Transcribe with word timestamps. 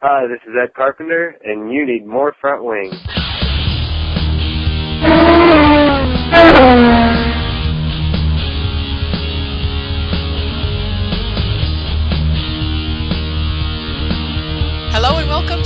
Hi, 0.00 0.28
this 0.28 0.38
is 0.46 0.54
Ed 0.54 0.74
Carpenter, 0.74 1.34
and 1.42 1.72
you 1.72 1.84
need 1.84 2.06
more 2.06 2.32
front 2.40 2.62
wing. 2.62 2.92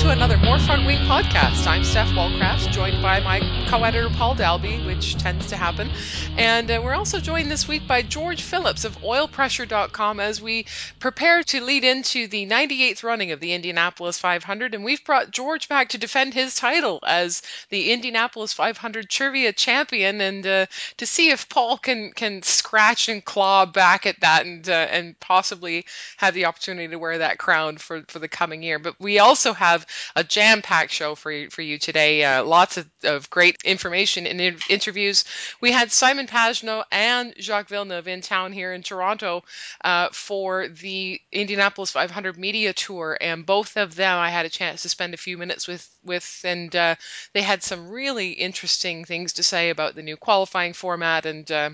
To 0.03 0.11
another 0.11 0.37
More 0.37 0.59
Front 0.59 0.85
Wing 0.85 0.99
podcast. 1.07 1.65
I'm 1.69 1.85
Steph 1.85 2.09
Wallcraft, 2.09 2.73
joined 2.73 3.01
by 3.01 3.21
my 3.21 3.39
co-editor 3.69 4.11
Paul 4.11 4.35
Dalbey, 4.35 4.85
which 4.85 5.15
tends 5.15 5.47
to 5.51 5.57
happen, 5.57 5.93
and 6.37 6.69
uh, 6.69 6.81
we're 6.83 6.95
also 6.95 7.21
joined 7.21 7.49
this 7.49 7.69
week 7.69 7.87
by 7.87 8.03
George 8.03 8.43
Phillips 8.43 8.85
of 8.85 8.99
OilPressure.com 8.99 10.19
as 10.19 10.43
we 10.43 10.67
prepare 10.99 11.45
to 11.45 11.63
lead 11.63 11.85
into 11.85 12.27
the 12.27 12.49
98th 12.49 13.05
running 13.05 13.31
of 13.31 13.39
the 13.39 13.53
Indianapolis 13.53 14.19
500, 14.19 14.75
and 14.75 14.83
we've 14.83 15.05
brought 15.05 15.31
George 15.31 15.69
back 15.69 15.91
to 15.91 15.99
defend 15.99 16.35
his 16.35 16.57
title 16.57 16.99
as 17.07 17.43
the 17.71 17.93
Indianapolis 17.93 18.53
500 18.53 19.09
trivia 19.09 19.53
champion, 19.53 20.21
and 20.21 20.45
uh, 20.45 20.67
to 20.97 21.07
see 21.07 21.31
if 21.31 21.49
Paul 21.49 21.79
can 21.79 22.11
can 22.11 22.43
scratch 22.43 23.09
and 23.09 23.25
claw 23.25 23.67
back 23.67 24.07
at 24.07 24.19
that, 24.23 24.47
and 24.47 24.69
uh, 24.69 24.73
and 24.73 25.19
possibly 25.21 25.87
have 26.17 26.35
the 26.35 26.47
opportunity 26.47 26.89
to 26.89 26.99
wear 26.99 27.19
that 27.19 27.39
crown 27.39 27.77
for 27.77 28.03
for 28.09 28.19
the 28.19 28.27
coming 28.27 28.65
year. 28.65 28.81
But 28.81 28.99
we 28.99 29.21
also 29.21 29.53
have 29.53 29.87
a 30.17 30.25
jam-packed 30.25 30.93
show 30.93 31.15
for 31.15 31.31
you, 31.31 31.51
for 31.51 31.63
you 31.63 31.79
today. 31.79 32.25
Uh, 32.25 32.45
lots 32.45 32.77
of, 32.77 32.87
of 33.05 33.31
great 33.31 33.57
information 33.65 34.27
and 34.27 34.41
in 34.41 34.59
interviews. 34.69 35.25
We 35.61 35.73
had 35.73 35.93
Simon 35.93 36.27
Pagenaud 36.27 36.85
and 36.91 37.35
Jacques 37.39 37.69
Villeneuve 37.69 38.09
in 38.09 38.21
town 38.21 38.53
here 38.53 38.73
in 38.73 38.83
Toronto 38.83 39.45
uh, 39.85 40.09
for 40.13 40.69
the 40.69 41.21
Indianapolis 41.31 41.91
500 41.91 42.39
media 42.39 42.73
tour, 42.73 43.17
and 43.21 43.47
both 43.47 43.77
of 43.77 43.95
them 43.95 44.19
I 44.19 44.31
had 44.31 44.47
a 44.47 44.51
chance 44.51 44.83
to 44.83 44.89
spend 44.89 45.15
a 45.15 45.19
few 45.19 45.39
minutes 45.39 45.69
with 45.69 45.89
with, 46.05 46.41
and 46.45 46.75
uh, 46.75 46.97
they 47.33 47.43
had 47.43 47.63
some 47.63 47.89
really 47.89 48.31
interesting 48.33 49.05
things 49.05 49.35
to 49.35 49.43
say 49.43 49.71
about 49.71 49.95
the 49.95 50.03
new 50.03 50.17
qualifying 50.17 50.73
format 50.73 51.27
and 51.27 51.51
uh, 51.51 51.71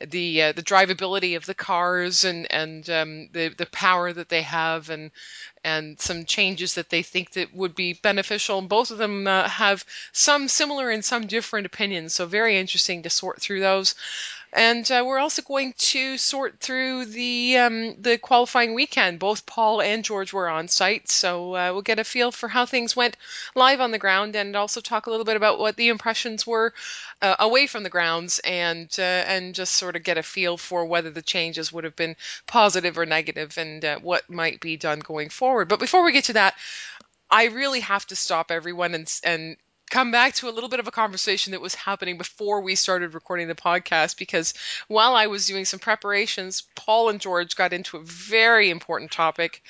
the 0.00 0.42
uh, 0.42 0.52
the 0.52 0.62
drivability 0.62 1.36
of 1.36 1.46
the 1.46 1.54
cars 1.54 2.24
and 2.24 2.50
and 2.50 2.88
um, 2.90 3.28
the 3.32 3.48
the 3.48 3.66
power 3.66 4.12
that 4.12 4.28
they 4.28 4.42
have 4.42 4.90
and 4.90 5.10
and 5.64 6.00
some 6.00 6.24
changes 6.24 6.74
that 6.74 6.88
they 6.90 7.02
think 7.02 7.32
that 7.32 7.54
would 7.54 7.74
be 7.74 7.92
beneficial. 7.92 8.58
And 8.58 8.68
both 8.68 8.90
of 8.90 8.98
them 8.98 9.26
uh, 9.26 9.48
have 9.48 9.84
some 10.12 10.48
similar 10.48 10.90
and 10.90 11.04
some 11.04 11.26
different 11.26 11.66
opinions. 11.66 12.14
So 12.14 12.26
very 12.26 12.58
interesting 12.58 13.02
to 13.02 13.10
sort 13.10 13.40
through 13.40 13.60
those. 13.60 13.94
And 14.52 14.90
uh, 14.90 15.04
we're 15.06 15.18
also 15.18 15.42
going 15.42 15.74
to 15.78 16.18
sort 16.18 16.58
through 16.58 17.04
the 17.06 17.56
um, 17.58 17.94
the 18.00 18.18
qualifying 18.18 18.74
weekend. 18.74 19.20
Both 19.20 19.46
Paul 19.46 19.80
and 19.80 20.04
George 20.04 20.32
were 20.32 20.48
on 20.48 20.66
site, 20.66 21.08
so 21.08 21.54
uh, 21.54 21.70
we'll 21.72 21.82
get 21.82 22.00
a 22.00 22.04
feel 22.04 22.32
for 22.32 22.48
how 22.48 22.66
things 22.66 22.96
went 22.96 23.16
live 23.54 23.80
on 23.80 23.92
the 23.92 23.98
ground, 23.98 24.34
and 24.34 24.56
also 24.56 24.80
talk 24.80 25.06
a 25.06 25.10
little 25.10 25.24
bit 25.24 25.36
about 25.36 25.60
what 25.60 25.76
the 25.76 25.88
impressions 25.88 26.44
were 26.46 26.74
uh, 27.22 27.36
away 27.38 27.68
from 27.68 27.84
the 27.84 27.90
grounds, 27.90 28.40
and 28.40 28.88
uh, 28.98 29.02
and 29.02 29.54
just 29.54 29.76
sort 29.76 29.94
of 29.94 30.02
get 30.02 30.18
a 30.18 30.22
feel 30.22 30.56
for 30.56 30.84
whether 30.84 31.10
the 31.10 31.22
changes 31.22 31.72
would 31.72 31.84
have 31.84 31.96
been 31.96 32.16
positive 32.46 32.98
or 32.98 33.06
negative, 33.06 33.56
and 33.56 33.84
uh, 33.84 33.98
what 34.00 34.28
might 34.28 34.60
be 34.60 34.76
done 34.76 34.98
going 34.98 35.28
forward. 35.28 35.68
But 35.68 35.78
before 35.78 36.04
we 36.04 36.12
get 36.12 36.24
to 36.24 36.32
that, 36.32 36.54
I 37.30 37.44
really 37.44 37.80
have 37.80 38.06
to 38.08 38.16
stop 38.16 38.50
everyone 38.50 38.94
and 38.94 39.20
and 39.22 39.56
come 39.90 40.12
back 40.12 40.34
to 40.34 40.48
a 40.48 40.52
little 40.52 40.70
bit 40.70 40.80
of 40.80 40.88
a 40.88 40.92
conversation 40.92 41.52
that 41.52 41.60
was 41.60 41.74
happening 41.74 42.16
before 42.16 42.62
we 42.62 42.74
started 42.74 43.14
recording 43.14 43.48
the 43.48 43.54
podcast 43.54 44.16
because 44.16 44.54
while 44.88 45.14
I 45.14 45.26
was 45.26 45.46
doing 45.46 45.64
some 45.64 45.80
preparations, 45.80 46.62
Paul 46.74 47.10
and 47.10 47.20
George 47.20 47.56
got 47.56 47.72
into 47.72 47.96
a 47.96 48.02
very 48.02 48.70
important 48.70 49.10
topic, 49.10 49.62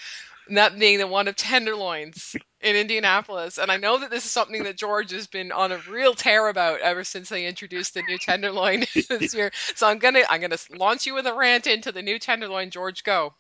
that 0.49 0.79
being 0.79 0.99
the 0.99 1.07
one 1.07 1.29
of 1.29 1.37
tenderloins 1.37 2.37
in 2.61 2.77
Indianapolis. 2.77 3.59
And 3.59 3.71
I 3.71 3.77
know 3.77 3.99
that 3.99 4.11
this 4.11 4.25
is 4.25 4.31
something 4.31 4.65
that 4.65 4.77
George 4.77 5.13
has 5.13 5.27
been 5.27 5.53
on 5.53 5.73
a 5.73 5.79
real 5.89 6.15
tear 6.15 6.49
about 6.49 6.81
ever 6.81 7.05
since 7.05 7.29
they 7.29 7.47
introduced 7.47 7.95
the 7.95 8.03
new 8.03 8.19
tenderloin 8.19 8.81
this 9.09 9.35
year. 9.35 9.51
So 9.75 9.87
I'm 9.87 9.99
gonna 9.99 10.23
I'm 10.29 10.41
gonna 10.41 10.59
launch 10.77 11.07
you 11.07 11.15
with 11.15 11.27
a 11.27 11.35
rant 11.35 11.67
into 11.67 11.93
the 11.93 12.03
new 12.03 12.19
tenderloin. 12.19 12.71
George, 12.71 13.05
go. 13.05 13.35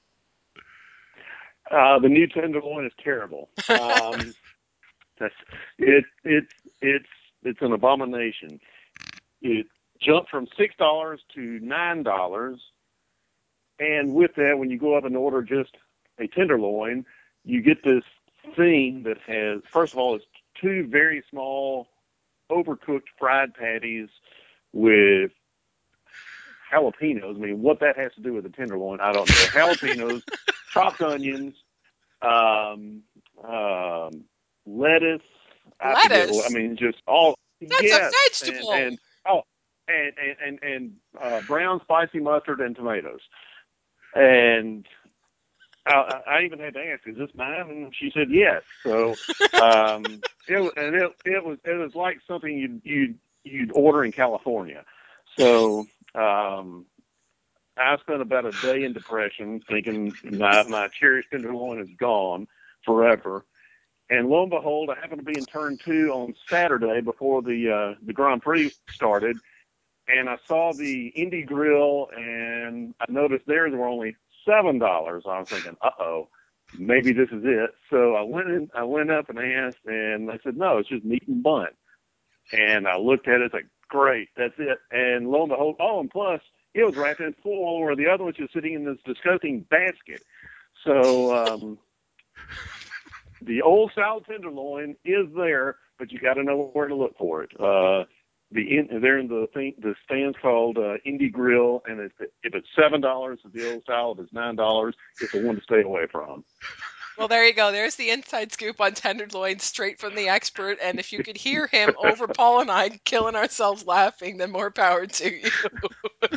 Uh, 1.70 1.98
the 2.00 2.08
new 2.08 2.26
tenderloin 2.26 2.86
is 2.86 2.92
terrible. 3.02 3.48
Um, 3.68 4.34
that's 5.18 5.34
it. 5.78 6.04
It's 6.82 7.08
it's 7.42 7.62
an 7.62 7.72
abomination. 7.72 8.60
It 9.42 9.66
jumped 10.00 10.30
from 10.30 10.46
six 10.56 10.74
dollars 10.76 11.20
to 11.34 11.40
nine 11.60 12.02
dollars, 12.02 12.60
and 13.78 14.14
with 14.14 14.34
that, 14.36 14.58
when 14.58 14.70
you 14.70 14.78
go 14.78 14.96
up 14.96 15.04
and 15.04 15.16
order 15.16 15.42
just 15.42 15.76
a 16.18 16.26
tenderloin, 16.26 17.04
you 17.44 17.62
get 17.62 17.82
this 17.82 18.04
thing 18.56 19.02
that 19.04 19.18
has 19.26 19.60
first 19.70 19.92
of 19.92 19.98
all 19.98 20.14
it's 20.14 20.24
two 20.60 20.86
very 20.86 21.22
small 21.30 21.86
overcooked 22.50 23.08
fried 23.18 23.54
patties 23.54 24.08
with 24.72 25.30
jalapenos. 26.72 27.36
I 27.36 27.38
mean, 27.38 27.62
what 27.62 27.80
that 27.80 27.96
has 27.96 28.12
to 28.14 28.20
do 28.20 28.32
with 28.34 28.46
a 28.46 28.50
tenderloin, 28.50 29.00
I 29.00 29.12
don't 29.12 29.28
know. 29.28 29.34
Jalapenos, 29.34 30.22
chopped 30.72 31.00
onions, 31.02 31.54
um, 32.22 33.02
um, 33.42 34.24
lettuce. 34.66 35.22
I 35.82 35.94
Lettuce? 36.08 36.44
I 36.44 36.48
mean, 36.50 36.76
just 36.76 36.98
all. 37.06 37.34
That's 37.60 37.82
yes, 37.82 38.14
a 38.14 38.46
vegetable. 38.46 38.72
And, 38.72 38.82
and 38.86 38.98
oh, 39.28 39.42
and 39.88 40.12
and 40.18 40.58
and, 40.62 40.62
and 40.62 40.92
uh, 41.22 41.40
brown 41.46 41.80
spicy 41.82 42.20
mustard 42.20 42.60
and 42.60 42.74
tomatoes. 42.74 43.20
And 44.14 44.86
I, 45.86 46.20
I 46.26 46.42
even 46.44 46.58
had 46.58 46.74
to 46.74 46.80
ask, 46.80 47.06
"Is 47.06 47.16
this 47.16 47.30
mine?" 47.34 47.68
And 47.68 47.94
she 47.98 48.10
said, 48.14 48.28
"Yes." 48.30 48.62
So, 48.84 49.14
um, 49.62 50.22
it 50.48 50.58
was- 50.58 50.72
and 50.76 50.94
it 50.94 51.12
it 51.24 51.44
was 51.44 51.58
it 51.64 51.78
was 51.78 51.94
like 51.94 52.18
something 52.26 52.52
you 52.56 52.80
you 52.84 53.14
you'd 53.44 53.72
order 53.72 54.04
in 54.04 54.12
California. 54.12 54.84
So, 55.38 55.86
um, 56.14 56.86
I 57.76 57.96
spent 58.00 58.20
about 58.20 58.44
a 58.44 58.52
day 58.52 58.84
in 58.84 58.92
depression, 58.92 59.60
thinking 59.68 60.12
my 60.24 60.62
my 60.64 60.88
cherished 60.88 61.30
tenderloin 61.30 61.80
is 61.80 61.88
gone 61.98 62.46
forever. 62.84 63.44
And 64.10 64.28
lo 64.28 64.42
and 64.42 64.50
behold, 64.50 64.90
I 64.90 65.00
happened 65.00 65.24
to 65.24 65.32
be 65.32 65.38
in 65.38 65.46
turn 65.46 65.78
two 65.84 66.10
on 66.12 66.34
Saturday 66.48 67.00
before 67.00 67.42
the 67.42 67.70
uh, 67.70 67.98
the 68.04 68.12
Grand 68.12 68.42
Prix 68.42 68.72
started, 68.92 69.38
and 70.08 70.28
I 70.28 70.36
saw 70.48 70.72
the 70.72 71.06
Indy 71.14 71.42
Grill, 71.42 72.08
and 72.16 72.92
I 73.00 73.04
noticed 73.08 73.46
theirs 73.46 73.72
were 73.72 73.86
only 73.86 74.16
seven 74.44 74.78
dollars. 74.78 75.24
I 75.28 75.38
was 75.38 75.48
thinking, 75.48 75.76
uh 75.80 75.90
oh, 76.00 76.28
maybe 76.76 77.12
this 77.12 77.28
is 77.30 77.42
it. 77.44 77.70
So 77.88 78.16
I 78.16 78.22
went 78.22 78.48
in, 78.48 78.70
I 78.74 78.82
went 78.82 79.12
up 79.12 79.28
and 79.28 79.38
asked, 79.38 79.84
and 79.86 80.28
they 80.28 80.40
said, 80.42 80.56
no, 80.56 80.78
it's 80.78 80.88
just 80.88 81.04
meat 81.04 81.28
and 81.28 81.42
bun. 81.42 81.68
And 82.52 82.88
I 82.88 82.96
looked 82.96 83.28
at 83.28 83.40
it, 83.40 83.42
it's 83.42 83.54
like, 83.54 83.68
great, 83.88 84.28
that's 84.36 84.54
it. 84.58 84.78
And 84.90 85.30
lo 85.30 85.42
and 85.42 85.50
behold, 85.50 85.76
oh, 85.78 86.00
and 86.00 86.10
plus, 86.10 86.40
it 86.74 86.84
was 86.84 86.96
wrapped 86.96 87.20
in 87.20 87.34
foil, 87.44 87.80
where 87.80 87.94
the 87.94 88.08
other 88.08 88.24
one's 88.24 88.36
just 88.36 88.52
sitting 88.52 88.74
in 88.74 88.84
this 88.84 88.98
disgusting 89.04 89.60
basket. 89.70 90.24
So 90.84 91.32
um, 91.32 91.78
the 93.42 93.62
old 93.62 93.92
style 93.92 94.20
tenderloin 94.20 94.96
is 95.04 95.26
there, 95.36 95.76
but 95.98 96.10
you 96.12 96.18
got 96.18 96.34
to 96.34 96.42
know 96.42 96.70
where 96.72 96.88
to 96.88 96.94
look 96.94 97.16
for 97.18 97.42
it. 97.42 97.50
Uh, 97.58 98.04
the 98.52 98.78
in, 98.78 99.00
they're 99.00 99.18
in 99.18 99.28
the 99.28 99.46
thing, 99.54 99.74
the 99.78 99.94
stands 100.04 100.36
called 100.40 100.76
uh, 100.76 100.94
Indy 101.04 101.28
Grill, 101.28 101.82
and 101.86 102.00
if, 102.00 102.12
it, 102.20 102.32
if 102.42 102.54
it's 102.54 102.66
seven 102.76 103.00
dollars, 103.00 103.38
it's 103.44 103.54
the 103.54 103.72
old 103.72 103.82
style. 103.82 104.12
If 104.12 104.24
it's 104.24 104.32
nine 104.32 104.56
dollars, 104.56 104.94
it's 105.20 105.32
the 105.32 105.44
one 105.44 105.56
to 105.56 105.62
stay 105.62 105.82
away 105.82 106.06
from. 106.10 106.44
Well, 107.20 107.28
there 107.28 107.46
you 107.46 107.52
go. 107.52 107.70
There's 107.70 107.96
the 107.96 108.08
inside 108.08 108.50
scoop 108.50 108.80
on 108.80 108.94
tenderloin 108.94 109.58
straight 109.58 109.98
from 109.98 110.14
the 110.14 110.28
expert. 110.28 110.78
And 110.82 110.98
if 110.98 111.12
you 111.12 111.22
could 111.22 111.36
hear 111.36 111.66
him 111.66 111.94
over 112.02 112.26
Paul 112.26 112.62
and 112.62 112.70
I 112.70 112.88
killing 113.04 113.36
ourselves 113.36 113.86
laughing, 113.86 114.38
then 114.38 114.50
more 114.50 114.70
power 114.70 115.06
to 115.06 115.30
you. 115.30 115.50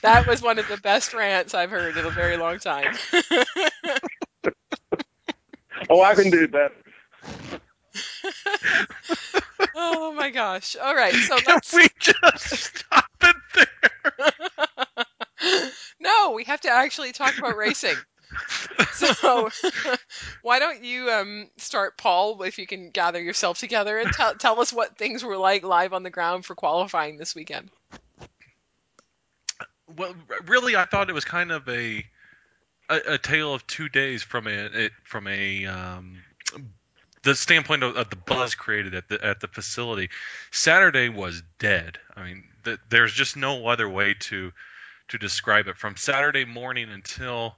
that 0.00 0.26
was 0.26 0.40
one 0.40 0.58
of 0.58 0.66
the 0.68 0.78
best 0.78 1.12
rants 1.12 1.52
I've 1.52 1.68
heard 1.68 1.98
in 1.98 2.06
a 2.06 2.10
very 2.10 2.38
long 2.38 2.58
time. 2.58 2.96
Oh, 5.90 6.02
I 6.02 6.14
can 6.14 6.30
do 6.30 6.48
better. 6.48 6.74
oh 9.74 10.12
my 10.12 10.30
gosh. 10.30 10.76
All 10.76 10.94
right. 10.94 11.14
So 11.14 11.38
Can 11.38 11.54
let's. 11.54 11.72
we 11.72 11.88
just 11.98 12.76
stop 12.76 13.06
it 13.22 13.36
there? 13.54 14.32
no, 16.00 16.32
we 16.32 16.44
have 16.44 16.60
to 16.62 16.70
actually 16.70 17.12
talk 17.12 17.36
about 17.38 17.56
racing. 17.56 17.96
So, 18.94 19.50
why 20.42 20.58
don't 20.58 20.82
you 20.82 21.10
um, 21.10 21.50
start, 21.56 21.98
Paul, 21.98 22.42
if 22.42 22.58
you 22.58 22.66
can 22.66 22.90
gather 22.90 23.22
yourself 23.22 23.58
together 23.58 23.98
and 23.98 24.12
tell 24.12 24.34
tell 24.34 24.60
us 24.60 24.72
what 24.72 24.96
things 24.96 25.22
were 25.22 25.36
like 25.36 25.62
live 25.62 25.92
on 25.92 26.02
the 26.02 26.10
ground 26.10 26.44
for 26.44 26.54
qualifying 26.54 27.16
this 27.16 27.34
weekend? 27.34 27.70
well, 29.96 30.14
really, 30.46 30.76
I 30.76 30.84
thought 30.84 31.10
it 31.10 31.14
was 31.14 31.24
kind 31.24 31.52
of 31.52 31.68
a 31.68 32.04
a, 32.88 33.14
a 33.14 33.18
tale 33.18 33.54
of 33.54 33.66
two 33.66 33.88
days 33.88 34.22
from 34.22 34.46
a 34.46 34.50
it, 34.50 34.92
from 35.04 35.26
a 35.26 35.66
um, 35.66 36.22
the 37.22 37.34
standpoint 37.34 37.82
of, 37.82 37.96
of 37.96 38.10
the 38.10 38.16
buzz 38.16 38.54
created 38.54 38.94
at 38.94 39.08
the 39.08 39.24
at 39.24 39.40
the 39.40 39.48
facility. 39.48 40.10
Saturday 40.50 41.08
was 41.08 41.42
dead. 41.58 41.98
I 42.16 42.24
mean, 42.24 42.44
th- 42.64 42.80
there's 42.88 43.12
just 43.12 43.36
no 43.36 43.66
other 43.66 43.88
way 43.88 44.14
to 44.20 44.52
to 45.08 45.18
describe 45.18 45.68
it. 45.68 45.76
From 45.76 45.96
Saturday 45.96 46.44
morning 46.44 46.90
until 46.90 47.56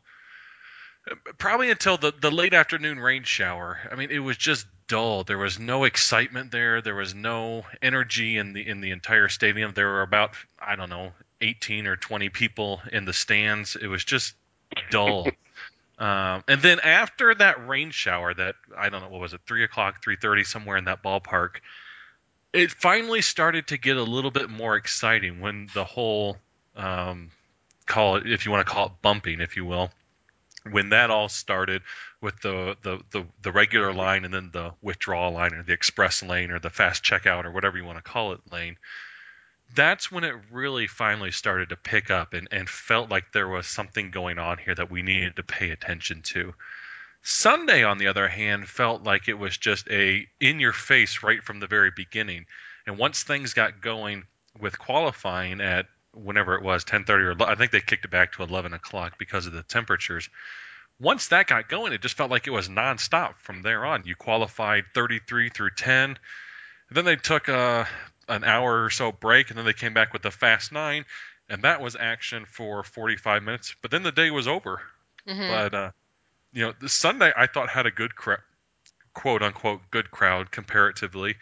Probably 1.38 1.70
until 1.70 1.96
the 1.96 2.12
the 2.12 2.32
late 2.32 2.52
afternoon 2.52 2.98
rain 2.98 3.22
shower. 3.22 3.78
I 3.90 3.94
mean, 3.94 4.10
it 4.10 4.18
was 4.18 4.36
just 4.36 4.66
dull. 4.88 5.22
There 5.22 5.38
was 5.38 5.58
no 5.58 5.84
excitement 5.84 6.50
there. 6.50 6.82
There 6.82 6.96
was 6.96 7.14
no 7.14 7.64
energy 7.80 8.36
in 8.36 8.52
the 8.52 8.66
in 8.66 8.80
the 8.80 8.90
entire 8.90 9.28
stadium. 9.28 9.72
There 9.72 9.86
were 9.86 10.02
about 10.02 10.32
I 10.58 10.74
don't 10.74 10.90
know 10.90 11.12
18 11.40 11.86
or 11.86 11.96
20 11.96 12.28
people 12.30 12.80
in 12.90 13.04
the 13.04 13.12
stands. 13.12 13.76
It 13.76 13.86
was 13.86 14.04
just 14.04 14.34
dull. 14.90 15.28
um, 15.98 16.44
and 16.48 16.60
then 16.62 16.80
after 16.80 17.34
that 17.34 17.66
rain 17.66 17.90
shower, 17.90 18.34
that 18.34 18.56
I 18.76 18.88
don't 18.88 19.02
know 19.02 19.08
what 19.08 19.20
was 19.20 19.34
it, 19.34 19.40
three 19.46 19.64
o'clock, 19.64 20.02
three 20.02 20.16
thirty, 20.16 20.44
somewhere 20.44 20.76
in 20.76 20.84
that 20.84 21.02
ballpark, 21.02 21.60
it 22.52 22.70
finally 22.70 23.22
started 23.22 23.68
to 23.68 23.78
get 23.78 23.96
a 23.96 24.02
little 24.02 24.30
bit 24.30 24.48
more 24.48 24.76
exciting 24.76 25.40
when 25.40 25.68
the 25.74 25.84
whole 25.84 26.38
um, 26.76 27.30
call 27.86 28.16
it, 28.16 28.30
if 28.30 28.44
you 28.44 28.52
want 28.52 28.66
to 28.66 28.72
call 28.72 28.86
it 28.86 28.92
bumping, 29.02 29.40
if 29.40 29.56
you 29.56 29.64
will, 29.64 29.90
when 30.70 30.90
that 30.90 31.10
all 31.10 31.28
started 31.28 31.82
with 32.20 32.40
the, 32.40 32.76
the, 32.82 33.00
the, 33.10 33.24
the 33.42 33.52
regular 33.52 33.92
line 33.92 34.24
and 34.24 34.34
then 34.34 34.50
the 34.52 34.72
withdrawal 34.82 35.32
line 35.32 35.54
or 35.54 35.62
the 35.62 35.72
express 35.72 36.22
lane 36.22 36.50
or 36.50 36.58
the 36.58 36.70
fast 36.70 37.04
checkout 37.04 37.44
or 37.44 37.52
whatever 37.52 37.78
you 37.78 37.84
want 37.84 37.98
to 37.98 38.02
call 38.02 38.32
it 38.32 38.40
lane, 38.50 38.76
that's 39.74 40.10
when 40.10 40.24
it 40.24 40.34
really 40.50 40.86
finally 40.86 41.30
started 41.30 41.70
to 41.70 41.76
pick 41.76 42.10
up 42.10 42.34
and, 42.34 42.48
and 42.50 42.68
felt 42.68 43.10
like 43.10 43.32
there 43.32 43.48
was 43.48 43.66
something 43.66 44.10
going 44.10 44.38
on 44.38 44.58
here 44.58 44.74
that 44.74 44.90
we 44.90 45.02
needed 45.02 45.36
to 45.36 45.42
pay 45.42 45.70
attention 45.70 46.22
to. 46.22 46.54
Sunday, 47.22 47.82
on 47.82 47.98
the 47.98 48.06
other 48.06 48.28
hand, 48.28 48.68
felt 48.68 49.02
like 49.02 49.28
it 49.28 49.34
was 49.34 49.56
just 49.56 49.88
a 49.90 50.26
in 50.40 50.60
your 50.60 50.72
face 50.72 51.22
right 51.22 51.42
from 51.42 51.58
the 51.58 51.66
very 51.66 51.90
beginning. 51.90 52.46
And 52.86 52.98
once 52.98 53.24
things 53.24 53.52
got 53.52 53.80
going 53.80 54.24
with 54.60 54.78
qualifying 54.78 55.60
at 55.60 55.86
whenever 56.12 56.54
it 56.54 56.62
was 56.62 56.84
10:30 56.84 57.40
or 57.40 57.48
I 57.48 57.56
think 57.56 57.72
they 57.72 57.80
kicked 57.80 58.04
it 58.04 58.10
back 58.10 58.32
to 58.32 58.42
11 58.42 58.72
o'clock 58.72 59.18
because 59.18 59.46
of 59.46 59.52
the 59.52 59.64
temperatures. 59.64 60.30
Once 60.98 61.28
that 61.28 61.46
got 61.46 61.68
going, 61.68 61.92
it 61.92 62.00
just 62.00 62.16
felt 62.16 62.30
like 62.30 62.46
it 62.46 62.52
was 62.52 62.68
nonstop 62.68 63.34
from 63.38 63.60
there 63.60 63.84
on. 63.84 64.04
You 64.06 64.14
qualified 64.14 64.84
33 64.94 65.50
through 65.50 65.70
10. 65.70 66.18
Then 66.90 67.04
they 67.04 67.16
took 67.16 67.48
a 67.48 67.86
an 68.28 68.44
hour 68.44 68.84
or 68.84 68.90
so 68.90 69.12
break, 69.12 69.50
and 69.50 69.58
then 69.58 69.64
they 69.64 69.72
came 69.72 69.94
back 69.94 70.12
with 70.12 70.22
the 70.22 70.30
fast 70.30 70.72
nine, 70.72 71.04
and 71.48 71.62
that 71.62 71.80
was 71.80 71.96
action 71.96 72.44
for 72.50 72.82
45 72.82 73.42
minutes. 73.42 73.74
But 73.82 73.90
then 73.90 74.02
the 74.02 74.12
day 74.12 74.30
was 74.30 74.48
over. 74.48 74.80
Mhm. 75.26 75.48
But 75.48 75.74
uh, 75.74 75.90
you 76.52 76.66
know, 76.66 76.74
the 76.80 76.88
Sunday 76.88 77.32
I 77.36 77.46
thought 77.46 77.68
had 77.68 77.86
a 77.86 77.90
good 77.90 78.14
cra- 78.14 78.42
quote 79.14 79.42
unquote 79.42 79.82
good 79.90 80.10
crowd 80.10 80.50
comparatively. 80.50 81.36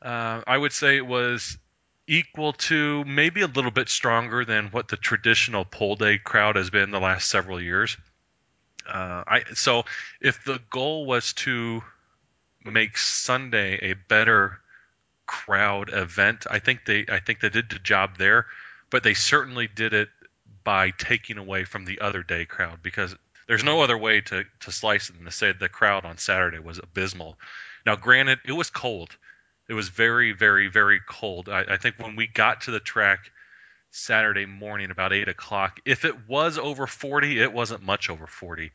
Uh, 0.00 0.42
I 0.46 0.56
would 0.56 0.72
say 0.72 0.96
it 0.96 1.06
was 1.06 1.58
equal 2.06 2.54
to 2.54 3.04
maybe 3.04 3.42
a 3.42 3.46
little 3.46 3.70
bit 3.70 3.88
stronger 3.88 4.44
than 4.44 4.68
what 4.68 4.88
the 4.88 4.96
traditional 4.96 5.64
pole 5.64 5.96
day 5.96 6.18
crowd 6.18 6.56
has 6.56 6.70
been 6.70 6.90
the 6.90 7.00
last 7.00 7.28
several 7.28 7.60
years. 7.60 7.96
Uh, 8.88 9.22
I 9.26 9.42
so 9.54 9.84
if 10.20 10.44
the 10.44 10.60
goal 10.70 11.04
was 11.04 11.34
to 11.34 11.82
make 12.64 12.96
Sunday 12.96 13.90
a 13.90 13.94
better 13.94 14.60
crowd 15.28 15.90
event, 15.92 16.46
I 16.50 16.58
think 16.58 16.84
they 16.84 17.04
I 17.08 17.20
think 17.20 17.38
they 17.38 17.50
did 17.50 17.70
the 17.70 17.78
job 17.78 18.18
there, 18.18 18.46
but 18.90 19.04
they 19.04 19.14
certainly 19.14 19.68
did 19.68 19.92
it 19.92 20.08
by 20.64 20.90
taking 20.90 21.38
away 21.38 21.64
from 21.64 21.84
the 21.84 22.00
other 22.00 22.24
day 22.24 22.44
crowd 22.44 22.82
because 22.82 23.14
there's 23.46 23.64
no 23.64 23.80
other 23.80 23.96
way 23.96 24.20
to, 24.22 24.44
to 24.60 24.72
slice 24.72 25.08
it 25.08 25.16
than 25.16 25.24
to 25.24 25.30
say 25.30 25.52
the 25.52 25.68
crowd 25.68 26.04
on 26.04 26.18
Saturday 26.18 26.58
was 26.58 26.78
abysmal. 26.78 27.38
Now, 27.86 27.96
granted, 27.96 28.40
it 28.44 28.52
was 28.52 28.68
cold. 28.68 29.16
It 29.68 29.74
was 29.74 29.88
very, 29.88 30.32
very, 30.32 30.68
very 30.68 31.00
cold. 31.06 31.48
I, 31.48 31.64
I 31.68 31.76
think 31.76 31.98
when 31.98 32.16
we 32.16 32.26
got 32.26 32.62
to 32.62 32.70
the 32.70 32.80
track 32.80 33.30
Saturday 33.90 34.44
morning 34.44 34.90
about 34.90 35.12
8 35.12 35.28
o'clock, 35.28 35.80
if 35.86 36.04
it 36.04 36.28
was 36.28 36.58
over 36.58 36.86
40, 36.86 37.40
it 37.40 37.52
wasn't 37.52 37.82
much 37.82 38.10
over 38.10 38.26
40. 38.26 38.70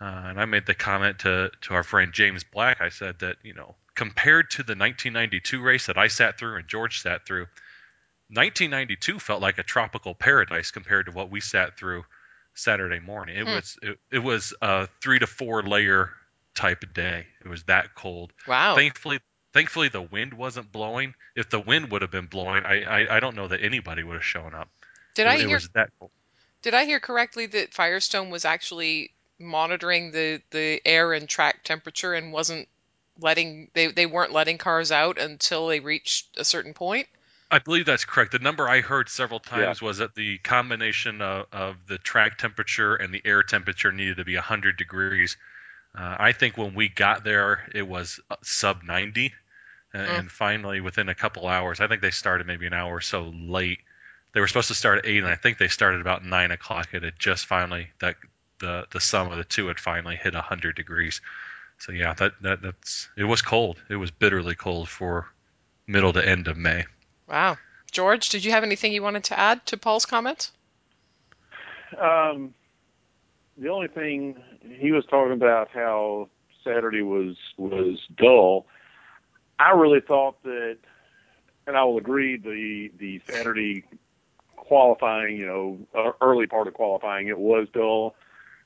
Uh, 0.00 0.04
and 0.04 0.40
I 0.40 0.44
made 0.44 0.66
the 0.66 0.74
comment 0.74 1.20
to, 1.20 1.50
to 1.62 1.74
our 1.74 1.84
friend 1.84 2.12
James 2.12 2.44
Black. 2.44 2.80
I 2.80 2.88
said 2.88 3.20
that, 3.20 3.36
you 3.42 3.54
know, 3.54 3.76
compared 3.98 4.48
to 4.48 4.62
the 4.62 4.76
1992 4.76 5.60
race 5.60 5.86
that 5.86 5.98
I 5.98 6.06
sat 6.06 6.38
through 6.38 6.54
and 6.56 6.68
George 6.68 7.02
sat 7.02 7.26
through, 7.26 7.48
1992 8.30 9.18
felt 9.18 9.42
like 9.42 9.58
a 9.58 9.64
tropical 9.64 10.14
paradise 10.14 10.70
compared 10.70 11.06
to 11.06 11.12
what 11.12 11.30
we 11.30 11.40
sat 11.40 11.76
through 11.76 12.04
Saturday 12.54 13.00
morning. 13.00 13.36
It 13.36 13.44
Hmm. 13.44 13.54
was 13.54 13.76
it, 13.82 13.98
it 14.12 14.18
was 14.20 14.54
a 14.62 14.88
three 15.02 15.18
to 15.18 15.26
four 15.26 15.64
layer 15.64 16.10
type 16.54 16.84
of 16.84 16.94
day. 16.94 17.26
It 17.44 17.48
was 17.48 17.64
that 17.64 17.96
cold. 17.96 18.32
Wow. 18.46 18.76
Thankfully, 18.76 19.18
thankfully 19.52 19.88
the 19.88 20.02
wind 20.02 20.32
wasn't 20.32 20.70
blowing. 20.70 21.14
If 21.34 21.50
the 21.50 21.58
wind 21.58 21.90
would 21.90 22.02
have 22.02 22.12
been 22.12 22.26
blowing, 22.26 22.64
I 22.64 22.82
I, 22.84 23.16
I 23.16 23.20
don't 23.20 23.34
know 23.34 23.48
that 23.48 23.60
anybody 23.64 24.04
would 24.04 24.14
have 24.14 24.24
shown 24.24 24.54
up. 24.54 24.68
Did 25.16 25.26
it, 25.26 25.30
I 25.30 25.38
hear 25.38 25.48
was 25.48 25.68
that 25.70 25.90
cold. 25.98 26.12
did 26.62 26.72
I 26.72 26.84
hear 26.84 27.00
correctly 27.00 27.46
that 27.46 27.74
Firestone 27.74 28.30
was 28.30 28.44
actually 28.44 29.10
monitoring 29.40 30.12
the 30.12 30.40
the 30.50 30.80
air 30.84 31.12
and 31.12 31.28
track 31.28 31.64
temperature 31.64 32.14
and 32.14 32.32
wasn't 32.32 32.68
letting 33.20 33.70
they 33.74 33.88
they 33.88 34.06
weren't 34.06 34.32
letting 34.32 34.58
cars 34.58 34.92
out 34.92 35.18
until 35.18 35.66
they 35.68 35.80
reached 35.80 36.38
a 36.38 36.44
certain 36.44 36.74
point? 36.74 37.08
I 37.50 37.58
believe 37.60 37.86
that's 37.86 38.04
correct. 38.04 38.32
The 38.32 38.38
number 38.40 38.68
I 38.68 38.82
heard 38.82 39.08
several 39.08 39.40
times 39.40 39.80
was 39.80 39.98
that 39.98 40.14
the 40.14 40.36
combination 40.38 41.22
of, 41.22 41.46
of 41.50 41.76
the 41.86 41.96
track 41.96 42.36
temperature 42.36 42.94
and 42.94 43.12
the 43.12 43.22
air 43.24 43.42
temperature 43.42 43.90
needed 43.90 44.18
to 44.18 44.24
be 44.24 44.34
100 44.34 44.76
degrees. 44.76 45.38
Uh, 45.98 46.16
I 46.18 46.32
think 46.32 46.58
when 46.58 46.74
we 46.74 46.90
got 46.90 47.24
there, 47.24 47.66
it 47.74 47.88
was 47.88 48.20
uh, 48.30 48.36
sub 48.42 48.82
90. 48.82 49.32
And, 49.94 50.06
Mm. 50.06 50.18
and 50.18 50.30
finally, 50.30 50.82
within 50.82 51.08
a 51.08 51.14
couple 51.14 51.48
hours, 51.48 51.80
I 51.80 51.86
think 51.86 52.02
they 52.02 52.10
started 52.10 52.46
maybe 52.46 52.66
an 52.66 52.74
hour 52.74 52.96
or 52.96 53.00
so 53.00 53.32
late. 53.34 53.78
They 54.34 54.40
were 54.40 54.46
supposed 54.46 54.68
to 54.68 54.74
start 54.74 54.98
at 54.98 55.06
8, 55.06 55.18
and 55.20 55.26
I 55.26 55.34
think 55.36 55.56
they 55.56 55.68
started 55.68 56.02
about 56.02 56.22
9 56.22 56.50
o'clock. 56.50 56.88
It 56.92 57.02
had 57.02 57.18
just 57.18 57.46
finally, 57.46 57.88
that 58.00 58.16
the, 58.58 58.86
the 58.90 59.00
sum 59.00 59.32
of 59.32 59.38
the 59.38 59.44
two 59.44 59.68
had 59.68 59.80
finally 59.80 60.16
hit 60.16 60.34
100 60.34 60.76
degrees. 60.76 61.22
So, 61.78 61.92
yeah, 61.92 62.14
that, 62.14 62.32
that 62.42 62.62
that's 62.62 63.08
it 63.16 63.24
was 63.24 63.42
cold. 63.42 63.80
It 63.88 63.96
was 63.96 64.10
bitterly 64.10 64.54
cold 64.54 64.88
for 64.88 65.28
middle 65.86 66.12
to 66.12 66.26
end 66.26 66.48
of 66.48 66.56
May. 66.56 66.84
Wow. 67.28 67.56
George, 67.90 68.28
did 68.28 68.44
you 68.44 68.50
have 68.50 68.64
anything 68.64 68.92
you 68.92 69.02
wanted 69.02 69.24
to 69.24 69.38
add 69.38 69.64
to 69.66 69.76
Paul's 69.76 70.06
comments? 70.06 70.52
Um, 71.98 72.54
the 73.56 73.68
only 73.68 73.88
thing 73.88 74.36
he 74.78 74.92
was 74.92 75.04
talking 75.06 75.32
about 75.32 75.70
how 75.72 76.28
Saturday 76.62 77.02
was 77.02 77.36
was 77.56 77.98
dull. 78.16 78.66
I 79.58 79.70
really 79.72 80.00
thought 80.00 80.42
that, 80.44 80.78
and 81.66 81.76
I 81.76 81.84
will 81.84 81.98
agree, 81.98 82.36
the 82.36 82.90
the 82.98 83.20
Saturday 83.26 83.84
qualifying, 84.56 85.36
you 85.36 85.46
know, 85.46 85.78
uh, 85.96 86.12
early 86.20 86.46
part 86.46 86.68
of 86.68 86.74
qualifying, 86.74 87.28
it 87.28 87.38
was 87.38 87.68
dull. 87.72 88.14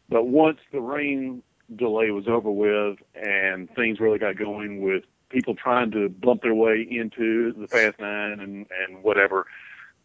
But 0.09 0.27
once 0.27 0.59
the 0.73 0.81
rain 0.81 1.43
delay 1.77 2.11
was 2.11 2.29
over 2.29 2.51
with 2.51 2.99
and 3.15 3.69
things 3.75 4.01
really 4.01 4.19
got 4.19 4.37
going 4.37 4.83
with 4.83 5.05
people 5.33 5.55
trying 5.55 5.91
to 5.91 6.09
bump 6.09 6.43
their 6.43 6.55
way 6.55 6.87
into 6.89 7.53
the 7.55 7.67
Fast 7.67 7.99
Nine 7.99 8.41
and 8.41 8.67
and 8.87 9.03
whatever, 9.03 9.47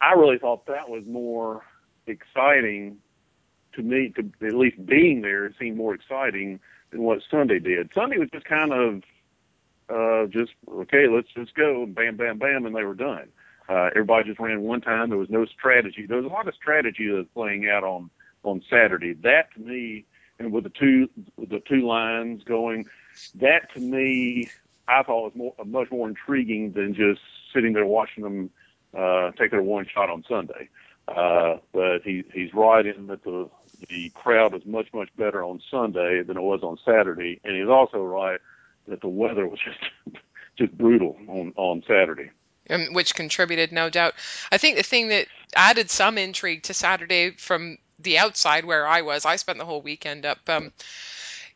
I 0.01 0.13
really 0.13 0.37
thought 0.37 0.65
that 0.67 0.89
was 0.89 1.03
more 1.05 1.63
exciting 2.07 2.97
to 3.75 3.81
me. 3.83 4.13
To 4.15 4.47
at 4.47 4.53
least 4.53 4.83
being 4.85 5.21
there, 5.21 5.53
seemed 5.59 5.77
more 5.77 5.93
exciting 5.93 6.59
than 6.91 7.03
what 7.03 7.19
Sunday 7.29 7.59
did. 7.59 7.91
Sunday 7.93 8.17
was 8.17 8.29
just 8.31 8.45
kind 8.45 8.71
of 8.71 9.03
uh, 9.89 10.27
just 10.27 10.51
okay, 10.69 11.07
let's 11.07 11.29
just 11.35 11.53
go, 11.55 11.85
bam, 11.85 12.17
bam, 12.17 12.39
bam, 12.39 12.65
and 12.65 12.75
they 12.75 12.83
were 12.83 12.95
done. 12.95 13.27
Uh, 13.69 13.89
everybody 13.91 14.29
just 14.29 14.39
ran 14.39 14.61
one 14.61 14.79
time. 14.79 15.09
There 15.09 15.17
was 15.17 15.29
no 15.29 15.45
strategy. 15.45 16.05
There 16.07 16.17
was 16.17 16.25
a 16.25 16.33
lot 16.33 16.47
of 16.47 16.55
strategy 16.55 17.07
that 17.09 17.15
was 17.15 17.27
playing 17.33 17.69
out 17.69 17.83
on 17.83 18.09
on 18.43 18.61
Saturday. 18.69 19.13
That 19.13 19.53
to 19.55 19.59
me, 19.59 20.05
and 20.39 20.51
with 20.51 20.63
the 20.63 20.69
two 20.69 21.09
the 21.37 21.61
two 21.67 21.87
lines 21.87 22.43
going, 22.43 22.85
that 23.35 23.73
to 23.73 23.79
me, 23.79 24.49
I 24.87 25.03
thought 25.03 25.23
was 25.23 25.35
more 25.35 25.53
much 25.65 25.91
more 25.91 26.07
intriguing 26.07 26.71
than 26.73 26.93
just 26.93 27.21
sitting 27.53 27.73
there 27.73 27.85
watching 27.85 28.23
them 28.23 28.49
uh, 28.95 29.31
take 29.31 29.51
their 29.51 29.63
one 29.63 29.85
shot 29.87 30.09
on 30.09 30.23
Sunday. 30.27 30.69
Uh, 31.07 31.57
but 31.73 31.99
he 32.03 32.23
he's 32.33 32.53
right 32.53 32.85
in 32.85 33.07
that 33.07 33.23
the 33.23 33.49
the 33.89 34.09
crowd 34.09 34.53
was 34.53 34.65
much 34.65 34.87
much 34.93 35.09
better 35.17 35.43
on 35.43 35.61
Sunday 35.71 36.21
than 36.23 36.37
it 36.37 36.41
was 36.41 36.61
on 36.63 36.77
Saturday, 36.83 37.39
and 37.43 37.55
he's 37.55 37.69
also 37.69 38.03
right 38.03 38.39
that 38.87 39.01
the 39.01 39.07
weather 39.07 39.47
was 39.47 39.59
just 39.65 40.17
just 40.57 40.77
brutal 40.77 41.17
on 41.27 41.53
on 41.55 41.83
Saturday. 41.87 42.31
which 42.91 43.15
contributed, 43.15 43.71
no 43.71 43.89
doubt. 43.89 44.13
I 44.51 44.57
think 44.57 44.75
the 44.75 44.83
thing 44.83 45.07
that 45.09 45.27
added 45.55 45.89
some 45.89 46.17
intrigue 46.17 46.63
to 46.63 46.73
Saturday 46.73 47.31
from 47.31 47.77
the 47.99 48.17
outside 48.17 48.65
where 48.65 48.87
I 48.87 49.01
was, 49.01 49.25
I 49.25 49.35
spent 49.35 49.57
the 49.57 49.65
whole 49.65 49.81
weekend 49.81 50.25
up 50.25 50.39
um, 50.47 50.71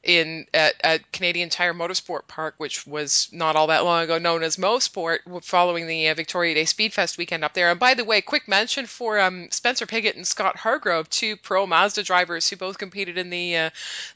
in 0.04 0.48
at, 0.54 0.74
at 0.84 1.12
Canadian 1.12 1.50
Tire 1.50 1.74
Motorsport 1.74 2.28
Park, 2.28 2.56
which 2.58 2.88
was 2.88 3.30
not 3.32 3.56
all 3.56 3.68
that 3.68 3.84
long 3.84 4.04
ago 4.04 4.18
known 4.18 4.42
as 4.42 4.58
Mosport, 4.58 5.20
following 5.44 5.86
the 5.86 6.10
uh, 6.10 6.16
Victoria 6.16 6.56
Day 6.56 6.64
Speedfest 6.64 7.18
weekend 7.18 7.44
up 7.44 7.54
there. 7.54 7.70
And 7.70 7.80
by 7.80 7.94
the 7.94 8.06
way, 8.06 8.22
quick 8.22 8.48
mention 8.48 8.88
for 8.88 9.20
um, 9.20 9.52
Spencer 9.52 9.86
Piggott 9.86 10.16
and 10.16 10.26
Scott 10.26 10.56
Hargrove, 10.56 11.10
two 11.10 11.38
pro 11.38 11.68
Mazda 11.68 12.04
drivers 12.04 12.50
who 12.50 12.56
both 12.56 12.78
competed 12.78 13.18
in 13.18 13.30
the 13.30 13.58
uh, 13.58 13.70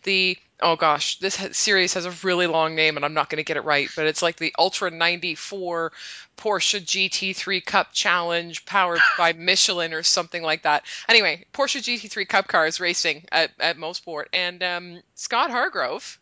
the 0.04 0.38
oh 0.62 0.76
gosh, 0.76 1.20
this 1.20 1.36
series 1.52 1.94
has 1.96 2.06
a 2.06 2.12
really 2.24 2.48
long 2.48 2.76
name 2.76 2.96
and 2.96 3.06
I'm 3.06 3.14
not 3.14 3.30
going 3.30 3.38
to 3.38 3.44
get 3.44 3.58
it 3.58 3.66
right, 3.66 3.90
but 3.96 4.08
it's 4.08 4.22
like 4.22 4.38
the 4.38 4.54
Ultra 4.58 4.90
94 4.90 5.92
Porsche 6.38 6.82
GT3 6.82 7.66
Cup 7.66 7.92
Challenge 7.92 8.66
powered 8.66 9.02
by 9.18 9.34
Michelin 9.34 9.94
or 9.94 10.04
something 10.04 10.42
like 10.42 10.64
that. 10.64 10.86
Anyway, 11.10 11.46
Porsche 11.54 11.82
GT3 11.82 12.28
Cup 12.28 12.48
cars 12.48 12.80
racing 12.80 13.26
at, 13.32 13.52
at 13.60 13.78
Mosport. 13.78 14.26
And 14.34 14.64
um, 14.64 15.02
Scott 15.16 15.52
Hargrove 15.52 16.20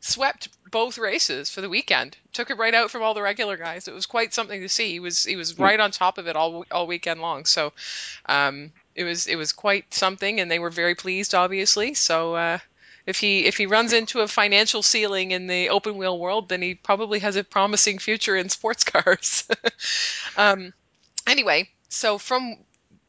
swept 0.00 0.48
both 0.70 0.98
races 0.98 1.50
for 1.50 1.60
the 1.60 1.68
weekend. 1.68 2.16
Took 2.32 2.50
it 2.50 2.58
right 2.58 2.74
out 2.74 2.90
from 2.90 3.02
all 3.02 3.14
the 3.14 3.22
regular 3.22 3.56
guys. 3.56 3.88
It 3.88 3.94
was 3.94 4.06
quite 4.06 4.32
something 4.32 4.60
to 4.60 4.68
see. 4.68 4.92
He 4.92 5.00
was 5.00 5.24
he 5.24 5.36
was 5.36 5.58
right 5.58 5.80
on 5.80 5.90
top 5.90 6.18
of 6.18 6.28
it 6.28 6.36
all 6.36 6.64
all 6.70 6.86
weekend 6.86 7.20
long. 7.20 7.44
So 7.44 7.72
um, 8.26 8.72
it 8.94 9.04
was 9.04 9.26
it 9.26 9.36
was 9.36 9.52
quite 9.52 9.92
something, 9.92 10.40
and 10.40 10.50
they 10.50 10.58
were 10.58 10.70
very 10.70 10.94
pleased, 10.94 11.34
obviously. 11.34 11.94
So 11.94 12.34
uh, 12.34 12.58
if 13.06 13.20
he 13.20 13.46
if 13.46 13.56
he 13.56 13.66
runs 13.66 13.92
into 13.92 14.20
a 14.20 14.28
financial 14.28 14.82
ceiling 14.82 15.30
in 15.30 15.46
the 15.46 15.70
open 15.70 15.96
wheel 15.96 16.18
world, 16.18 16.48
then 16.48 16.60
he 16.60 16.74
probably 16.74 17.20
has 17.20 17.36
a 17.36 17.44
promising 17.44 17.98
future 17.98 18.36
in 18.36 18.48
sports 18.58 18.84
cars. 18.84 19.48
um, 20.36 20.74
anyway, 21.26 21.70
so 21.88 22.18
from 22.18 22.56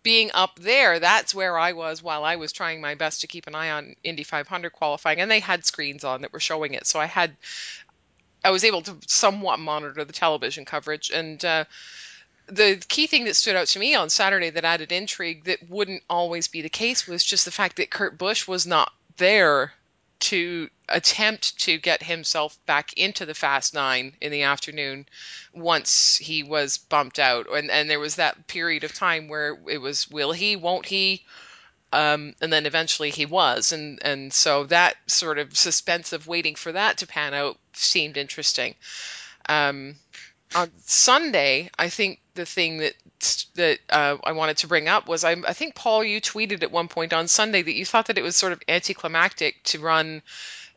being 0.03 0.29
up 0.33 0.57
there, 0.59 0.99
that's 0.99 1.35
where 1.35 1.57
I 1.57 1.73
was 1.73 2.01
while 2.01 2.23
I 2.23 2.35
was 2.37 2.53
trying 2.53 2.79
my 2.79 2.95
best 2.95 3.21
to 3.21 3.27
keep 3.27 3.47
an 3.47 3.55
eye 3.55 3.71
on 3.71 3.95
Indy 4.03 4.23
500 4.23 4.71
qualifying, 4.71 5.19
and 5.19 5.29
they 5.29 5.39
had 5.39 5.65
screens 5.65 6.03
on 6.03 6.21
that 6.21 6.31
were 6.31 6.39
showing 6.39 6.75
it, 6.75 6.85
so 6.85 6.99
I 6.99 7.07
had 7.07 7.35
I 8.45 8.51
was 8.51 8.63
able 8.63 8.83
to 8.83 8.95
somewhat 9.07 9.59
monitor 9.59 10.05
the 10.05 10.13
television 10.13 10.63
coverage 10.65 11.09
and. 11.09 11.43
Uh, 11.43 11.65
the 12.49 12.81
key 12.87 13.07
thing 13.07 13.25
that 13.25 13.35
stood 13.35 13.57
out 13.57 13.67
to 13.67 13.77
me 13.77 13.93
on 13.93 14.09
Saturday 14.09 14.49
that 14.51 14.63
added 14.63 14.93
intrigue 14.93 15.43
that 15.43 15.69
wouldn't 15.69 16.01
always 16.09 16.47
be 16.47 16.61
the 16.61 16.69
case 16.69 17.05
was 17.05 17.21
just 17.21 17.43
the 17.43 17.51
fact 17.51 17.75
that 17.75 17.89
Kurt 17.89 18.17
Busch 18.17 18.47
was 18.47 18.65
not 18.65 18.89
there 19.17 19.73
to 20.19 20.69
attempt 20.89 21.59
to 21.59 21.77
get 21.77 22.01
himself 22.01 22.57
back 22.65 22.93
into 22.93 23.25
the 23.25 23.33
fast 23.33 23.73
nine 23.73 24.15
in 24.21 24.31
the 24.31 24.43
afternoon 24.43 25.05
once 25.53 26.17
he 26.17 26.43
was 26.43 26.77
bumped 26.77 27.19
out. 27.19 27.47
And 27.51 27.69
and 27.69 27.89
there 27.89 27.99
was 27.99 28.15
that 28.15 28.47
period 28.47 28.83
of 28.83 28.93
time 28.93 29.27
where 29.27 29.57
it 29.67 29.79
was 29.79 30.09
will 30.09 30.31
he 30.31 30.55
won't 30.55 30.85
he? 30.85 31.25
Um, 31.93 32.35
and 32.41 32.51
then 32.51 32.65
eventually 32.65 33.11
he 33.11 33.25
was. 33.25 33.71
And 33.71 33.99
and 34.03 34.33
so 34.33 34.65
that 34.65 34.95
sort 35.07 35.39
of 35.39 35.55
suspense 35.57 36.13
of 36.13 36.27
waiting 36.27 36.55
for 36.55 36.71
that 36.71 36.97
to 36.97 37.07
pan 37.07 37.33
out 37.33 37.57
seemed 37.73 38.17
interesting. 38.17 38.75
Um, 39.49 39.95
on 40.55 40.71
Sunday, 40.85 41.69
I 41.77 41.89
think 41.89 42.19
the 42.35 42.45
thing 42.45 42.77
that 42.77 42.93
that 43.55 43.79
uh, 43.89 44.17
I 44.23 44.33
wanted 44.33 44.57
to 44.57 44.67
bring 44.67 44.87
up 44.87 45.07
was 45.07 45.23
I, 45.23 45.31
I 45.31 45.53
think 45.53 45.75
Paul, 45.75 46.03
you 46.03 46.21
tweeted 46.21 46.63
at 46.63 46.71
one 46.71 46.87
point 46.87 47.13
on 47.13 47.27
Sunday 47.27 47.61
that 47.61 47.73
you 47.73 47.85
thought 47.85 48.07
that 48.07 48.17
it 48.17 48.23
was 48.23 48.35
sort 48.35 48.53
of 48.53 48.61
anticlimactic 48.67 49.63
to 49.65 49.79
run 49.79 50.21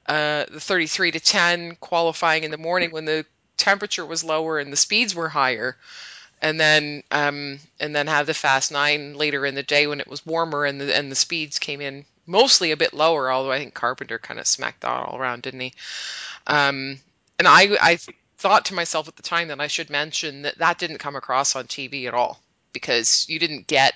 uh, 0.06 0.46
the 0.50 0.60
33 0.60 1.12
to 1.12 1.20
10 1.20 1.76
qualifying 1.76 2.44
in 2.44 2.50
the 2.50 2.58
morning 2.58 2.90
when 2.90 3.04
the 3.04 3.26
temperature 3.56 4.06
was 4.06 4.24
lower 4.24 4.58
and 4.58 4.72
the 4.72 4.76
speeds 4.76 5.14
were 5.14 5.28
higher, 5.28 5.76
and 6.40 6.58
then 6.58 7.02
um, 7.10 7.60
and 7.78 7.94
then 7.94 8.06
have 8.06 8.26
the 8.26 8.34
fast 8.34 8.72
nine 8.72 9.14
later 9.14 9.44
in 9.44 9.54
the 9.54 9.62
day 9.62 9.86
when 9.86 10.00
it 10.00 10.08
was 10.08 10.24
warmer 10.24 10.64
and 10.64 10.80
the 10.80 10.96
and 10.96 11.12
the 11.12 11.16
speeds 11.16 11.58
came 11.58 11.80
in 11.80 12.04
mostly 12.26 12.70
a 12.70 12.76
bit 12.76 12.94
lower. 12.94 13.30
Although 13.30 13.52
I 13.52 13.58
think 13.58 13.74
Carpenter 13.74 14.18
kind 14.18 14.40
of 14.40 14.46
smacked 14.46 14.80
that 14.80 14.88
all 14.88 15.18
around, 15.18 15.42
didn't 15.42 15.60
he? 15.60 15.74
Um, 16.46 16.98
and 17.38 17.46
I 17.46 17.76
I 17.80 17.98
thought 18.40 18.64
to 18.64 18.74
myself 18.74 19.06
at 19.06 19.16
the 19.16 19.22
time 19.22 19.48
that 19.48 19.60
I 19.60 19.66
should 19.66 19.90
mention 19.90 20.42
that 20.42 20.58
that 20.58 20.78
didn't 20.78 20.98
come 20.98 21.14
across 21.14 21.54
on 21.54 21.66
TV 21.66 22.08
at 22.08 22.14
all 22.14 22.40
because 22.72 23.26
you 23.28 23.38
didn't 23.38 23.66
get 23.66 23.94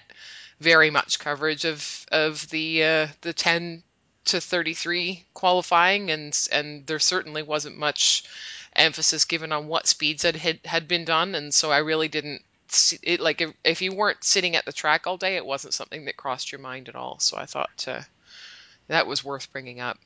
very 0.60 0.90
much 0.90 1.18
coverage 1.18 1.64
of 1.64 2.06
of 2.12 2.48
the 2.50 2.84
uh, 2.84 3.06
the 3.22 3.32
10 3.32 3.82
to 4.26 4.40
33 4.40 5.24
qualifying 5.32 6.10
and 6.10 6.38
and 6.52 6.86
there 6.86 6.98
certainly 6.98 7.42
wasn't 7.42 7.78
much 7.78 8.24
emphasis 8.76 9.24
given 9.24 9.50
on 9.50 9.66
what 9.66 9.86
speeds 9.86 10.24
had 10.24 10.36
had, 10.36 10.60
had 10.64 10.88
been 10.88 11.06
done. 11.06 11.34
And 11.34 11.52
so 11.52 11.72
I 11.72 11.78
really 11.78 12.08
didn't 12.08 12.42
see 12.68 12.98
it 13.02 13.20
like 13.20 13.40
if, 13.40 13.54
if 13.64 13.80
you 13.80 13.94
weren't 13.94 14.24
sitting 14.24 14.56
at 14.56 14.66
the 14.66 14.72
track 14.72 15.06
all 15.06 15.16
day 15.16 15.36
it 15.36 15.46
wasn't 15.46 15.74
something 15.74 16.04
that 16.04 16.18
crossed 16.18 16.52
your 16.52 16.60
mind 16.60 16.90
at 16.90 16.96
all. 16.96 17.18
So 17.18 17.38
I 17.38 17.46
thought 17.46 17.84
uh, 17.88 18.02
that 18.88 19.06
was 19.06 19.24
worth 19.24 19.50
bringing 19.52 19.80
up 19.80 19.98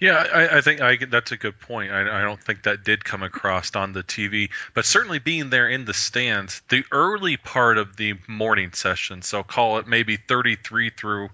Yeah, 0.00 0.14
I, 0.14 0.58
I 0.58 0.60
think 0.60 0.80
I, 0.80 0.96
that's 0.96 1.32
a 1.32 1.36
good 1.36 1.58
point. 1.58 1.90
I, 1.90 2.20
I 2.20 2.22
don't 2.22 2.42
think 2.42 2.62
that 2.62 2.84
did 2.84 3.04
come 3.04 3.22
across 3.22 3.74
on 3.74 3.92
the 3.92 4.02
TV, 4.04 4.50
but 4.74 4.84
certainly 4.84 5.18
being 5.18 5.50
there 5.50 5.68
in 5.68 5.84
the 5.84 5.94
stands, 5.94 6.62
the 6.68 6.84
early 6.92 7.36
part 7.36 7.78
of 7.78 7.96
the 7.96 8.14
morning 8.28 8.72
session, 8.72 9.22
so 9.22 9.42
call 9.42 9.78
it 9.78 9.88
maybe 9.88 10.16
33 10.16 10.90
through, 10.90 11.30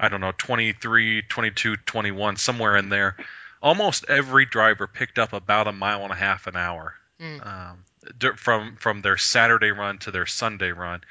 I 0.00 0.08
don't 0.08 0.22
know, 0.22 0.32
23, 0.36 1.22
22, 1.22 1.76
21, 1.76 2.36
somewhere 2.36 2.76
in 2.76 2.88
there, 2.88 3.16
almost 3.62 4.06
every 4.08 4.46
driver 4.46 4.86
picked 4.86 5.18
up 5.18 5.34
about 5.34 5.68
a 5.68 5.72
mile 5.72 6.02
and 6.04 6.12
a 6.12 6.16
half 6.16 6.46
an 6.46 6.56
hour 6.56 6.94
Mm. 7.20 7.46
um, 7.46 8.36
from 8.36 8.76
from 8.76 9.00
their 9.00 9.16
Saturday 9.16 9.70
run 9.70 9.98
to 9.98 10.10
their 10.10 10.26
Sunday 10.26 10.72
run. 10.72 11.02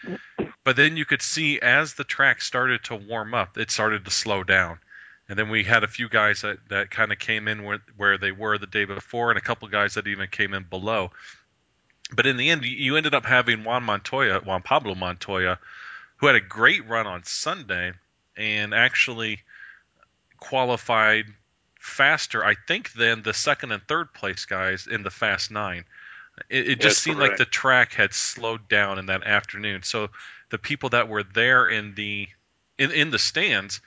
But 0.66 0.76
then 0.76 0.98
you 0.98 1.06
could 1.06 1.22
see 1.22 1.62
as 1.62 1.94
the 1.94 2.04
track 2.04 2.42
started 2.42 2.84
to 2.86 2.96
warm 2.98 3.34
up, 3.34 3.58
it 3.58 3.72
started 3.72 4.04
to 4.04 4.12
slow 4.12 4.44
down. 4.44 4.80
And 5.30 5.40
then 5.40 5.50
we 5.50 5.64
had 5.64 5.84
a 5.84 5.88
few 5.88 6.10
guys 6.10 6.42
that, 6.42 6.58
that 6.70 6.92
kind 6.92 7.12
of 7.12 7.20
came 7.20 7.48
in 7.48 7.64
where, 7.64 7.80
where 7.96 8.18
they 8.18 8.32
were 8.32 8.58
the 8.58 8.68
day 8.68 8.86
before, 8.86 9.32
and 9.32 9.38
a 9.38 9.42
couple 9.42 9.68
guys 9.70 9.94
that 9.94 10.08
even 10.08 10.28
came 10.28 10.54
in 10.54 10.64
below. 10.64 11.12
But 12.14 12.26
in 12.26 12.38
the 12.38 12.50
end, 12.50 12.66
you- 12.66 12.96
ended 12.98 13.14
up 13.14 13.26
having 13.26 13.64
Juan 13.64 13.84
Montoya, 13.84 14.42
Juan 14.42 14.62
Pablo 14.62 14.96
Montoya, 14.96 15.60
who 16.18 16.28
had 16.28 16.36
a 16.36 16.42
great 16.42 16.88
run 16.88 17.08
on 17.08 17.24
Sunday 17.24 17.94
and 18.36 18.74
actually 18.74 19.42
qualified 20.38 21.26
faster, 21.80 22.44
I 22.44 22.56
think, 22.56 22.94
than 22.94 23.24
the 23.24 23.34
second 23.34 23.72
and 23.72 23.82
third 23.88 24.14
place 24.14 24.46
guys 24.46 24.88
in 24.88 25.04
the 25.04 25.12
Fast 25.12 25.52
Nine. 25.52 25.86
It, 26.50 26.70
it 26.70 26.82
just 26.82 27.02
seemed 27.02 27.20
like 27.20 27.38
the 27.38 27.46
track 27.46 27.94
had 27.94 28.14
slowed 28.14 28.68
down 28.68 29.00
in 29.00 29.08
that 29.08 29.24
afternoon. 29.24 29.84
So 29.84 30.10
the 30.50 30.58
people 30.58 30.90
that 30.90 31.08
were 31.08 31.24
there 31.24 31.68
in 31.68 31.94
the 31.96 32.28
in, 32.78 32.92
in 32.92 33.12
the 33.12 33.20
stands, 33.20 33.82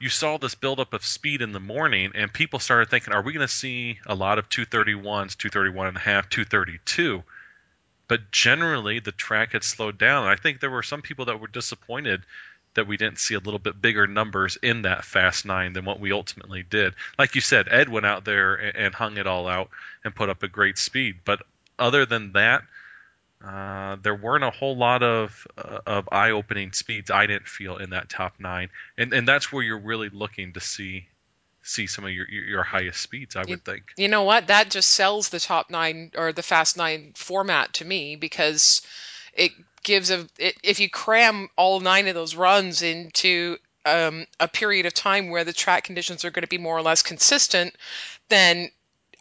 you 0.00 0.08
saw 0.08 0.38
this 0.38 0.54
buildup 0.54 0.94
of 0.94 1.04
speed 1.04 1.42
in 1.42 1.52
the 1.52 1.60
morning, 1.60 2.12
and 2.14 2.32
people 2.32 2.58
started 2.58 2.88
thinking, 2.88 3.12
are 3.12 3.22
we 3.22 3.32
going 3.32 3.46
to 3.46 3.52
see 3.52 3.98
a 4.06 4.14
lot 4.14 4.38
of 4.38 4.48
231s, 4.48 5.36
231 5.36 5.88
and 5.88 5.96
a 5.96 6.00
half, 6.00 6.28
232? 6.28 7.24
But 8.06 8.30
generally, 8.30 9.00
the 9.00 9.12
track 9.12 9.52
had 9.52 9.64
slowed 9.64 9.98
down. 9.98 10.24
And 10.24 10.32
I 10.32 10.36
think 10.36 10.60
there 10.60 10.70
were 10.70 10.82
some 10.82 11.02
people 11.02 11.26
that 11.26 11.40
were 11.40 11.48
disappointed 11.48 12.22
that 12.74 12.86
we 12.86 12.96
didn't 12.96 13.18
see 13.18 13.34
a 13.34 13.40
little 13.40 13.58
bit 13.58 13.82
bigger 13.82 14.06
numbers 14.06 14.56
in 14.62 14.82
that 14.82 15.04
fast 15.04 15.44
nine 15.44 15.72
than 15.72 15.84
what 15.84 16.00
we 16.00 16.12
ultimately 16.12 16.62
did. 16.62 16.94
Like 17.18 17.34
you 17.34 17.40
said, 17.40 17.68
Ed 17.68 17.88
went 17.88 18.06
out 18.06 18.24
there 18.24 18.54
and, 18.54 18.76
and 18.76 18.94
hung 18.94 19.16
it 19.16 19.26
all 19.26 19.48
out 19.48 19.70
and 20.04 20.14
put 20.14 20.30
up 20.30 20.42
a 20.42 20.48
great 20.48 20.78
speed. 20.78 21.16
But 21.24 21.42
other 21.78 22.06
than 22.06 22.32
that, 22.32 22.62
uh, 23.44 23.96
there 24.02 24.14
weren't 24.14 24.44
a 24.44 24.50
whole 24.50 24.76
lot 24.76 25.02
of 25.02 25.46
uh, 25.56 25.78
of 25.86 26.08
eye-opening 26.10 26.72
speeds. 26.72 27.10
I 27.10 27.26
didn't 27.26 27.46
feel 27.46 27.76
in 27.76 27.90
that 27.90 28.08
top 28.08 28.34
nine, 28.38 28.68
and 28.96 29.12
and 29.12 29.28
that's 29.28 29.52
where 29.52 29.62
you're 29.62 29.78
really 29.78 30.08
looking 30.08 30.54
to 30.54 30.60
see 30.60 31.06
see 31.62 31.86
some 31.86 32.04
of 32.04 32.10
your 32.10 32.28
your, 32.28 32.62
highest 32.62 33.00
speeds. 33.00 33.36
I 33.36 33.44
would 33.48 33.64
think. 33.64 33.92
You 33.96 34.08
know 34.08 34.24
what? 34.24 34.48
That 34.48 34.70
just 34.70 34.90
sells 34.90 35.28
the 35.28 35.38
top 35.38 35.70
nine 35.70 36.10
or 36.16 36.32
the 36.32 36.42
fast 36.42 36.76
nine 36.76 37.12
format 37.14 37.74
to 37.74 37.84
me 37.84 38.16
because 38.16 38.82
it 39.34 39.52
gives 39.84 40.10
a 40.10 40.26
it, 40.38 40.56
if 40.64 40.80
you 40.80 40.90
cram 40.90 41.48
all 41.56 41.78
nine 41.78 42.08
of 42.08 42.14
those 42.14 42.34
runs 42.34 42.82
into 42.82 43.56
um, 43.84 44.26
a 44.40 44.48
period 44.48 44.86
of 44.86 44.94
time 44.94 45.30
where 45.30 45.44
the 45.44 45.52
track 45.52 45.84
conditions 45.84 46.24
are 46.24 46.30
going 46.30 46.42
to 46.42 46.48
be 46.48 46.58
more 46.58 46.76
or 46.76 46.82
less 46.82 47.02
consistent, 47.02 47.74
then 48.28 48.70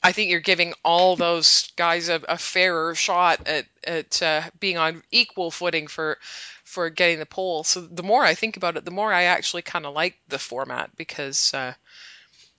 I 0.03 0.11
think 0.11 0.29
you're 0.29 0.39
giving 0.39 0.73
all 0.83 1.15
those 1.15 1.71
guys 1.75 2.09
a, 2.09 2.21
a 2.29 2.37
fairer 2.37 2.95
shot 2.95 3.47
at 3.47 3.65
at 3.83 4.21
uh, 4.21 4.41
being 4.59 4.77
on 4.77 5.03
equal 5.11 5.51
footing 5.51 5.87
for 5.87 6.17
for 6.63 6.89
getting 6.89 7.19
the 7.19 7.25
pole. 7.25 7.63
So 7.63 7.81
the 7.81 8.03
more 8.03 8.23
I 8.23 8.35
think 8.35 8.57
about 8.57 8.77
it, 8.77 8.85
the 8.85 8.91
more 8.91 9.11
I 9.11 9.23
actually 9.23 9.63
kind 9.63 9.85
of 9.85 9.93
like 9.93 10.17
the 10.27 10.39
format 10.39 10.95
because 10.95 11.53
uh, 11.53 11.73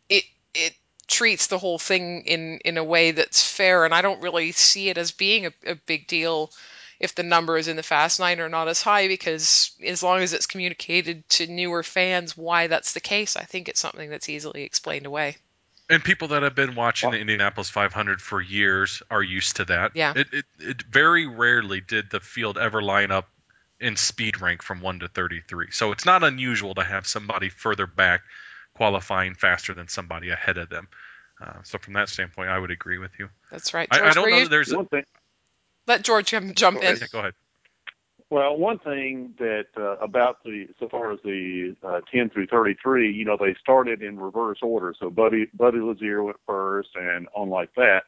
it 0.08 0.24
it 0.54 0.74
treats 1.06 1.46
the 1.46 1.58
whole 1.58 1.78
thing 1.78 2.22
in 2.26 2.58
in 2.64 2.76
a 2.76 2.84
way 2.84 3.12
that's 3.12 3.42
fair, 3.42 3.84
and 3.84 3.94
I 3.94 4.02
don't 4.02 4.22
really 4.22 4.52
see 4.52 4.88
it 4.88 4.98
as 4.98 5.12
being 5.12 5.46
a, 5.46 5.52
a 5.66 5.74
big 5.74 6.06
deal 6.06 6.52
if 7.00 7.14
the 7.14 7.22
numbers 7.22 7.68
in 7.68 7.76
the 7.76 7.82
fast 7.82 8.18
nine 8.18 8.40
are 8.40 8.48
not 8.48 8.68
as 8.68 8.82
high 8.82 9.06
because 9.08 9.70
as 9.84 10.02
long 10.02 10.20
as 10.20 10.32
it's 10.32 10.46
communicated 10.46 11.28
to 11.30 11.46
newer 11.46 11.82
fans 11.82 12.36
why 12.36 12.66
that's 12.66 12.92
the 12.92 13.00
case, 13.00 13.36
I 13.36 13.44
think 13.44 13.68
it's 13.68 13.80
something 13.80 14.10
that's 14.10 14.28
easily 14.28 14.64
explained 14.64 15.06
away. 15.06 15.36
And 15.90 16.04
people 16.04 16.28
that 16.28 16.42
have 16.42 16.54
been 16.54 16.74
watching 16.74 17.10
the 17.10 17.18
Indianapolis 17.18 17.70
500 17.70 18.20
for 18.20 18.40
years 18.40 19.02
are 19.10 19.22
used 19.22 19.56
to 19.56 19.64
that. 19.66 19.92
Yeah. 19.94 20.12
It, 20.14 20.26
it, 20.32 20.44
it 20.58 20.82
very 20.82 21.26
rarely 21.26 21.80
did 21.80 22.10
the 22.10 22.20
field 22.20 22.58
ever 22.58 22.82
line 22.82 23.10
up 23.10 23.28
in 23.80 23.96
speed 23.96 24.40
rank 24.40 24.62
from 24.62 24.80
1 24.80 25.00
to 25.00 25.08
33. 25.08 25.68
So 25.70 25.92
it's 25.92 26.04
not 26.04 26.22
unusual 26.22 26.74
to 26.74 26.84
have 26.84 27.06
somebody 27.06 27.48
further 27.48 27.86
back 27.86 28.20
qualifying 28.74 29.34
faster 29.34 29.72
than 29.72 29.88
somebody 29.88 30.30
ahead 30.30 30.58
of 30.58 30.68
them. 30.68 30.88
Uh, 31.40 31.62
so 31.62 31.78
from 31.78 31.94
that 31.94 32.08
standpoint, 32.08 32.48
I 32.50 32.58
would 32.58 32.70
agree 32.70 32.98
with 32.98 33.12
you. 33.18 33.28
That's 33.50 33.72
right. 33.72 33.88
I, 33.90 33.98
George, 33.98 34.10
I 34.10 34.14
don't 34.14 34.30
know 34.30 34.36
you- 34.36 34.44
that 34.44 34.50
there's. 34.50 34.72
A, 34.72 34.76
One 34.76 34.86
thing, 34.86 35.04
Let 35.86 36.02
George 36.02 36.26
jump 36.26 36.54
jump 36.54 36.82
in. 36.82 36.96
yeah, 36.96 37.06
go 37.10 37.20
ahead. 37.20 37.34
Well, 38.30 38.58
one 38.58 38.78
thing 38.80 39.32
that 39.38 39.66
uh, 39.76 39.96
about 39.98 40.44
the 40.44 40.66
so 40.78 40.88
far 40.90 41.12
as 41.12 41.18
the 41.24 41.74
uh, 41.82 42.00
10 42.12 42.28
through 42.28 42.48
33, 42.48 43.10
you 43.10 43.24
know, 43.24 43.38
they 43.40 43.56
started 43.58 44.02
in 44.02 44.18
reverse 44.20 44.58
order. 44.60 44.94
So 44.98 45.08
Buddy 45.08 45.46
Buddy 45.54 45.78
Lazier 45.78 46.22
went 46.22 46.36
first, 46.46 46.90
and 46.94 47.26
on 47.34 47.48
like 47.48 47.74
that. 47.76 48.00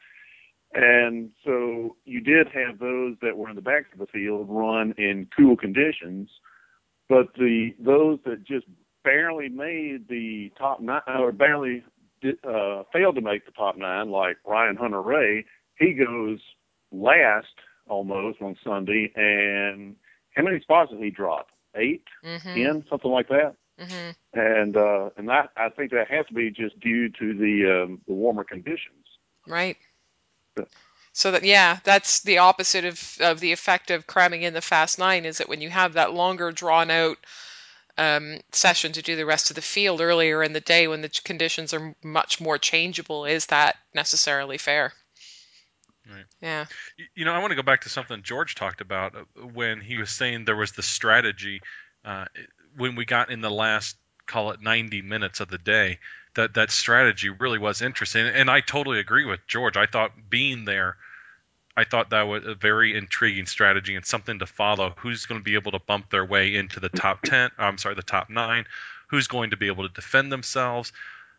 And 0.73 1.31
so 1.43 1.97
you 2.05 2.21
did 2.21 2.47
have 2.47 2.79
those 2.79 3.15
that 3.21 3.35
were 3.35 3.49
in 3.49 3.55
the 3.55 3.61
back 3.61 3.85
of 3.93 3.99
the 3.99 4.05
field 4.05 4.45
run 4.47 4.93
in 4.97 5.27
cool 5.35 5.57
conditions, 5.57 6.29
but 7.09 7.33
the 7.35 7.71
those 7.79 8.19
that 8.25 8.45
just 8.45 8.67
barely 9.03 9.49
made 9.49 10.07
the 10.07 10.51
top 10.57 10.79
nine 10.79 11.01
or 11.07 11.31
barely 11.31 11.83
did, 12.21 12.35
uh, 12.45 12.83
failed 12.93 13.15
to 13.15 13.21
make 13.21 13.45
the 13.45 13.51
top 13.51 13.75
nine, 13.75 14.11
like 14.11 14.37
Ryan 14.45 14.75
Hunter-Reay, 14.75 15.43
he 15.79 15.93
goes 15.93 16.39
last 16.91 17.47
almost 17.89 18.41
on 18.41 18.55
Sunday, 18.63 19.11
and 19.15 19.95
how 20.35 20.43
many 20.43 20.59
spots 20.61 20.91
did 20.91 20.99
he 21.01 21.09
drop? 21.09 21.49
8 21.75 22.03
Mm-hmm. 22.23 22.53
ten, 22.53 22.85
something 22.89 23.11
like 23.11 23.29
that. 23.29 23.55
Mm-hmm. 23.79 24.39
And 24.39 24.77
uh, 24.77 25.09
and 25.17 25.29
that 25.29 25.51
I 25.57 25.69
think 25.69 25.91
that 25.91 26.07
has 26.09 26.25
to 26.27 26.33
be 26.33 26.51
just 26.51 26.79
due 26.79 27.09
to 27.09 27.33
the 27.33 27.83
um, 27.83 28.01
the 28.07 28.13
warmer 28.13 28.43
conditions. 28.43 29.05
Right. 29.47 29.77
So 31.13 31.31
that 31.31 31.43
yeah, 31.45 31.79
that's 31.85 32.19
the 32.19 32.39
opposite 32.39 32.83
of 32.83 33.17
of 33.21 33.39
the 33.39 33.53
effect 33.53 33.91
of 33.91 34.07
cramming 34.07 34.41
in 34.43 34.53
the 34.53 34.61
fast 34.61 34.99
nine 34.99 35.23
is 35.25 35.37
that 35.37 35.47
when 35.47 35.61
you 35.61 35.69
have 35.69 35.93
that 35.93 36.13
longer 36.13 36.51
drawn 36.51 36.91
out 36.91 37.17
um, 37.97 38.39
session 38.51 38.93
to 38.93 39.01
do 39.01 39.15
the 39.15 39.25
rest 39.25 39.49
of 39.51 39.55
the 39.55 39.61
field 39.61 40.01
earlier 40.01 40.43
in 40.43 40.53
the 40.53 40.61
day 40.61 40.87
when 40.87 41.01
the 41.01 41.09
conditions 41.09 41.73
are 41.73 41.95
much 42.03 42.41
more 42.41 42.57
changeable, 42.57 43.25
is 43.25 43.47
that 43.47 43.77
necessarily 43.93 44.57
fair? 44.57 44.93
Right. 46.09 46.25
Yeah. 46.41 46.65
You 47.15 47.25
know, 47.25 47.33
I 47.33 47.39
want 47.39 47.51
to 47.51 47.55
go 47.55 47.61
back 47.61 47.81
to 47.81 47.89
something 47.89 48.23
George 48.23 48.55
talked 48.55 48.81
about 48.81 49.15
uh, 49.15 49.45
when 49.53 49.81
he 49.81 49.97
was 49.97 50.09
saying 50.09 50.45
there 50.45 50.55
was 50.55 50.71
the 50.71 50.83
strategy 50.83 51.61
uh, 52.03 52.25
when 52.75 52.95
we 52.95 53.05
got 53.05 53.29
in 53.29 53.41
the 53.41 53.51
last 53.51 53.95
call 54.25 54.51
it 54.51 54.61
90 54.61 55.01
minutes 55.01 55.39
of 55.39 55.49
the 55.49 55.57
day. 55.57 55.99
That 56.35 56.53
that 56.53 56.71
strategy 56.71 57.27
really 57.27 57.59
was 57.59 57.81
interesting, 57.81 58.25
and 58.25 58.49
I 58.49 58.61
totally 58.61 58.99
agree 58.99 59.25
with 59.25 59.45
George. 59.47 59.75
I 59.75 59.85
thought 59.85 60.13
being 60.29 60.63
there, 60.63 60.95
I 61.75 61.83
thought 61.83 62.11
that 62.11 62.21
was 62.23 62.45
a 62.45 62.55
very 62.55 62.97
intriguing 62.97 63.47
strategy 63.47 63.95
and 63.95 64.05
something 64.05 64.39
to 64.39 64.45
follow. 64.45 64.93
Who's 64.97 65.25
going 65.25 65.41
to 65.41 65.43
be 65.43 65.55
able 65.55 65.73
to 65.73 65.79
bump 65.79 66.09
their 66.09 66.25
way 66.25 66.55
into 66.55 66.79
the 66.79 66.87
top 66.87 67.23
10? 67.23 67.51
I'm 67.57 67.77
sorry, 67.77 67.95
the 67.95 68.01
top 68.01 68.29
nine. 68.29 68.65
Who's 69.07 69.27
going 69.27 69.49
to 69.49 69.57
be 69.57 69.67
able 69.67 69.85
to 69.85 69.93
defend 69.93 70.31
themselves? 70.31 70.93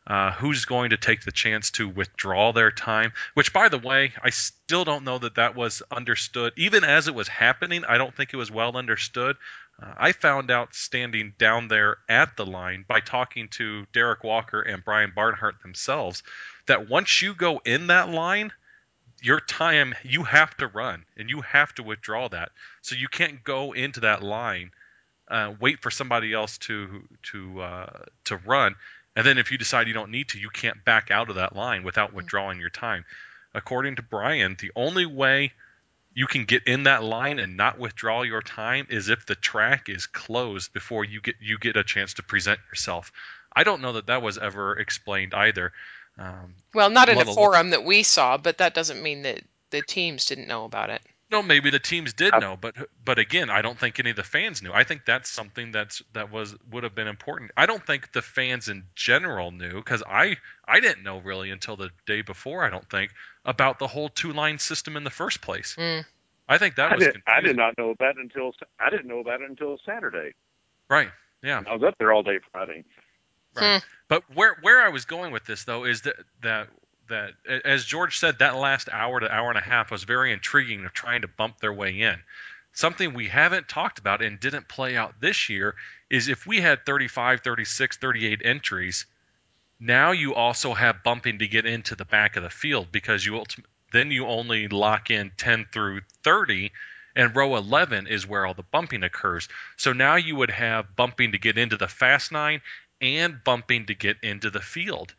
Uh, 0.05 0.33
who's 0.33 0.65
going 0.65 0.91
to 0.91 0.97
take 0.97 1.25
the 1.25 1.31
chance 1.31 1.71
to 1.71 1.89
withdraw 1.89 2.53
their 2.53 2.73
time. 2.73 3.13
Which, 3.35 3.53
by 3.53 3.69
the 3.69 3.79
way, 3.79 4.13
I 4.21 4.31
still 4.31 4.85
don't 4.85 5.05
know 5.05 5.19
that 5.19 5.37
that 5.37 5.55
was 5.55 5.81
understood. 5.93 6.55
Even 6.57 6.83
as 6.83 7.07
it 7.07 7.15
was 7.15 7.29
happening, 7.29 7.85
I 7.85 7.99
don't 7.99 8.13
think 8.13 8.31
it 8.33 8.37
was 8.37 8.51
well 8.51 8.77
understood. 8.77 9.37
Uh, 9.81 9.95
I 9.97 10.11
found 10.11 10.51
out 10.51 10.75
standing 10.75 11.35
down 11.39 11.69
there 11.69 11.99
at 12.09 12.37
the 12.37 12.45
line 12.45 12.85
by 12.87 12.99
talking 12.99 13.49
to 13.51 13.87
Derrick 13.93 14.25
Walker 14.25 14.61
and 14.61 14.85
Brian 14.85 15.13
Barnhart 15.15 15.63
themselves 15.63 16.25
that 16.67 16.89
once 16.89 17.23
you 17.23 17.35
go 17.35 17.61
in 17.65 17.87
that 17.87 18.09
line, 18.09 18.53
your 19.23 19.39
time 19.39 19.95
you 20.03 20.25
have 20.25 20.57
to 20.57 20.67
run 20.67 21.05
and 21.17 21.31
you 21.31 21.41
have 21.43 21.73
to 21.75 21.83
withdraw 21.83 22.29
that. 22.29 22.51
So 22.83 22.97
you 22.97 23.09
can't 23.09 23.43
go 23.45 23.73
into 23.73 24.01
that 24.01 24.23
line, 24.23 24.73
uh, 25.29 25.55
wait 25.61 25.81
for 25.81 25.91
somebody 25.91 26.33
else 26.33 26.59
to 26.59 27.09
to 27.31 27.63
uh, 27.63 27.99
to 28.25 28.37
run, 28.39 28.75
and 29.15 29.27
then 29.27 29.39
if 29.39 29.51
you 29.51 29.59
decide 29.59 29.89
you 29.89 29.95
don't 29.95 30.11
need 30.11 30.29
to, 30.29 30.39
you 30.39 30.49
can't 30.49 30.85
back 30.85 31.11
out 31.11 31.29
of 31.29 31.37
that 31.37 31.55
line 31.55 31.83
without 31.83 32.13
withdrawing 32.13 32.59
your 32.59 32.71
time. 32.71 33.05
According 33.55 33.97
to 33.97 34.03
Brian, 34.03 34.57
the 34.59 34.73
only 34.75 35.05
way 35.05 35.53
you 36.15 36.27
can 36.27 36.45
get 36.45 36.67
in 36.67 36.85
that 36.85 37.03
line 37.03 37.39
and 37.39 37.57
not 37.57 37.79
withdraw 37.79 38.23
your 38.23 38.43
time 38.43 38.87
is 38.89 39.09
if 39.09 39.27
the 39.27 39.35
track 39.35 39.89
is 39.89 40.07
closed 40.07 40.73
before 40.73 41.05
you 41.05 41.21
get 41.21 41.37
you 41.41 41.59
get 41.59 41.77
a 41.77 41.85
chance 41.85 42.15
to 42.15 42.23
present 42.23 42.61
yourself. 42.71 43.13
I 43.55 43.65
don't 43.65 43.83
know 43.83 43.95
that 43.95 44.07
that 44.07 44.23
was 44.23 44.39
ever 44.39 44.79
explained 44.79 45.35
either. 45.35 45.73
Um, 46.19 46.55
Well, 46.75 46.91
not 46.91 47.09
in 47.09 47.19
a 47.19 47.25
forum 47.25 47.71
that 47.71 47.85
we 47.85 48.03
saw, 48.03 48.37
but 48.37 48.59
that 48.59 48.75
doesn't 48.75 49.03
mean 49.03 49.23
that 49.23 49.43
the 49.71 49.83
teams 49.83 50.27
didn't 50.27 50.49
know 50.49 50.65
about 50.65 50.91
it. 50.91 51.03
No, 51.33 51.43
maybe 51.43 51.71
the 51.71 51.79
teams 51.79 52.13
did 52.13 52.35
know, 52.39 52.59
but 52.61 52.75
but 53.03 53.19
again, 53.19 53.49
I 53.49 53.63
don't 53.63 53.79
think 53.79 53.99
any 53.99 54.11
of 54.11 54.17
the 54.17 54.23
fans 54.23 54.63
knew. 54.63 54.71
I 54.71 54.85
think 54.85 55.07
that's 55.07 55.31
something 55.31 55.73
that's 55.73 56.03
that 56.13 56.31
was 56.31 56.55
would 56.71 56.85
have 56.85 56.95
been 56.95 57.09
important. 57.09 57.53
I 57.57 57.65
don't 57.65 57.85
think 57.85 58.13
the 58.13 58.21
fans 58.21 58.69
in 58.69 58.85
general 58.95 59.51
knew 59.51 59.77
because 59.77 60.03
I 60.07 60.37
I 60.69 60.81
didn't 60.81 61.03
know 61.03 61.21
really 61.21 61.51
until 61.51 61.77
the 61.77 61.89
day 62.05 62.21
before. 62.21 62.65
I 62.65 62.69
don't 62.69 62.89
think 62.91 63.13
about 63.47 63.79
the 63.79 63.87
whole 63.87 64.11
two 64.11 64.35
line 64.35 64.59
system 64.59 64.95
in 64.95 65.05
the 65.05 65.11
first 65.11 65.41
place. 65.41 65.75
Mm. 65.79 66.05
I 66.51 66.59
think 66.59 66.75
that 66.75 66.93
I 66.93 66.97
was 66.97 67.05
did, 67.07 67.23
I 67.27 67.41
did 67.41 67.57
not 67.57 67.79
know 67.79 67.91
about 67.91 68.19
it 68.19 68.21
until 68.21 68.53
I 68.79 68.91
didn't 68.91 69.07
know 69.07 69.21
about 69.21 69.41
it 69.41 69.49
until 69.49 69.79
Saturday. 69.87 70.35
right. 70.91 71.09
Yeah. 71.43 71.63
I 71.67 71.73
was 71.73 71.83
up 71.83 71.97
there 71.99 72.13
all 72.13 72.23
day 72.23 72.41
Friday. 72.53 72.85
Right. 73.57 73.83
But 74.09 74.23
where 74.35 74.59
where 74.61 74.83
I 74.83 74.91
was 74.91 75.07
going 75.07 75.33
with 75.33 75.47
this 75.47 75.65
though 75.65 75.85
is 75.85 76.03
that 76.03 76.17
that 76.43 76.69
that 77.13 77.63
as 77.65 77.85
George 77.85 78.19
said, 78.19 78.39
that 78.39 78.57
last 78.57 78.89
hour 78.91 79.21
to 79.21 79.33
hour 79.33 79.49
and 79.49 79.59
a 79.59 79.63
half 79.63 79.91
was 79.91 80.05
very 80.05 80.33
intriguing 80.33 80.85
of 80.85 80.93
trying 80.93 81.23
to 81.23 81.29
bump 81.29 81.59
their 81.61 81.73
way 81.73 82.01
in. 82.01 82.17
Something 82.73 83.13
we 83.13 83.29
haven't 83.29 83.69
talked 83.69 83.99
about 83.99 84.23
and 84.23 84.41
didn't 84.41 84.69
play 84.69 84.97
out 84.97 85.21
this 85.21 85.49
year 85.49 85.75
is 86.09 86.29
if 86.29 86.47
we 86.47 86.61
had 86.61 86.87
35, 86.87 87.41
36, 87.41 87.97
38 87.99 88.41
entries, 88.45 89.07
now 89.79 90.13
you 90.13 90.35
also 90.35 90.73
have 90.73 91.03
bumping 91.03 91.41
to 91.41 91.49
get 91.49 91.67
into 91.67 91.95
the 91.95 92.05
back 92.05 92.37
of 92.37 92.43
the 92.43 92.51
field 92.51 92.91
because 92.91 93.25
you 93.25 93.43
then 93.93 94.11
you 94.11 94.27
only 94.27 94.69
lock 94.69 95.11
in 95.11 95.33
10 95.37 95.67
through 95.71 96.01
30 96.23 96.73
and 97.15 97.37
row 97.37 97.57
11 97.57 98.07
is 98.07 98.27
where 98.27 98.47
all 98.47 98.55
the 98.55 98.63
bumping 98.63 99.03
occurs. 99.03 99.49
So 99.77 99.93
now 99.93 100.17
you 100.17 100.37
would 100.37 100.51
have 100.51 100.97
bumping 100.97 101.33
to 101.33 101.39
get 101.39 101.59
into 101.59 101.77
the 101.77 101.89
fast 101.89 102.33
nine 102.33 102.63
and 103.03 103.43
bumping 103.45 103.87
to 103.87 103.95
get 103.95 104.17
into 104.23 104.51
the 104.51 104.63
field. 104.63 105.15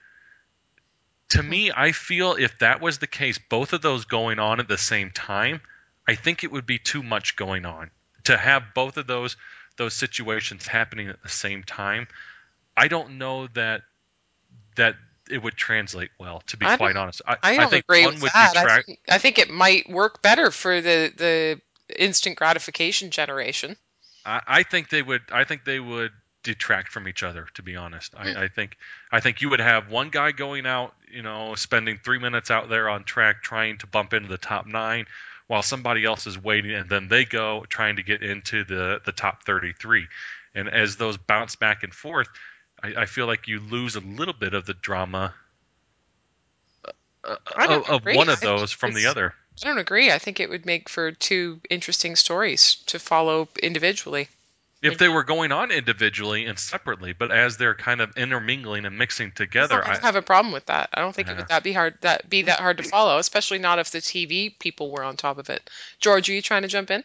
To 1.29 1.39
mm-hmm. 1.39 1.49
me, 1.49 1.71
I 1.75 1.91
feel 1.91 2.33
if 2.33 2.59
that 2.59 2.81
was 2.81 2.99
the 2.99 3.07
case, 3.07 3.39
both 3.49 3.73
of 3.73 3.81
those 3.81 4.05
going 4.05 4.39
on 4.39 4.59
at 4.59 4.67
the 4.67 4.77
same 4.77 5.11
time, 5.11 5.61
I 6.07 6.15
think 6.15 6.43
it 6.43 6.51
would 6.51 6.65
be 6.65 6.79
too 6.79 7.03
much 7.03 7.35
going 7.35 7.65
on. 7.65 7.91
To 8.25 8.37
have 8.37 8.63
both 8.73 8.97
of 8.97 9.07
those 9.07 9.35
those 9.75 9.93
situations 9.93 10.67
happening 10.67 11.09
at 11.09 11.21
the 11.23 11.29
same 11.29 11.63
time, 11.63 12.07
I 12.77 12.87
don't 12.87 13.17
know 13.17 13.47
that 13.47 13.81
that 14.75 14.95
it 15.29 15.41
would 15.41 15.55
translate 15.55 16.11
well. 16.19 16.41
To 16.47 16.57
be 16.57 16.65
I 16.65 16.77
quite 16.77 16.95
honest, 16.95 17.21
I, 17.27 17.37
I 17.43 17.57
don't 17.57 17.69
think 17.69 17.85
agree 17.85 18.05
one 18.05 18.13
with 18.15 18.23
would 18.23 18.31
that. 18.33 18.57
I 18.57 18.81
think, 18.81 18.99
I 19.09 19.17
think 19.17 19.39
it 19.39 19.49
might 19.49 19.89
work 19.89 20.21
better 20.21 20.51
for 20.51 20.81
the 20.81 21.11
the 21.15 21.61
instant 21.97 22.37
gratification 22.37 23.11
generation. 23.11 23.75
I, 24.25 24.41
I 24.47 24.63
think 24.63 24.89
they 24.89 25.01
would. 25.01 25.21
I 25.31 25.43
think 25.43 25.65
they 25.65 25.79
would 25.79 26.11
detract 26.43 26.91
from 26.91 27.07
each 27.07 27.23
other. 27.23 27.47
To 27.55 27.63
be 27.63 27.75
honest, 27.75 28.13
Hmm. 28.13 28.37
I, 28.37 28.43
I 28.43 28.47
think 28.47 28.77
I 29.11 29.19
think 29.19 29.41
you 29.41 29.49
would 29.49 29.59
have 29.59 29.89
one 29.89 30.09
guy 30.09 30.31
going 30.31 30.65
out, 30.65 30.93
you 31.11 31.21
know, 31.21 31.55
spending 31.55 31.97
three 31.97 32.19
minutes 32.19 32.51
out 32.51 32.69
there 32.69 32.89
on 32.89 33.03
track 33.03 33.41
trying 33.41 33.77
to 33.79 33.87
bump 33.87 34.13
into 34.13 34.29
the 34.29 34.37
top 34.37 34.67
nine, 34.67 35.05
while 35.47 35.63
somebody 35.63 36.05
else 36.05 36.27
is 36.27 36.41
waiting, 36.41 36.71
and 36.71 36.89
then 36.89 37.07
they 37.07 37.25
go 37.25 37.65
trying 37.67 37.95
to 37.95 38.03
get 38.03 38.21
into 38.21 38.63
the 38.63 39.01
the 39.05 39.11
top 39.11 39.43
33. 39.43 40.07
And 40.55 40.69
as 40.69 40.97
those 40.97 41.17
bounce 41.17 41.55
back 41.55 41.83
and 41.83 41.93
forth, 41.93 42.27
I, 42.81 42.93
I 42.99 43.05
feel 43.05 43.25
like 43.25 43.47
you 43.47 43.59
lose 43.59 43.95
a 43.95 44.01
little 44.01 44.35
bit 44.35 44.53
of 44.53 44.65
the 44.65 44.73
drama 44.73 45.33
uh, 47.23 47.35
of, 47.55 47.89
of 47.89 48.05
one 48.05 48.29
of 48.29 48.39
those 48.41 48.71
from 48.71 48.93
the 48.93 49.07
other. 49.07 49.33
I 49.63 49.67
don't 49.67 49.77
agree. 49.77 50.11
I 50.11 50.19
think 50.19 50.39
it 50.39 50.49
would 50.49 50.65
make 50.65 50.89
for 50.89 51.11
two 51.11 51.59
interesting 51.69 52.15
stories 52.15 52.75
to 52.87 52.99
follow 52.99 53.47
individually. 53.61 54.27
If 54.83 54.97
they 54.97 55.07
were 55.07 55.23
going 55.23 55.51
on 55.51 55.71
individually 55.71 56.45
and 56.45 56.59
separately, 56.59 57.13
but 57.13 57.31
as 57.31 57.57
they're 57.57 57.73
kind 57.73 58.01
of 58.01 58.17
intermingling 58.17 58.85
and 58.85 58.97
mixing 58.97 59.31
together, 59.31 59.83
I 59.83 59.91
I, 59.91 59.93
don't 59.93 60.03
have 60.03 60.15
a 60.15 60.21
problem 60.21 60.53
with 60.53 60.65
that. 60.65 60.89
I 60.93 61.01
don't 61.01 61.15
think 61.15 61.29
it 61.29 61.37
would 61.37 61.47
that 61.47 61.63
be 61.63 61.71
hard 61.71 61.97
that 62.01 62.29
be 62.29 62.43
that 62.43 62.59
hard 62.59 62.77
to 62.77 62.83
follow, 62.83 63.17
especially 63.17 63.59
not 63.59 63.79
if 63.79 63.91
the 63.91 63.99
TV 63.99 64.57
people 64.59 64.91
were 64.91 65.03
on 65.03 65.15
top 65.15 65.37
of 65.37 65.49
it. 65.49 65.69
George, 65.99 66.29
are 66.29 66.33
you 66.33 66.41
trying 66.41 66.63
to 66.63 66.67
jump 66.67 66.91
in? 66.91 67.03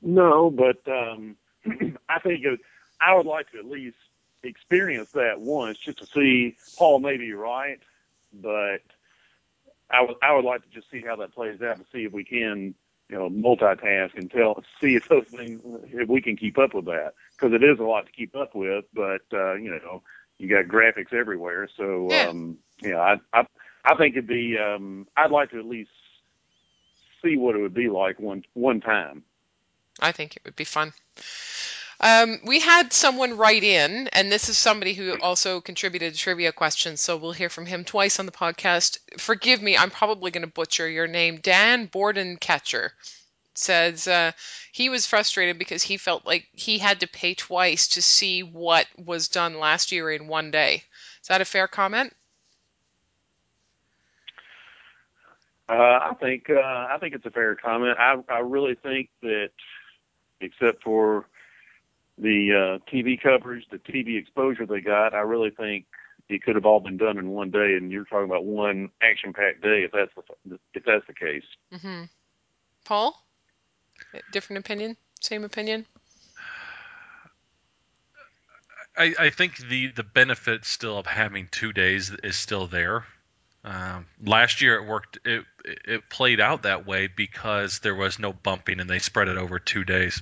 No, 0.00 0.50
but 0.50 0.78
um, 0.86 1.36
I 2.08 2.18
think 2.20 2.44
it, 2.44 2.60
I 3.00 3.14
would 3.14 3.26
like 3.26 3.50
to 3.52 3.58
at 3.58 3.66
least 3.66 3.96
experience 4.42 5.10
that 5.12 5.40
once 5.40 5.78
just 5.78 5.98
to 5.98 6.06
see. 6.06 6.56
Paul 6.76 7.00
may 7.00 7.16
be 7.16 7.32
right, 7.32 7.80
but 8.32 8.80
I 9.90 10.02
would 10.02 10.16
I 10.22 10.34
would 10.34 10.44
like 10.44 10.62
to 10.62 10.68
just 10.68 10.90
see 10.90 11.00
how 11.00 11.16
that 11.16 11.34
plays 11.34 11.60
out 11.62 11.76
and 11.76 11.86
see 11.92 12.04
if 12.04 12.12
we 12.12 12.24
can 12.24 12.74
you 13.08 13.16
know 13.16 13.28
multitask 13.30 14.16
and 14.16 14.30
tell 14.30 14.62
see 14.80 14.94
if 14.96 15.08
those 15.08 15.24
things 15.36 15.60
if 15.86 16.08
we 16.08 16.20
can 16.20 16.36
keep 16.36 16.58
up 16.58 16.74
with 16.74 16.84
that 16.86 17.14
because 17.36 17.52
it 17.54 17.62
is 17.64 17.78
a 17.78 17.82
lot 17.84 18.06
to 18.06 18.12
keep 18.12 18.34
up 18.36 18.54
with. 18.54 18.84
But 18.94 19.22
uh, 19.32 19.54
you 19.54 19.70
know 19.70 20.02
you 20.38 20.48
got 20.48 20.66
graphics 20.66 21.12
everywhere, 21.12 21.68
so 21.76 22.08
Yeah. 22.10 22.28
um, 22.28 22.58
you 22.82 22.90
know 22.90 23.00
I 23.00 23.16
I 23.32 23.46
I 23.84 23.94
think 23.96 24.14
it'd 24.14 24.26
be 24.26 24.56
um, 24.58 25.06
I'd 25.16 25.30
like 25.30 25.50
to 25.50 25.58
at 25.58 25.64
least 25.66 25.90
see 27.22 27.36
what 27.36 27.54
it 27.56 27.60
would 27.60 27.74
be 27.74 27.88
like 27.88 28.20
one 28.20 28.44
one 28.54 28.80
time. 28.80 29.22
I 30.00 30.12
think 30.12 30.36
it 30.36 30.42
would 30.44 30.56
be 30.56 30.64
fun. 30.64 30.92
Um, 32.00 32.38
we 32.44 32.60
had 32.60 32.92
someone 32.92 33.36
write 33.36 33.64
in, 33.64 34.08
and 34.12 34.30
this 34.30 34.48
is 34.48 34.56
somebody 34.56 34.94
who 34.94 35.18
also 35.20 35.60
contributed 35.60 36.14
a 36.14 36.16
trivia 36.16 36.52
question, 36.52 36.96
so 36.96 37.16
we'll 37.16 37.32
hear 37.32 37.48
from 37.48 37.66
him 37.66 37.84
twice 37.84 38.20
on 38.20 38.26
the 38.26 38.32
podcast. 38.32 38.98
Forgive 39.18 39.60
me, 39.60 39.76
I'm 39.76 39.90
probably 39.90 40.30
going 40.30 40.46
to 40.46 40.52
butcher 40.52 40.88
your 40.88 41.08
name, 41.08 41.38
Dan 41.38 41.88
Bordencatcher. 41.88 42.90
says 43.54 44.06
uh, 44.06 44.30
he 44.70 44.88
was 44.90 45.06
frustrated 45.06 45.58
because 45.58 45.82
he 45.82 45.96
felt 45.96 46.24
like 46.24 46.46
he 46.52 46.78
had 46.78 47.00
to 47.00 47.08
pay 47.08 47.34
twice 47.34 47.88
to 47.88 48.02
see 48.02 48.44
what 48.44 48.86
was 48.96 49.26
done 49.26 49.58
last 49.58 49.90
year 49.90 50.08
in 50.12 50.28
one 50.28 50.52
day. 50.52 50.84
Is 51.20 51.28
that 51.28 51.40
a 51.40 51.44
fair 51.44 51.66
comment? 51.66 52.14
Uh, 55.68 55.72
I 55.72 56.12
think 56.20 56.48
uh, 56.48 56.62
I 56.90 56.96
think 56.98 57.14
it's 57.14 57.26
a 57.26 57.30
fair 57.30 57.54
comment. 57.56 57.98
I 57.98 58.16
I 58.30 58.38
really 58.38 58.74
think 58.76 59.10
that, 59.20 59.50
except 60.40 60.82
for 60.82 61.26
the 62.20 62.80
uh, 62.80 62.92
TV 62.92 63.20
coverage, 63.20 63.64
the 63.70 63.78
TV 63.78 64.18
exposure 64.18 64.66
they 64.66 64.80
got, 64.80 65.14
I 65.14 65.20
really 65.20 65.50
think 65.50 65.86
it 66.28 66.42
could 66.42 66.56
have 66.56 66.66
all 66.66 66.80
been 66.80 66.96
done 66.96 67.18
in 67.18 67.30
one 67.30 67.50
day. 67.50 67.74
And 67.76 67.90
you're 67.90 68.04
talking 68.04 68.24
about 68.24 68.44
one 68.44 68.90
action-packed 69.02 69.62
day, 69.62 69.84
if 69.84 69.92
that's 69.92 70.12
the 70.46 70.58
if 70.74 70.84
that's 70.84 71.06
the 71.06 71.14
case. 71.14 71.44
Mm-hmm. 71.72 72.04
Paul, 72.84 73.22
different 74.32 74.60
opinion, 74.60 74.96
same 75.20 75.44
opinion. 75.44 75.86
I, 78.96 79.14
I 79.18 79.30
think 79.30 79.56
the 79.58 79.92
the 79.92 80.02
benefit 80.02 80.64
still 80.64 80.98
of 80.98 81.06
having 81.06 81.48
two 81.50 81.72
days 81.72 82.10
is 82.10 82.36
still 82.36 82.66
there. 82.66 83.04
Um, 83.64 84.06
last 84.24 84.60
year 84.60 84.76
it 84.76 84.86
worked. 84.86 85.18
It 85.24 85.44
it 85.64 86.10
played 86.10 86.40
out 86.40 86.62
that 86.62 86.86
way 86.86 87.06
because 87.06 87.78
there 87.80 87.94
was 87.94 88.18
no 88.18 88.32
bumping 88.32 88.80
and 88.80 88.90
they 88.90 88.98
spread 88.98 89.28
it 89.28 89.38
over 89.38 89.58
two 89.58 89.84
days. 89.84 90.20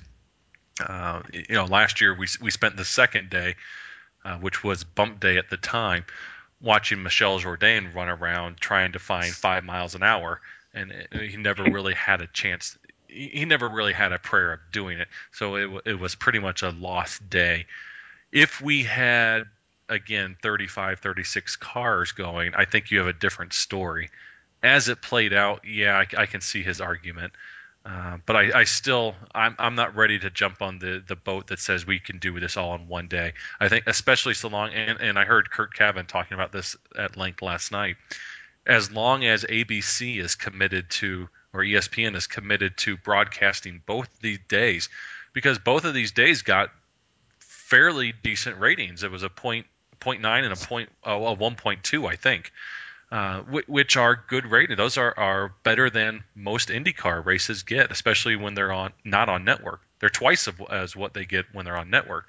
Uh, 0.79 1.21
you 1.33 1.55
know, 1.55 1.65
last 1.65 2.01
year 2.01 2.13
we 2.13 2.27
we 2.41 2.51
spent 2.51 2.77
the 2.77 2.85
second 2.85 3.29
day, 3.29 3.55
uh, 4.23 4.37
which 4.37 4.63
was 4.63 4.83
bump 4.83 5.19
day 5.19 5.37
at 5.37 5.49
the 5.49 5.57
time, 5.57 6.05
watching 6.61 7.03
Michel 7.03 7.39
Jourdain 7.39 7.93
run 7.93 8.09
around 8.09 8.57
trying 8.57 8.93
to 8.93 8.99
find 8.99 9.33
five 9.33 9.63
miles 9.63 9.95
an 9.95 10.03
hour, 10.03 10.41
and 10.73 10.93
he 11.11 11.37
never 11.37 11.63
really 11.63 11.93
had 11.93 12.21
a 12.21 12.27
chance. 12.27 12.77
He, 13.07 13.29
he 13.29 13.45
never 13.45 13.67
really 13.67 13.93
had 13.93 14.11
a 14.11 14.19
prayer 14.19 14.53
of 14.53 14.59
doing 14.71 14.99
it, 14.99 15.07
so 15.31 15.55
it 15.55 15.81
it 15.85 15.99
was 15.99 16.15
pretty 16.15 16.39
much 16.39 16.63
a 16.63 16.69
lost 16.69 17.29
day. 17.29 17.65
If 18.31 18.61
we 18.61 18.83
had 18.83 19.43
again 19.89 20.35
35 20.41 20.99
36 20.99 21.55
cars 21.55 22.11
going 22.11 22.53
i 22.55 22.65
think 22.65 22.91
you 22.91 22.99
have 22.99 23.07
a 23.07 23.13
different 23.13 23.53
story 23.53 24.09
as 24.61 24.89
it 24.89 25.01
played 25.01 25.33
out 25.33 25.61
yeah 25.65 25.95
i, 25.97 26.21
I 26.21 26.25
can 26.25 26.41
see 26.41 26.61
his 26.61 26.81
argument 26.81 27.33
uh, 27.87 28.17
but 28.25 28.35
I, 28.35 28.59
I 28.59 28.63
still 28.65 29.15
I'm, 29.33 29.55
I'm 29.57 29.75
not 29.75 29.95
ready 29.95 30.19
to 30.19 30.29
jump 30.29 30.61
on 30.61 30.79
the, 30.79 31.01
the 31.07 31.15
boat 31.15 31.47
that 31.47 31.59
says 31.59 31.87
we 31.87 31.99
can 31.99 32.19
do 32.19 32.37
this 32.39 32.57
all 32.57 32.75
in 32.75 32.87
one 32.87 33.07
day. 33.07 33.33
I 33.59 33.69
think 33.69 33.85
especially 33.87 34.33
so 34.33 34.49
long 34.49 34.73
and, 34.73 34.99
and 34.99 35.17
i 35.17 35.23
heard 35.23 35.49
Curt 35.49 35.73
Cavin 35.73 36.05
talking 36.05 36.35
about 36.35 36.51
this 36.51 36.75
at 36.97 37.15
length 37.15 37.41
last 37.41 37.71
night. 37.71 37.95
As 38.65 38.91
long 38.91 39.23
as 39.23 39.45
abc 39.45 40.19
is 40.19 40.35
committed 40.35 40.89
to 40.91 41.29
or 41.53 41.61
espn 41.61 42.15
is 42.15 42.27
committed 42.27 42.75
to 42.79 42.97
broadcasting 42.97 43.81
both 43.85 44.09
these 44.19 44.39
days 44.49 44.89
because 45.31 45.57
both 45.57 45.85
of 45.85 45.93
these 45.93 46.11
days 46.11 46.41
got 46.41 46.71
fairly 47.39 48.13
decent 48.21 48.59
ratings. 48.59 49.03
It 49.03 49.11
was 49.11 49.23
a 49.23 49.29
point 49.29 49.65
0.9 50.01 50.43
and 50.43 50.53
a 50.53 50.55
point 50.57 50.89
oh, 51.03 51.27
a 51.27 51.35
1.2, 51.37 52.09
I 52.09 52.15
think, 52.17 52.51
uh, 53.11 53.41
which 53.67 53.95
are 53.95 54.21
good 54.27 54.45
rated. 54.45 54.77
Those 54.77 54.97
are, 54.97 55.13
are 55.17 55.53
better 55.63 55.89
than 55.89 56.23
most 56.35 56.69
IndyCar 56.69 57.25
races 57.25 57.63
get, 57.63 57.91
especially 57.91 58.35
when 58.35 58.53
they're 58.53 58.71
on 58.71 58.91
not 59.05 59.29
on 59.29 59.45
network. 59.45 59.81
They're 59.99 60.09
twice 60.09 60.47
as 60.69 60.95
what 60.95 61.13
they 61.13 61.25
get 61.25 61.45
when 61.53 61.65
they're 61.65 61.77
on 61.77 61.89
network. 61.89 62.27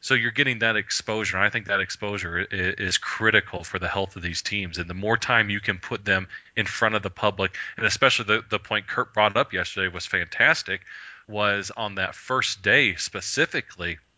So 0.00 0.14
you're 0.14 0.32
getting 0.32 0.60
that 0.60 0.76
exposure, 0.76 1.36
and 1.36 1.46
I 1.46 1.50
think 1.50 1.66
that 1.66 1.80
exposure 1.80 2.38
is, 2.38 2.74
is 2.78 2.98
critical 2.98 3.62
for 3.62 3.78
the 3.78 3.86
health 3.86 4.16
of 4.16 4.22
these 4.22 4.42
teams. 4.42 4.78
And 4.78 4.90
the 4.90 4.94
more 4.94 5.16
time 5.16 5.48
you 5.48 5.60
can 5.60 5.78
put 5.78 6.04
them 6.04 6.26
in 6.56 6.66
front 6.66 6.96
of 6.96 7.02
the 7.02 7.10
public, 7.10 7.56
and 7.76 7.86
especially 7.86 8.24
the, 8.24 8.44
the 8.48 8.58
point 8.58 8.88
Curt 8.88 9.14
brought 9.14 9.36
up 9.36 9.52
yesterday 9.52 9.92
was 9.92 10.06
fantastic, 10.06 10.80
was 11.28 11.70
on 11.70 11.96
that 11.96 12.14
first 12.14 12.62
day 12.62 12.96
specifically– 12.96 13.98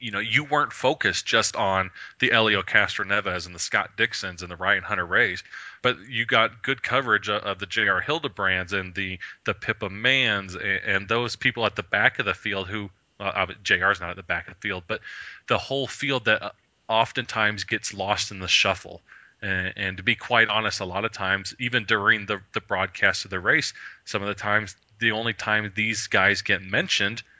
you 0.00 0.10
know, 0.10 0.18
you 0.18 0.44
weren't 0.44 0.72
focused 0.72 1.26
just 1.26 1.54
on 1.54 1.90
the 2.18 2.30
Helio 2.30 2.62
Castroneves 2.62 3.46
and 3.46 3.54
the 3.54 3.60
Scott 3.60 3.90
Dixons 3.96 4.42
and 4.42 4.50
the 4.50 4.56
Ryan 4.56 4.82
Hunter-Reays, 4.82 5.44
but 5.82 5.98
you 6.08 6.24
got 6.24 6.62
good 6.62 6.82
coverage 6.82 7.28
of, 7.28 7.58
the 7.58 7.66
J.R. 7.66 8.00
Hildebrands 8.00 8.72
and 8.72 8.94
the 8.94 9.18
the 9.44 9.52
Pippa 9.52 9.90
Manns 9.90 10.56
and, 10.56 11.06
those 11.08 11.36
people 11.36 11.66
at 11.66 11.76
the 11.76 11.82
back 11.82 12.18
of 12.18 12.24
the 12.24 12.34
field 12.34 12.68
who 12.68 12.90
uh, 13.20 13.46
JR's 13.62 14.00
not 14.00 14.10
at 14.10 14.16
the 14.16 14.22
back 14.22 14.48
of 14.48 14.54
the 14.54 14.60
field, 14.60 14.84
but 14.88 15.00
the 15.46 15.58
whole 15.58 15.86
field 15.86 16.24
that 16.24 16.42
uh, 16.42 16.50
oftentimes 16.88 17.64
gets 17.64 17.92
lost 17.92 18.30
in 18.30 18.40
the 18.40 18.48
shuffle. 18.48 19.02
And, 19.42 19.72
and, 19.76 19.96
to 19.98 20.02
be 20.02 20.16
quite 20.16 20.48
honest, 20.48 20.80
a 20.80 20.84
lot 20.86 21.04
of 21.04 21.12
times, 21.12 21.54
even 21.58 21.84
during 21.84 22.26
the, 22.26 22.40
the 22.52 22.60
broadcast 22.60 23.24
of 23.24 23.30
the 23.30 23.40
race, 23.40 23.74
some 24.04 24.22
of 24.22 24.28
the 24.28 24.34
times, 24.34 24.76
the 24.98 25.12
only 25.12 25.34
time 25.34 25.70
these 25.74 26.06
guys 26.06 26.40
get 26.40 26.62
mentioned– 26.62 27.22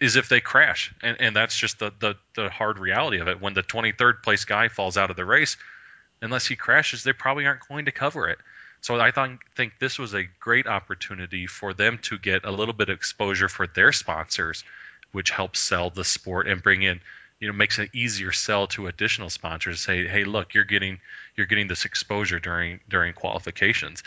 is 0.00 0.16
if 0.16 0.28
they 0.28 0.40
crash, 0.40 0.92
and 1.02 1.20
and 1.20 1.36
that's 1.36 1.56
just 1.56 1.78
the, 1.78 1.92
the 2.00 2.16
the 2.34 2.48
hard 2.48 2.78
reality 2.78 3.18
of 3.18 3.28
it. 3.28 3.40
When 3.40 3.54
the 3.54 3.62
23rd 3.62 4.22
place 4.22 4.44
guy 4.44 4.68
falls 4.68 4.96
out 4.96 5.10
of 5.10 5.16
the 5.16 5.24
race, 5.24 5.56
unless 6.22 6.46
he 6.46 6.56
crashes, 6.56 7.04
they 7.04 7.12
probably 7.12 7.46
aren't 7.46 7.68
going 7.68 7.84
to 7.84 7.92
cover 7.92 8.28
it. 8.28 8.38
So 8.80 8.98
I 8.98 9.10
th- 9.10 9.38
think 9.56 9.78
this 9.78 9.98
was 9.98 10.14
a 10.14 10.24
great 10.40 10.66
opportunity 10.66 11.46
for 11.46 11.74
them 11.74 11.98
to 12.04 12.18
get 12.18 12.46
a 12.46 12.50
little 12.50 12.72
bit 12.72 12.88
of 12.88 12.96
exposure 12.96 13.48
for 13.48 13.66
their 13.66 13.92
sponsors, 13.92 14.64
which 15.12 15.30
helps 15.30 15.60
sell 15.60 15.90
the 15.90 16.04
sport 16.04 16.48
and 16.48 16.62
bring 16.62 16.82
in, 16.82 17.00
you 17.40 17.48
know, 17.48 17.52
makes 17.52 17.78
an 17.78 17.90
easier 17.92 18.32
sell 18.32 18.68
to 18.68 18.86
additional 18.86 19.28
sponsors. 19.28 19.80
Say, 19.80 20.06
hey, 20.06 20.24
look, 20.24 20.54
you're 20.54 20.64
getting 20.64 20.98
you're 21.36 21.46
getting 21.46 21.68
this 21.68 21.84
exposure 21.84 22.40
during 22.40 22.80
during 22.88 23.12
qualifications. 23.12 24.02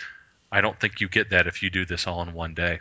I 0.52 0.62
don't 0.62 0.80
think 0.80 1.02
you 1.02 1.10
get 1.10 1.30
that 1.32 1.46
if 1.46 1.62
you 1.62 1.70
do 1.70 1.86
this 1.86 2.08
all 2.08 2.22
in 2.24 2.34
one 2.34 2.56
day. 2.56 2.80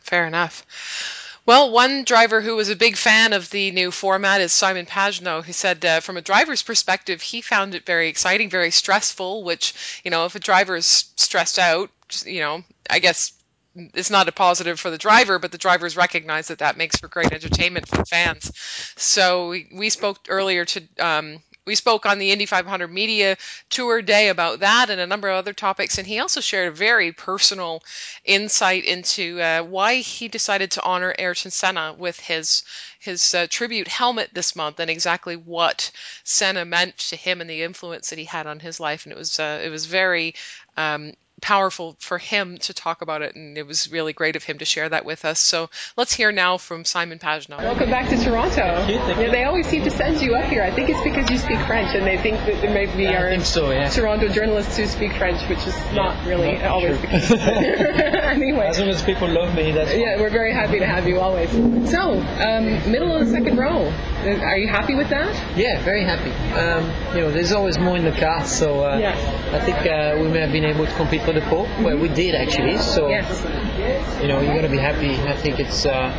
Fair 0.00 0.26
enough. 0.26 1.33
Well, 1.46 1.70
one 1.70 2.04
driver 2.04 2.40
who 2.40 2.56
was 2.56 2.70
a 2.70 2.76
big 2.76 2.96
fan 2.96 3.34
of 3.34 3.50
the 3.50 3.70
new 3.70 3.90
format 3.90 4.40
is 4.40 4.52
Simon 4.52 4.86
Pagenaud, 4.86 5.44
who 5.44 5.52
said 5.52 5.84
uh, 5.84 6.00
from 6.00 6.16
a 6.16 6.22
driver's 6.22 6.62
perspective, 6.62 7.20
he 7.20 7.42
found 7.42 7.74
it 7.74 7.84
very 7.84 8.08
exciting, 8.08 8.48
very 8.48 8.70
stressful, 8.70 9.44
which, 9.44 10.00
you 10.04 10.10
know, 10.10 10.24
if 10.24 10.34
a 10.34 10.40
driver 10.40 10.74
is 10.74 10.86
stressed 11.16 11.58
out, 11.58 11.90
you 12.24 12.40
know, 12.40 12.64
I 12.88 12.98
guess 12.98 13.32
it's 13.76 14.10
not 14.10 14.28
a 14.28 14.32
positive 14.32 14.80
for 14.80 14.90
the 14.90 14.98
driver, 14.98 15.38
but 15.38 15.52
the 15.52 15.58
drivers 15.58 15.96
recognize 15.96 16.48
that 16.48 16.60
that 16.60 16.78
makes 16.78 16.96
for 16.96 17.08
great 17.08 17.32
entertainment 17.32 17.88
for 17.88 18.04
fans. 18.06 18.50
So 18.96 19.50
we, 19.50 19.68
we 19.74 19.90
spoke 19.90 20.20
earlier 20.28 20.64
to 20.64 20.82
um, 20.98 21.42
we 21.66 21.74
spoke 21.74 22.06
on 22.06 22.18
the 22.18 22.30
Indy 22.30 22.46
500 22.46 22.88
Media 22.88 23.36
Tour 23.70 24.02
Day 24.02 24.28
about 24.28 24.60
that 24.60 24.90
and 24.90 25.00
a 25.00 25.06
number 25.06 25.28
of 25.28 25.36
other 25.36 25.52
topics. 25.52 25.98
And 25.98 26.06
he 26.06 26.18
also 26.18 26.40
shared 26.40 26.68
a 26.68 26.76
very 26.76 27.12
personal 27.12 27.82
insight 28.24 28.84
into 28.84 29.40
uh, 29.40 29.62
why 29.62 29.96
he 29.96 30.28
decided 30.28 30.70
to 30.72 30.82
honor 30.82 31.14
Ayrton 31.18 31.50
Senna 31.50 31.94
with 31.96 32.20
his 32.20 32.64
his 32.98 33.34
uh, 33.34 33.46
tribute 33.50 33.88
helmet 33.88 34.30
this 34.32 34.56
month 34.56 34.80
and 34.80 34.90
exactly 34.90 35.36
what 35.36 35.90
Senna 36.24 36.64
meant 36.64 36.96
to 36.98 37.16
him 37.16 37.40
and 37.40 37.50
the 37.50 37.62
influence 37.62 38.10
that 38.10 38.18
he 38.18 38.24
had 38.24 38.46
on 38.46 38.60
his 38.60 38.80
life. 38.80 39.04
And 39.04 39.12
it 39.12 39.18
was 39.18 39.38
uh, 39.38 39.60
it 39.62 39.68
was 39.68 39.86
very 39.86 40.34
um, 40.76 41.12
powerful 41.44 41.94
for 42.00 42.16
him 42.16 42.56
to 42.56 42.72
talk 42.72 43.02
about 43.02 43.20
it, 43.20 43.36
and 43.36 43.58
it 43.58 43.66
was 43.66 43.92
really 43.92 44.14
great 44.14 44.34
of 44.34 44.42
him 44.42 44.56
to 44.56 44.64
share 44.64 44.88
that 44.88 45.04
with 45.04 45.26
us. 45.26 45.38
So 45.38 45.68
let's 45.94 46.14
hear 46.14 46.32
now 46.32 46.56
from 46.56 46.86
Simon 46.86 47.18
Pagenaud. 47.18 47.58
Welcome 47.58 47.90
back 47.90 48.08
to 48.08 48.16
Toronto. 48.16 48.56
Thank 48.56 48.90
you, 48.90 48.98
thank 49.00 49.18
you. 49.18 49.24
Yeah, 49.24 49.30
they 49.30 49.44
always 49.44 49.66
seem 49.66 49.84
to 49.84 49.90
send 49.90 50.22
you 50.22 50.36
up 50.36 50.46
here. 50.46 50.62
I 50.62 50.70
think 50.70 50.88
it's 50.88 51.02
because 51.04 51.28
you 51.28 51.36
speak 51.36 51.60
French, 51.66 51.94
and 51.94 52.06
they 52.06 52.16
think 52.16 52.38
that 52.46 52.62
there 52.62 52.72
may 52.72 52.86
be 52.96 53.06
our 53.08 53.38
so, 53.40 53.70
yeah. 53.70 53.90
Toronto 53.90 54.28
journalists 54.28 54.78
who 54.78 54.86
speak 54.86 55.12
French, 55.12 55.46
which 55.50 55.58
is 55.66 55.76
yeah, 55.76 55.92
not 55.92 56.26
really 56.26 56.52
not 56.52 56.64
always 56.64 56.98
true. 56.98 57.00
the 57.02 57.06
case. 57.08 57.30
anyway, 57.30 58.66
as 58.68 58.78
long 58.78 58.88
as 58.88 59.02
people 59.02 59.28
love 59.28 59.54
me, 59.54 59.70
that's 59.70 59.94
yeah, 59.94 60.18
we're 60.18 60.30
very 60.30 60.54
happy 60.54 60.78
to 60.78 60.86
have 60.86 61.06
you 61.06 61.20
always. 61.20 61.50
So, 61.90 62.20
um, 62.40 62.90
middle 62.90 63.14
of 63.14 63.26
the 63.26 63.30
second 63.30 63.58
row. 63.58 63.92
Are 64.24 64.56
you 64.56 64.68
happy 64.68 64.94
with 64.94 65.10
that? 65.10 65.28
Yeah, 65.58 65.82
very 65.82 66.02
happy. 66.02 66.30
Um, 66.58 66.90
you 67.14 67.20
know, 67.20 67.30
there's 67.30 67.52
always 67.52 67.78
more 67.78 67.98
in 67.98 68.04
the 68.04 68.12
car, 68.12 68.46
so 68.46 68.82
uh, 68.82 68.96
yes. 68.96 69.18
I 69.52 69.60
think 69.60 69.76
uh, 69.86 70.16
we 70.22 70.28
may 70.28 70.40
have 70.40 70.52
been 70.52 70.64
able 70.64 70.86
to 70.86 70.94
compete 70.94 71.20
for 71.20 71.33
the. 71.34 71.40
Mm-hmm. 71.40 71.84
Well, 71.84 71.98
we 71.98 72.08
did 72.08 72.34
actually. 72.34 72.78
So 72.78 73.08
yes. 73.08 74.22
you 74.22 74.28
know, 74.28 74.40
you're 74.40 74.54
gonna 74.54 74.68
be 74.68 74.78
happy. 74.78 75.14
I 75.28 75.36
think 75.36 75.60
it's. 75.60 75.86
Uh, 75.86 76.12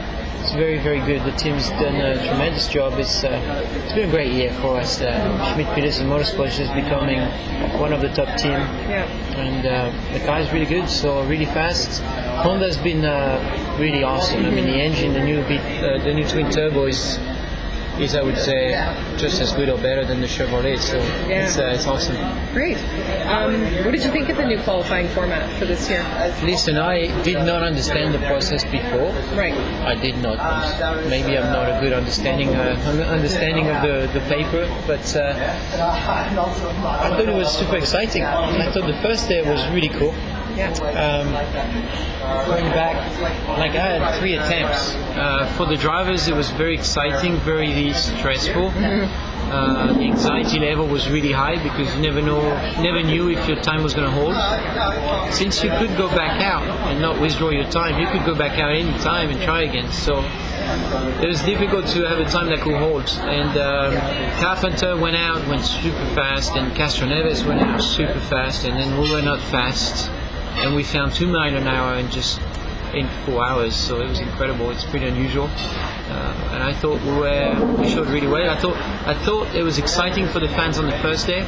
it's 0.45 0.53
very, 0.53 0.77
very 0.77 0.99
good. 0.99 1.23
The 1.23 1.35
team's 1.35 1.67
done 1.71 1.95
a 1.95 2.23
tremendous 2.27 2.67
job. 2.67 2.99
It's 2.99 3.23
uh, 3.23 3.65
it's 3.83 3.93
been 3.93 4.09
a 4.09 4.11
great 4.11 4.31
year 4.31 4.53
for 4.61 4.77
us. 4.77 5.01
Uh, 5.01 5.53
Schmidt 5.53 5.73
Peterson 5.73 6.07
Motorsports 6.07 6.59
is 6.59 6.69
becoming 6.69 7.19
one 7.79 7.91
of 7.91 8.01
the 8.01 8.09
top 8.09 8.37
team, 8.37 8.51
yeah. 8.51 9.05
and 9.35 9.65
uh, 9.65 10.13
the 10.13 10.23
car 10.23 10.39
is 10.39 10.51
really 10.53 10.67
good. 10.67 10.87
So 10.87 11.23
really 11.23 11.47
fast. 11.47 11.99
Honda's 12.43 12.77
been 12.77 13.03
uh, 13.03 13.75
really 13.79 14.03
awesome. 14.03 14.45
I 14.45 14.51
mean, 14.51 14.65
the 14.65 14.79
engine, 14.79 15.13
the 15.13 15.23
new 15.23 15.41
bit, 15.47 15.61
uh, 15.83 15.97
the 16.03 16.13
new 16.13 16.27
twin 16.27 16.51
turbo 16.51 16.85
is 16.85 17.17
is, 17.99 18.15
I 18.15 18.21
would 18.21 18.37
say, 18.37 18.71
just 19.17 19.41
as 19.41 19.51
good 19.53 19.69
or 19.69 19.77
better 19.77 20.05
than 20.05 20.21
the 20.21 20.27
Chevrolet. 20.27 20.77
So 20.79 20.97
yeah. 20.97 21.45
it's, 21.45 21.57
uh, 21.57 21.73
it's 21.75 21.85
awesome. 21.85 22.15
Great. 22.53 22.77
Um, 23.25 23.61
what 23.83 23.91
did 23.91 24.03
you 24.03 24.11
think 24.11 24.29
of 24.29 24.37
the 24.37 24.45
new 24.45 24.61
qualifying 24.61 25.07
format 25.09 25.57
for 25.59 25.65
this 25.65 25.89
year? 25.89 26.03
Listen, 26.43 26.77
I 26.77 27.07
did 27.23 27.37
not 27.45 27.63
understand 27.63 28.13
the 28.13 28.19
process 28.19 28.63
before. 28.63 29.11
Right. 29.35 29.53
I 29.53 29.95
did 29.95 30.17
not. 30.17 30.37
Maybe 31.07 31.37
I'm 31.37 31.51
not 31.51 31.69
a 31.69 31.79
good 31.81 31.93
understanding 31.93 32.49
uh, 32.55 32.75
understanding 33.09 33.67
of 33.67 33.81
the, 33.81 34.19
the 34.19 34.25
paper, 34.27 34.67
but 34.87 35.15
uh, 35.15 35.33
I 35.75 37.09
thought 37.09 37.27
it 37.27 37.33
was 37.33 37.55
super 37.57 37.77
exciting. 37.77 38.23
I 38.23 38.71
thought 38.71 38.87
the 38.87 39.01
first 39.01 39.29
day 39.29 39.41
was 39.41 39.65
really 39.69 39.89
cool. 39.89 40.13
Um, 40.57 41.33
going 42.47 42.71
back, 42.71 42.95
like 43.57 43.71
I 43.71 43.99
had 43.99 44.19
three 44.19 44.35
attempts. 44.35 44.93
Uh, 44.95 45.53
for 45.57 45.65
the 45.65 45.75
drivers, 45.75 46.27
it 46.27 46.35
was 46.35 46.49
very 46.51 46.75
exciting, 46.75 47.37
very 47.37 47.93
stressful. 47.93 48.71
Uh, 49.45 49.93
the 49.93 49.99
anxiety 50.01 50.59
level 50.59 50.87
was 50.87 51.07
really 51.09 51.31
high 51.31 51.61
because 51.61 51.93
you 51.95 52.01
never 52.01 52.21
know, 52.21 52.41
never 52.81 53.03
knew 53.03 53.29
if 53.29 53.47
your 53.47 53.61
time 53.61 53.83
was 53.83 53.93
going 53.93 54.05
to 54.05 54.11
hold. 54.11 54.33
Since 55.33 55.63
you 55.63 55.69
could 55.69 55.95
go 55.97 56.07
back 56.09 56.41
out 56.41 56.63
and 56.89 56.99
not 56.99 57.21
withdraw 57.21 57.49
your 57.49 57.69
time, 57.69 57.99
you 58.01 58.07
could 58.07 58.25
go 58.25 58.33
back 58.33 58.57
out 58.57 58.71
any 58.71 58.97
time 58.99 59.29
and 59.29 59.39
try 59.41 59.61
again. 59.63 59.91
So 59.91 60.23
it 61.21 61.27
was 61.27 61.41
difficult 61.43 61.85
to 61.87 62.07
have 62.07 62.17
a 62.19 62.25
time 62.25 62.47
that 62.47 62.61
could 62.61 62.75
hold. 62.75 63.07
And 63.21 63.55
um, 63.57 63.93
Carpenter 64.41 64.97
went 64.97 65.15
out, 65.15 65.45
went 65.47 65.63
super 65.63 66.05
fast, 66.15 66.55
and 66.55 66.71
Castroneves 66.71 67.45
went 67.45 67.61
out 67.61 67.81
super 67.81 68.19
fast, 68.21 68.65
and 68.65 68.75
then 68.77 68.99
we 68.99 69.11
were 69.11 69.21
not 69.21 69.39
fast, 69.41 70.09
and 70.63 70.75
we 70.75 70.83
found 70.83 71.13
two 71.13 71.27
million 71.27 71.55
an 71.55 71.67
hour 71.67 71.95
in 71.97 72.09
just 72.09 72.39
in 72.93 73.07
four 73.25 73.43
hours. 73.43 73.75
So 73.75 74.01
it 74.01 74.07
was 74.07 74.19
incredible. 74.19 74.71
It's 74.71 74.85
pretty 74.85 75.07
unusual. 75.07 75.47
Uh, 75.47 76.49
and 76.53 76.63
I 76.63 76.73
thought 76.73 77.01
we 77.01 77.11
were 77.11 77.75
we 77.77 77.89
showed 77.89 78.07
really 78.07 78.27
well. 78.27 78.49
I 78.49 78.57
thought 78.57 78.77
I 79.07 79.13
thought 79.25 79.53
it 79.55 79.63
was 79.63 79.77
exciting 79.77 80.27
for 80.27 80.39
the 80.39 80.47
fans 80.49 80.77
on 80.79 80.85
the 80.85 80.97
first 80.99 81.27
day. 81.27 81.47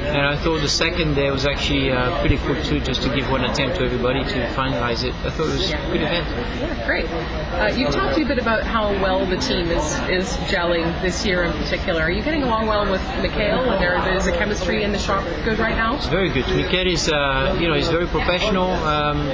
And 0.00 0.26
I 0.26 0.36
thought 0.36 0.60
the 0.60 0.68
second 0.68 1.14
day 1.14 1.30
was 1.30 1.46
actually 1.46 1.90
uh, 1.90 2.20
pretty 2.20 2.38
cool 2.38 2.60
too, 2.62 2.80
just 2.80 3.02
to 3.02 3.14
give 3.14 3.30
one 3.30 3.44
attempt 3.44 3.76
to 3.76 3.84
everybody 3.84 4.24
to 4.24 4.48
finalize 4.54 5.04
it. 5.04 5.14
I 5.26 5.30
thought 5.30 5.48
it 5.48 5.58
was 5.58 5.70
a 5.70 5.76
good 5.92 6.02
event. 6.02 6.26
Yeah, 6.60 6.86
great. 6.86 7.06
Uh, 7.06 7.74
you've 7.76 7.90
talked 7.90 8.18
a 8.18 8.24
bit 8.24 8.38
about 8.38 8.64
how 8.64 8.90
well 9.02 9.26
the 9.26 9.36
team 9.36 9.70
is, 9.70 9.84
is 10.08 10.28
gelling 10.48 11.00
this 11.02 11.26
year 11.26 11.44
in 11.44 11.52
particular. 11.52 12.02
Are 12.02 12.10
you 12.10 12.22
getting 12.22 12.42
along 12.42 12.66
well 12.66 12.90
with 12.90 13.02
Mikhail 13.22 13.70
and 13.70 14.06
there's 14.06 14.26
a 14.26 14.32
chemistry 14.32 14.82
in 14.82 14.92
the 14.92 14.98
shop 14.98 15.24
good 15.44 15.58
right 15.58 15.76
now? 15.76 15.96
It's 15.96 16.06
very 16.06 16.30
good. 16.30 16.46
Mikhail 16.48 16.86
is, 16.86 17.08
uh, 17.08 17.56
you 17.60 17.68
know, 17.68 17.74
he's 17.74 17.88
very 17.88 18.06
professional. 18.06 18.70
Um, 18.70 19.28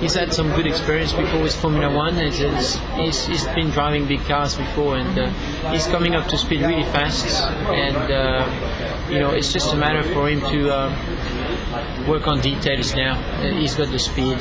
he's 0.00 0.14
had 0.14 0.32
some 0.32 0.48
good 0.54 0.66
experience 0.66 1.12
before 1.12 1.42
with 1.42 1.54
Formula 1.54 1.94
One. 1.94 2.16
He's, 2.16 2.76
he's, 2.96 3.26
he's 3.26 3.44
been 3.46 3.70
driving 3.70 4.06
big 4.06 4.20
cars 4.20 4.54
before, 4.54 4.96
and 4.96 5.18
uh, 5.18 5.30
he's 5.70 5.86
coming 5.86 6.14
up 6.14 6.28
to 6.28 6.38
speed 6.38 6.62
really 6.62 6.84
fast. 6.84 7.26
And 7.70 7.96
uh, 7.96 9.08
you 9.10 9.18
know, 9.18 9.30
it's 9.30 9.52
just 9.52 9.72
a 9.72 9.76
matter 9.76 10.02
for 10.12 10.28
him 10.28 10.40
to 10.40 10.70
um, 10.70 12.08
work 12.08 12.26
on 12.26 12.40
details 12.40 12.94
now. 12.94 13.14
He's 13.42 13.74
got 13.74 13.90
the 13.90 13.98
speed. 13.98 14.38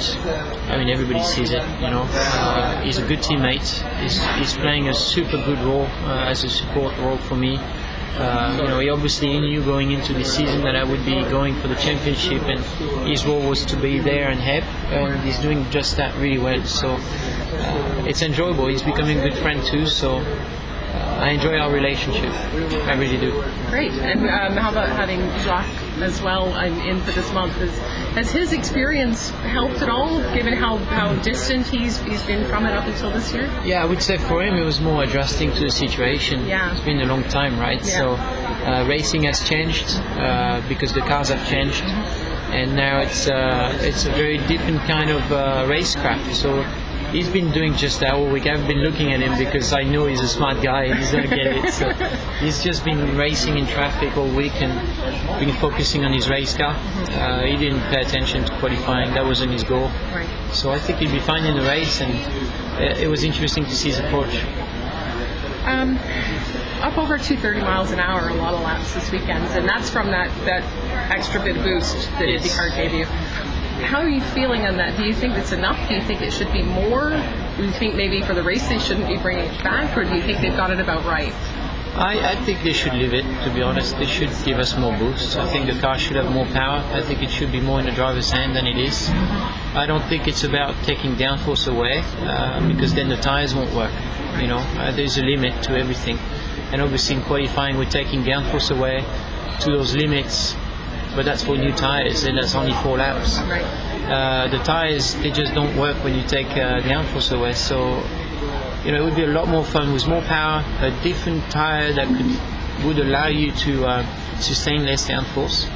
I 0.69 0.77
mean, 0.77 0.89
everybody 0.89 1.23
sees 1.23 1.51
it. 1.51 1.63
You 1.81 1.89
know, 1.89 2.05
uh, 2.09 2.81
he's 2.81 2.97
a 2.97 3.05
good 3.05 3.19
teammate. 3.19 3.67
He's, 4.01 4.23
he's 4.35 4.53
playing 4.53 4.89
a 4.89 4.93
super 4.93 5.37
good 5.37 5.59
role 5.59 5.85
uh, 5.85 6.29
as 6.29 6.43
a 6.43 6.49
support 6.49 6.97
role 6.97 7.17
for 7.17 7.35
me. 7.35 7.57
Uh, 7.57 8.59
you 8.61 8.67
know, 8.67 8.79
he 8.79 8.89
obviously 8.89 9.39
knew 9.39 9.63
going 9.63 9.91
into 9.91 10.13
the 10.13 10.25
season 10.25 10.61
that 10.63 10.75
I 10.75 10.83
would 10.83 11.05
be 11.05 11.21
going 11.29 11.55
for 11.61 11.67
the 11.69 11.75
championship, 11.75 12.41
and 12.43 12.59
his 13.07 13.25
role 13.25 13.47
was 13.47 13.63
to 13.65 13.77
be 13.77 13.99
there 13.99 14.29
and 14.29 14.39
help, 14.39 14.65
and 14.91 15.21
he's 15.23 15.39
doing 15.39 15.69
just 15.69 15.97
that 15.97 16.15
really 16.17 16.39
well. 16.39 16.65
So 16.65 16.89
uh, 16.89 18.05
it's 18.07 18.21
enjoyable. 18.21 18.67
He's 18.67 18.81
becoming 18.81 19.19
a 19.19 19.21
good 19.21 19.37
friend 19.37 19.65
too. 19.65 19.85
So 19.85 20.19
I 21.19 21.31
enjoy 21.31 21.57
our 21.57 21.71
relationship. 21.71 22.31
I 22.31 22.93
really 22.93 23.17
do. 23.17 23.31
Great. 23.69 23.91
And 23.91 24.21
um, 24.21 24.53
how 24.55 24.71
about 24.71 24.89
having 24.89 25.19
Jacques 25.43 25.67
as 26.01 26.21
well 26.21 26.53
um, 26.53 26.79
in 26.79 27.01
for 27.01 27.11
this 27.11 27.31
month? 27.33 27.53
Has, 27.53 27.77
has 28.15 28.31
his 28.31 28.53
experience 28.53 29.29
helped 29.29 29.81
at 29.81 29.89
all, 29.89 30.21
given 30.33 30.53
how, 30.53 30.77
how 30.77 31.13
distant 31.21 31.67
he's 31.67 31.99
he's 31.99 32.23
been 32.23 32.45
from 32.45 32.65
it 32.65 32.73
up 32.73 32.85
until 32.85 33.11
this 33.11 33.33
year? 33.33 33.45
Yeah, 33.65 33.81
I 33.81 33.85
would 33.85 34.01
say 34.01 34.17
for 34.17 34.41
him 34.41 34.55
it 34.55 34.63
was 34.63 34.79
more 34.79 35.03
adjusting 35.03 35.53
to 35.55 35.59
the 35.59 35.71
situation. 35.71 36.47
Yeah. 36.47 36.71
It's 36.71 36.81
been 36.81 37.01
a 37.01 37.05
long 37.05 37.23
time, 37.23 37.59
right? 37.59 37.85
Yeah. 37.85 37.97
So 37.99 38.15
uh, 38.15 38.85
racing 38.87 39.23
has 39.23 39.47
changed 39.47 39.87
uh, 40.17 40.61
because 40.69 40.93
the 40.93 41.01
cars 41.01 41.29
have 41.29 41.45
changed, 41.49 41.83
and 41.83 42.75
now 42.75 43.01
it's 43.01 43.29
uh, 43.29 43.77
it's 43.81 44.05
a 44.05 44.11
very 44.11 44.37
different 44.37 44.79
kind 44.81 45.09
of 45.09 45.21
uh, 45.31 45.65
racecraft. 45.67 46.33
So 46.33 46.65
he's 47.11 47.29
been 47.29 47.51
doing 47.51 47.75
just 47.75 47.99
that 48.01 48.13
all 48.13 48.27
week. 48.27 48.45
I've 48.47 48.67
been 48.67 48.79
looking 48.83 49.11
at 49.13 49.19
him 49.21 49.37
because 49.37 49.73
I 49.73 49.83
know 49.83 50.05
he's 50.07 50.21
a 50.21 50.27
smart 50.27 50.61
guy 50.61 50.85
and 50.85 50.99
he's 50.99 51.11
gonna 51.11 51.27
get 51.27 51.47
it. 51.47 51.73
So 51.73 51.91
he's 52.39 52.63
just 52.63 52.83
been 52.85 53.17
racing 53.17 53.57
in 53.57 53.67
traffic 53.67 54.15
all 54.17 54.29
week 54.29 54.61
and 54.61 54.73
been 55.39 55.55
focusing 55.57 56.05
on 56.05 56.13
his 56.13 56.29
race 56.29 56.55
car. 56.55 56.75
Uh, 56.75 57.41
he 57.43 57.57
didn't 57.57 57.81
pay 57.91 58.01
attention 58.01 58.45
to 58.45 58.57
qualifying. 58.59 59.13
That 59.13 59.25
wasn't 59.25 59.51
his 59.51 59.63
goal. 59.63 59.87
Right. 60.13 60.27
So 60.53 60.71
I 60.71 60.79
think 60.79 60.99
he'll 60.99 61.11
be 61.11 61.19
fine 61.19 61.45
in 61.45 61.55
the 61.55 61.63
race, 61.67 62.01
and 62.01 62.11
uh, 62.77 62.99
it 62.99 63.07
was 63.07 63.23
interesting 63.23 63.65
to 63.65 63.75
see 63.75 63.89
his 63.89 63.99
approach. 63.99 64.43
Um, 65.65 65.97
up 66.81 66.97
over 66.97 67.17
230 67.17 67.61
miles 67.61 67.91
an 67.91 67.99
hour, 67.99 68.29
a 68.29 68.33
lot 68.33 68.53
of 68.53 68.61
laps 68.61 68.93
this 68.93 69.11
weekend, 69.11 69.43
and 69.49 69.67
that's 69.67 69.89
from 69.89 70.07
that, 70.11 70.29
that 70.45 70.63
extra 71.11 71.41
bit 71.43 71.57
of 71.57 71.63
boost 71.63 72.09
that 72.13 72.27
Yes. 72.27 72.47
IndyCar 72.47 72.75
gave 72.75 72.93
you. 72.93 73.05
How 73.81 73.99
are 73.99 74.09
you 74.09 74.21
feeling 74.21 74.65
on 74.65 74.77
that? 74.77 74.97
Do 74.97 75.03
you 75.03 75.13
think 75.13 75.35
it's 75.35 75.51
enough? 75.51 75.87
Do 75.87 75.95
you 75.95 76.01
think 76.01 76.21
it 76.21 76.31
should 76.31 76.51
be 76.51 76.63
more? 76.63 77.11
Do 77.57 77.65
you 77.65 77.71
think 77.71 77.95
maybe 77.95 78.21
for 78.21 78.33
the 78.33 78.43
race 78.43 78.67
they 78.67 78.79
shouldn't 78.79 79.07
be 79.07 79.17
bringing 79.17 79.45
it 79.45 79.63
back, 79.63 79.97
or 79.97 80.03
do 80.03 80.15
you 80.15 80.21
think 80.21 80.41
they've 80.41 80.55
got 80.55 80.71
it 80.71 80.79
about 80.79 81.05
right? 81.05 81.33
I, 81.95 82.33
I 82.33 82.35
think 82.45 82.61
they 82.63 82.73
should 82.73 82.93
leave 82.93 83.13
it, 83.13 83.23
to 83.43 83.53
be 83.53 83.61
honest. 83.61 83.97
They 83.97 84.05
should 84.05 84.29
give 84.45 84.59
us 84.59 84.77
more 84.77 84.95
boost. 84.97 85.37
I 85.37 85.47
think 85.47 85.65
the 85.65 85.79
car 85.79 85.97
should 85.97 86.17
have 86.17 86.31
more 86.31 86.45
power. 86.45 86.79
I 86.93 87.01
think 87.01 87.23
it 87.23 87.31
should 87.31 87.51
be 87.51 87.59
more 87.59 87.79
in 87.79 87.85
the 87.85 87.91
driver's 87.91 88.29
hand 88.29 88.55
than 88.55 88.67
it 88.67 88.77
is. 88.77 89.09
I 89.09 89.85
don't 89.87 90.03
think 90.03 90.27
it's 90.27 90.43
about 90.43 90.75
taking 90.83 91.15
downforce 91.15 91.67
away, 91.67 92.03
uh, 92.19 92.65
because 92.67 92.93
then 92.93 93.09
the 93.09 93.17
tires 93.17 93.55
won't 93.55 93.73
work. 93.73 93.91
You 94.39 94.47
know, 94.47 94.59
uh, 94.59 94.91
there's 94.91 95.17
a 95.17 95.23
limit 95.23 95.63
to 95.63 95.77
everything. 95.77 96.19
And 96.71 96.81
obviously 96.81 97.15
in 97.15 97.23
qualifying, 97.23 97.77
we're 97.77 97.89
taking 97.89 98.23
downforce 98.23 98.69
away 98.69 99.03
to 99.61 99.71
those 99.71 99.95
limits, 99.95 100.55
but 101.19 101.25
that's 101.25 101.43
for 101.43 101.57
new 101.57 101.73
tires, 101.73 102.23
and 102.23 102.37
that's 102.37 102.55
only 102.55 102.71
four 102.81 102.97
laps. 102.97 103.39
Right. 103.39 103.61
Uh, 104.07 104.47
the 104.47 104.59
tires, 104.59 105.15
they 105.15 105.31
just 105.31 105.53
don't 105.53 105.75
work 105.75 106.01
when 106.01 106.15
you 106.15 106.25
take 106.25 106.47
uh, 106.51 106.79
downforce 106.79 107.37
away. 107.37 107.51
So 107.51 107.97
you 108.85 108.93
know, 108.93 109.01
it 109.01 109.03
would 109.03 109.17
be 109.17 109.25
a 109.25 109.27
lot 109.27 109.49
more 109.49 109.65
fun 109.65 109.91
with 109.91 110.07
more 110.07 110.21
power, 110.21 110.63
a 110.79 110.91
different 111.03 111.43
tire 111.51 111.91
that 111.91 112.07
could 112.07 112.85
would 112.85 112.99
allow 112.99 113.27
you 113.27 113.51
to 113.51 113.85
uh, 113.85 114.39
sustain 114.39 114.85
less 114.85 115.09
downforce 115.09 115.67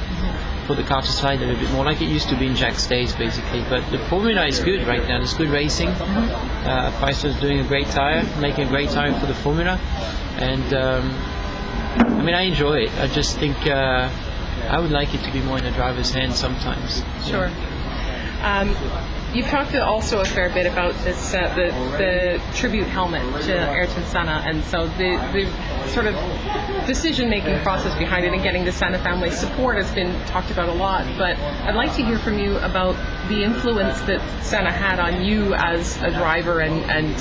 for 0.66 0.74
the 0.74 0.82
car 0.82 1.02
to 1.02 1.12
slide 1.12 1.42
a 1.42 1.44
little 1.44 1.60
bit 1.60 1.70
more, 1.72 1.84
like 1.84 2.00
it 2.00 2.08
used 2.08 2.30
to 2.30 2.38
be 2.38 2.46
in 2.46 2.56
Jack's 2.56 2.86
days, 2.86 3.14
basically. 3.14 3.60
But 3.68 3.90
the 3.90 3.98
formula 4.08 4.46
is 4.46 4.60
good 4.60 4.86
right 4.86 5.06
now. 5.06 5.20
It's 5.20 5.34
good 5.34 5.50
racing. 5.50 5.88
Uh, 5.88 6.90
Chrysler's 6.98 7.38
doing 7.38 7.60
a 7.60 7.68
great 7.68 7.88
tire, 7.88 8.24
making 8.40 8.68
a 8.68 8.70
great 8.70 8.88
tire 8.88 9.12
for 9.20 9.26
the 9.26 9.34
formula, 9.34 9.78
and 10.38 10.72
um, 10.72 11.10
I 12.18 12.22
mean, 12.22 12.34
I 12.34 12.44
enjoy 12.44 12.84
it. 12.84 12.92
I 12.98 13.08
just 13.08 13.36
think 13.36 13.66
uh, 13.66 14.08
I 14.68 14.78
would 14.78 14.90
like 14.90 15.14
it 15.14 15.22
to 15.24 15.32
be 15.32 15.40
more 15.40 15.58
in 15.58 15.64
the 15.64 15.70
driver's 15.70 16.10
hands 16.10 16.38
sometimes. 16.38 17.02
Sure. 17.26 17.50
Um, 18.42 18.76
you've 19.32 19.46
talked 19.46 19.74
also 19.74 20.20
a 20.20 20.24
fair 20.24 20.50
bit 20.50 20.66
about 20.66 20.92
this 21.02 21.34
uh, 21.34 21.48
the, 21.54 21.72
the 21.96 22.42
tribute 22.54 22.86
helmet 22.86 23.22
to 23.44 23.52
Ayrton 23.52 24.04
Senna, 24.04 24.42
and 24.46 24.62
so 24.64 24.86
the, 24.86 25.16
the 25.32 25.88
sort 25.88 26.06
of 26.06 26.14
decision-making 26.86 27.58
process 27.60 27.98
behind 27.98 28.26
it 28.26 28.34
and 28.34 28.42
getting 28.42 28.64
the 28.64 28.72
Senna 28.72 28.98
family 28.98 29.30
support 29.30 29.76
has 29.76 29.90
been 29.94 30.12
talked 30.26 30.50
about 30.50 30.68
a 30.68 30.74
lot. 30.74 31.06
But 31.16 31.38
I'd 31.38 31.74
like 31.74 31.94
to 31.96 32.04
hear 32.04 32.18
from 32.18 32.38
you 32.38 32.58
about 32.58 32.96
the 33.28 33.42
influence 33.42 33.98
that 34.02 34.20
Senna 34.44 34.70
had 34.70 35.00
on 35.00 35.24
you 35.24 35.54
as 35.54 35.96
a 36.02 36.10
driver 36.10 36.60
and 36.60 36.90
and 36.90 37.16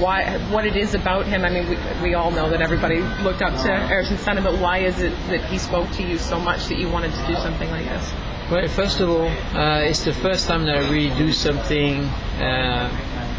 why 0.00 0.38
what 0.50 0.64
it 0.66 0.76
is 0.76 0.94
about 0.94 1.26
him. 1.26 1.44
I 1.44 1.50
mean, 1.50 1.68
we, 1.68 1.76
we 2.02 2.14
all 2.14 2.30
know 2.30 2.48
that 2.50 2.60
everybody 2.60 3.00
looked 3.22 3.42
up 3.42 3.54
to 3.64 3.72
Ayrton 3.72 4.18
Senna, 4.18 4.42
but 4.42 4.58
why 4.58 4.78
is 4.78 5.00
it 5.00 5.12
that 5.28 5.44
he 5.44 5.58
spoke 5.58 5.90
to 5.92 6.02
you 6.02 6.18
so 6.18 6.38
much 6.38 6.66
that 6.68 6.78
you 6.78 6.88
wanted 6.88 7.12
to 7.12 7.26
do 7.26 7.34
something 7.36 7.70
like 7.70 7.84
this? 7.84 8.12
Well, 8.50 8.66
first 8.68 9.00
of 9.00 9.10
all, 9.10 9.28
uh, 9.28 9.80
it's 9.82 10.04
the 10.04 10.14
first 10.14 10.46
time 10.48 10.64
that 10.64 10.76
I 10.76 10.90
really 10.90 11.14
do 11.18 11.32
something 11.32 12.04
uh, 12.04 12.88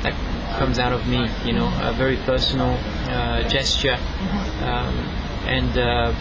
that 0.03 0.13
comes 0.59 0.77
out 0.77 0.93
of 0.93 1.07
me, 1.07 1.27
you 1.45 1.53
know, 1.53 1.67
a 1.81 1.93
very 1.93 2.17
personal 2.17 2.77
uh, 3.09 3.47
gesture, 3.47 3.97
um, 4.61 4.93
and 5.47 5.77
uh, 5.77 6.13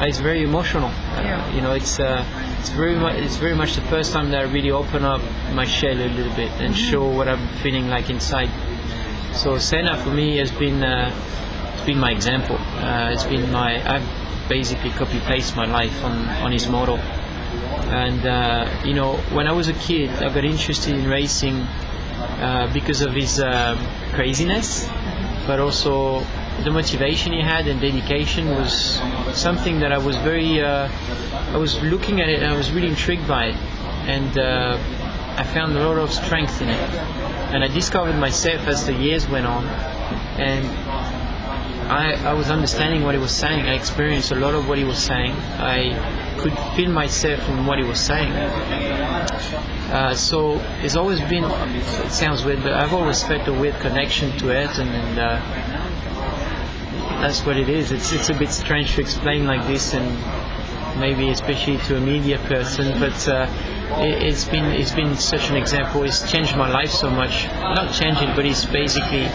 it's 0.00 0.18
very 0.18 0.42
emotional. 0.42 0.88
Uh, 0.88 1.22
Yeah. 1.22 1.54
You 1.54 1.60
know, 1.60 1.72
it's 1.72 2.00
uh, 2.00 2.24
it's 2.58 2.70
very 2.70 2.96
much 2.96 3.16
it's 3.16 3.36
very 3.36 3.54
much 3.54 3.76
the 3.76 3.82
first 3.82 4.12
time 4.12 4.30
that 4.30 4.40
I 4.40 4.50
really 4.50 4.72
open 4.72 5.04
up 5.04 5.20
my 5.54 5.64
shell 5.64 5.96
a 5.96 6.08
little 6.08 6.34
bit 6.34 6.50
and 6.60 6.76
show 6.76 7.04
what 7.06 7.28
I'm 7.28 7.46
feeling 7.62 7.88
like 7.88 8.10
inside. 8.10 8.50
So 9.34 9.58
Senna 9.58 9.96
for 9.96 10.10
me 10.10 10.36
has 10.38 10.50
been 10.50 10.82
uh, 10.84 11.10
it's 11.74 11.84
been 11.84 11.98
my 11.98 12.12
example. 12.12 12.56
Uh, 12.56 13.10
it's 13.12 13.24
been 13.24 13.50
my 13.50 13.80
I've 13.82 14.48
basically 14.48 14.90
copy 14.90 15.18
paste 15.20 15.56
my 15.56 15.66
life 15.66 16.04
on 16.04 16.28
on 16.44 16.52
his 16.52 16.68
model. 16.68 16.98
And 16.98 18.24
uh, 18.26 18.82
you 18.84 18.94
know, 18.94 19.16
when 19.36 19.46
I 19.46 19.52
was 19.52 19.68
a 19.68 19.72
kid, 19.74 20.10
I 20.10 20.32
got 20.32 20.44
interested 20.44 20.94
in 20.94 21.08
racing 21.08 21.56
uh, 21.56 22.70
because 22.72 23.00
of 23.00 23.14
his 23.14 23.40
um 23.40 23.78
craziness, 24.12 24.86
but 25.46 25.58
also 25.60 26.20
the 26.64 26.70
motivation 26.70 27.32
he 27.32 27.40
had 27.40 27.66
and 27.66 27.80
dedication 27.80 28.50
was 28.50 29.00
something 29.34 29.80
that 29.80 29.92
I 29.92 29.98
was 29.98 30.16
very. 30.16 30.60
Uh, 30.60 30.88
I 31.54 31.56
was 31.56 31.80
looking 31.82 32.20
at 32.20 32.28
it 32.28 32.42
and 32.42 32.52
I 32.52 32.56
was 32.56 32.70
really 32.70 32.88
intrigued 32.88 33.26
by 33.26 33.46
it, 33.46 33.56
and 34.06 34.38
uh, 34.38 34.78
I 35.36 35.44
found 35.44 35.76
a 35.76 35.88
lot 35.88 35.98
of 35.98 36.12
strength 36.12 36.60
in 36.60 36.68
it. 36.68 36.90
And 37.52 37.64
I 37.64 37.68
discovered 37.68 38.16
myself 38.16 38.66
as 38.66 38.86
the 38.86 38.94
years 38.94 39.28
went 39.28 39.46
on, 39.46 39.64
and 40.38 40.66
I, 41.90 42.14
I 42.30 42.32
was 42.32 42.50
understanding 42.50 43.02
what 43.02 43.14
he 43.14 43.20
was 43.20 43.32
saying. 43.32 43.66
I 43.66 43.74
experienced 43.74 44.30
a 44.30 44.34
lot 44.36 44.54
of 44.54 44.68
what 44.68 44.78
he 44.78 44.84
was 44.84 44.98
saying. 44.98 45.32
I 45.32 46.38
could 46.38 46.56
feel 46.76 46.90
myself 46.90 47.46
in 47.48 47.66
what 47.66 47.78
he 47.78 47.84
was 47.84 48.00
saying. 48.00 48.32
Uh, 49.92 50.14
so 50.14 50.58
it's 50.82 50.96
always 50.96 51.20
been, 51.20 51.44
it 51.44 52.12
sounds 52.12 52.44
weird, 52.44 52.62
but 52.62 52.72
I've 52.72 52.94
always 52.94 53.22
felt 53.22 53.46
a 53.48 53.52
weird 53.52 53.78
connection 53.80 54.36
to 54.38 54.50
Ayrton, 54.50 54.88
and 54.88 55.18
uh, 55.18 55.40
that's 57.20 57.44
what 57.44 57.56
it 57.56 57.68
is. 57.68 57.92
It's, 57.92 58.12
it's 58.12 58.30
a 58.30 58.34
bit 58.34 58.50
strange 58.50 58.94
to 58.94 59.00
explain 59.02 59.46
like 59.46 59.66
this, 59.66 59.92
and 59.92 60.08
maybe 60.98 61.30
especially 61.30 61.78
to 61.78 61.96
a 61.96 62.00
media 62.00 62.38
person, 62.38 62.98
but 62.98 63.28
uh, 63.28 63.46
it, 64.00 64.22
has 64.22 64.44
been 64.44 64.64
it's 64.64 64.92
been 64.92 65.16
such 65.16 65.50
an 65.50 65.56
example. 65.56 66.04
It's 66.04 66.30
changed 66.30 66.56
my 66.56 66.70
life 66.70 66.90
so 66.90 67.10
much. 67.10 67.46
Not 67.46 67.92
changed 67.92 68.22
it, 68.22 68.34
but 68.36 68.46
it's 68.46 68.64
basically 68.64 69.28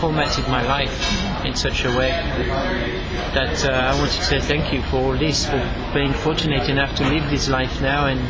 formatted 0.00 0.46
my 0.48 0.62
life 0.62 1.44
in 1.44 1.54
such 1.54 1.84
a 1.84 1.88
way 1.90 2.10
that 3.34 3.64
uh, 3.64 3.70
I 3.70 3.98
want 3.98 4.10
to 4.12 4.22
say 4.24 4.40
thank 4.40 4.72
you 4.72 4.82
for 4.82 4.96
all 4.96 5.16
this, 5.16 5.46
for 5.46 5.90
being 5.92 6.12
fortunate 6.12 6.68
enough 6.68 6.94
to 6.96 7.08
live 7.08 7.30
this 7.30 7.48
life 7.48 7.80
now 7.80 8.06
and 8.06 8.20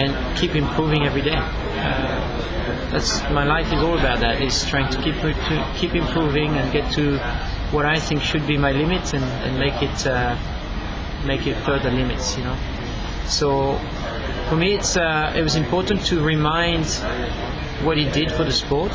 and 0.00 0.38
keep 0.38 0.54
improving 0.54 1.04
every 1.04 1.22
day. 1.22 1.36
Uh, 1.36 2.90
that's 2.90 3.22
my 3.30 3.44
life 3.44 3.66
is 3.72 3.82
all 3.82 3.98
about. 3.98 4.20
That 4.20 4.40
is 4.42 4.64
trying 4.66 4.90
to 4.90 5.02
keep 5.02 5.16
to 5.20 5.72
keep 5.76 5.94
improving 5.94 6.50
and 6.56 6.72
get 6.72 6.92
to 6.94 7.18
what 7.70 7.86
I 7.86 7.98
think 7.98 8.22
should 8.22 8.46
be 8.46 8.56
my 8.58 8.72
limits 8.72 9.12
and, 9.12 9.24
and 9.24 9.58
make 9.58 9.82
it 9.82 10.06
uh, 10.06 10.36
make 11.26 11.46
it 11.46 11.56
further 11.64 11.90
limits. 11.90 12.36
You 12.36 12.44
know. 12.44 12.56
So 13.26 13.80
for 14.52 14.58
me, 14.58 14.74
it's 14.74 14.98
uh, 14.98 15.32
it 15.34 15.42
was 15.42 15.56
important 15.56 16.04
to 16.04 16.20
remind 16.22 16.84
what 17.86 17.96
he 17.96 18.04
did 18.10 18.30
for 18.30 18.44
the 18.44 18.52
sport, 18.52 18.92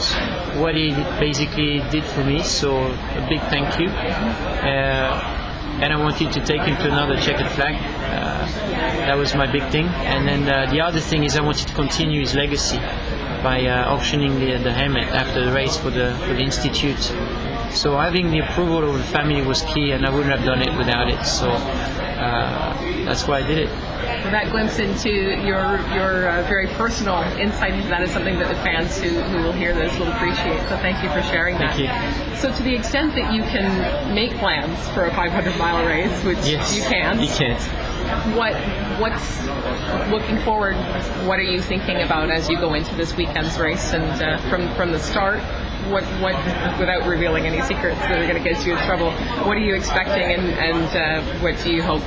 what 0.61 0.75
he 0.75 0.91
basically 1.19 1.79
did 1.89 2.03
for 2.03 2.23
me. 2.23 2.43
So 2.43 2.69
a 2.77 3.25
big 3.27 3.41
thank 3.49 3.79
you. 3.79 3.87
Uh, 3.89 5.81
and 5.81 5.91
I 5.91 5.97
wanted 5.97 6.31
to 6.33 6.45
take 6.45 6.61
him 6.61 6.75
to 6.77 6.85
another 6.85 7.19
checkered 7.19 7.51
flag. 7.53 7.73
Uh, 7.73 8.45
that 9.07 9.17
was 9.17 9.33
my 9.33 9.51
big 9.51 9.63
thing. 9.71 9.87
And 9.87 10.27
then 10.27 10.41
uh, 10.47 10.69
the 10.69 10.81
other 10.81 10.99
thing 10.99 11.23
is 11.23 11.35
I 11.35 11.41
wanted 11.41 11.69
to 11.69 11.73
continue 11.73 12.19
his 12.19 12.35
legacy 12.35 12.77
by 13.41 13.65
uh, 13.65 13.95
auctioning 13.95 14.39
the, 14.39 14.59
the 14.59 14.71
helmet 14.71 15.05
after 15.05 15.43
the 15.43 15.51
race 15.51 15.75
for 15.75 15.89
the 15.89 16.15
for 16.27 16.35
the 16.35 16.43
institute. 16.51 17.01
So 17.71 17.97
having 17.97 18.29
the 18.29 18.41
approval 18.45 18.87
of 18.87 18.95
the 18.95 19.09
family 19.17 19.41
was 19.41 19.63
key, 19.63 19.89
and 19.89 20.05
I 20.05 20.11
wouldn't 20.11 20.33
have 20.37 20.45
done 20.45 20.61
it 20.61 20.77
without 20.77 21.09
it. 21.09 21.25
So 21.25 21.49
uh, 21.49 23.05
that's 23.05 23.27
why 23.27 23.39
I 23.39 23.47
did 23.47 23.57
it. 23.57 23.86
Well, 24.23 24.31
that 24.31 24.51
glimpse 24.51 24.79
into 24.79 25.09
your 25.09 25.79
your 25.93 26.29
uh, 26.29 26.43
very 26.47 26.67
personal 26.67 27.21
insight 27.39 27.73
into 27.73 27.87
that 27.89 28.01
is 28.01 28.11
something 28.11 28.37
that 28.39 28.49
the 28.49 28.61
fans 28.61 28.97
who, 28.97 29.09
who 29.09 29.43
will 29.43 29.51
hear 29.51 29.73
this 29.73 29.97
will 29.97 30.11
appreciate. 30.11 30.59
So 30.69 30.77
thank 30.77 31.03
you 31.03 31.09
for 31.09 31.21
sharing 31.23 31.57
that. 31.59 31.75
Thank 31.75 32.29
you. 32.29 32.35
So 32.35 32.51
to 32.51 32.63
the 32.63 32.75
extent 32.75 33.15
that 33.15 33.33
you 33.33 33.43
can 33.43 34.13
make 34.13 34.31
plans 34.37 34.77
for 34.89 35.05
a 35.05 35.13
500 35.13 35.57
mile 35.57 35.85
race, 35.85 36.23
which 36.23 36.39
yes, 36.39 36.75
you 36.75 36.83
can, 36.83 37.21
you 37.21 37.27
can. 37.27 37.57
What 38.35 38.55
what's 38.99 39.47
looking 40.09 40.39
forward? 40.43 40.75
What 41.25 41.39
are 41.39 41.43
you 41.43 41.61
thinking 41.61 42.01
about 42.01 42.29
as 42.29 42.49
you 42.49 42.57
go 42.57 42.73
into 42.73 42.95
this 42.95 43.15
weekend's 43.15 43.57
race 43.57 43.93
and 43.93 44.21
uh, 44.21 44.49
from 44.49 44.73
from 44.75 44.91
the 44.91 44.99
start? 44.99 45.41
What 45.89 46.03
what 46.21 46.35
without 46.79 47.07
revealing 47.07 47.45
any 47.45 47.61
secrets 47.61 47.99
that 47.99 48.19
are 48.19 48.27
going 48.27 48.41
to 48.41 48.49
get 48.49 48.65
you 48.65 48.73
in 48.73 48.85
trouble. 48.85 49.11
What 49.45 49.57
are 49.57 49.61
you 49.61 49.75
expecting, 49.75 50.31
and 50.33 50.49
and 50.49 50.87
uh, 50.95 51.39
what 51.39 51.57
do 51.63 51.71
you 51.71 51.83
hope? 51.83 52.03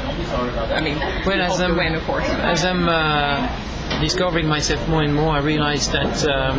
I 0.72 0.80
mean, 0.80 0.98
well, 1.26 1.40
as 1.40 1.60
I'm, 1.60 1.76
win, 1.76 1.94
of 1.94 2.04
course. 2.04 2.24
As 2.24 2.64
I'm. 2.64 2.88
Uh, 2.88 3.66
discovering 4.00 4.46
myself 4.46 4.88
more 4.88 5.02
and 5.02 5.14
more, 5.14 5.34
I 5.34 5.40
realize 5.40 5.90
that 5.90 6.24
um, 6.24 6.58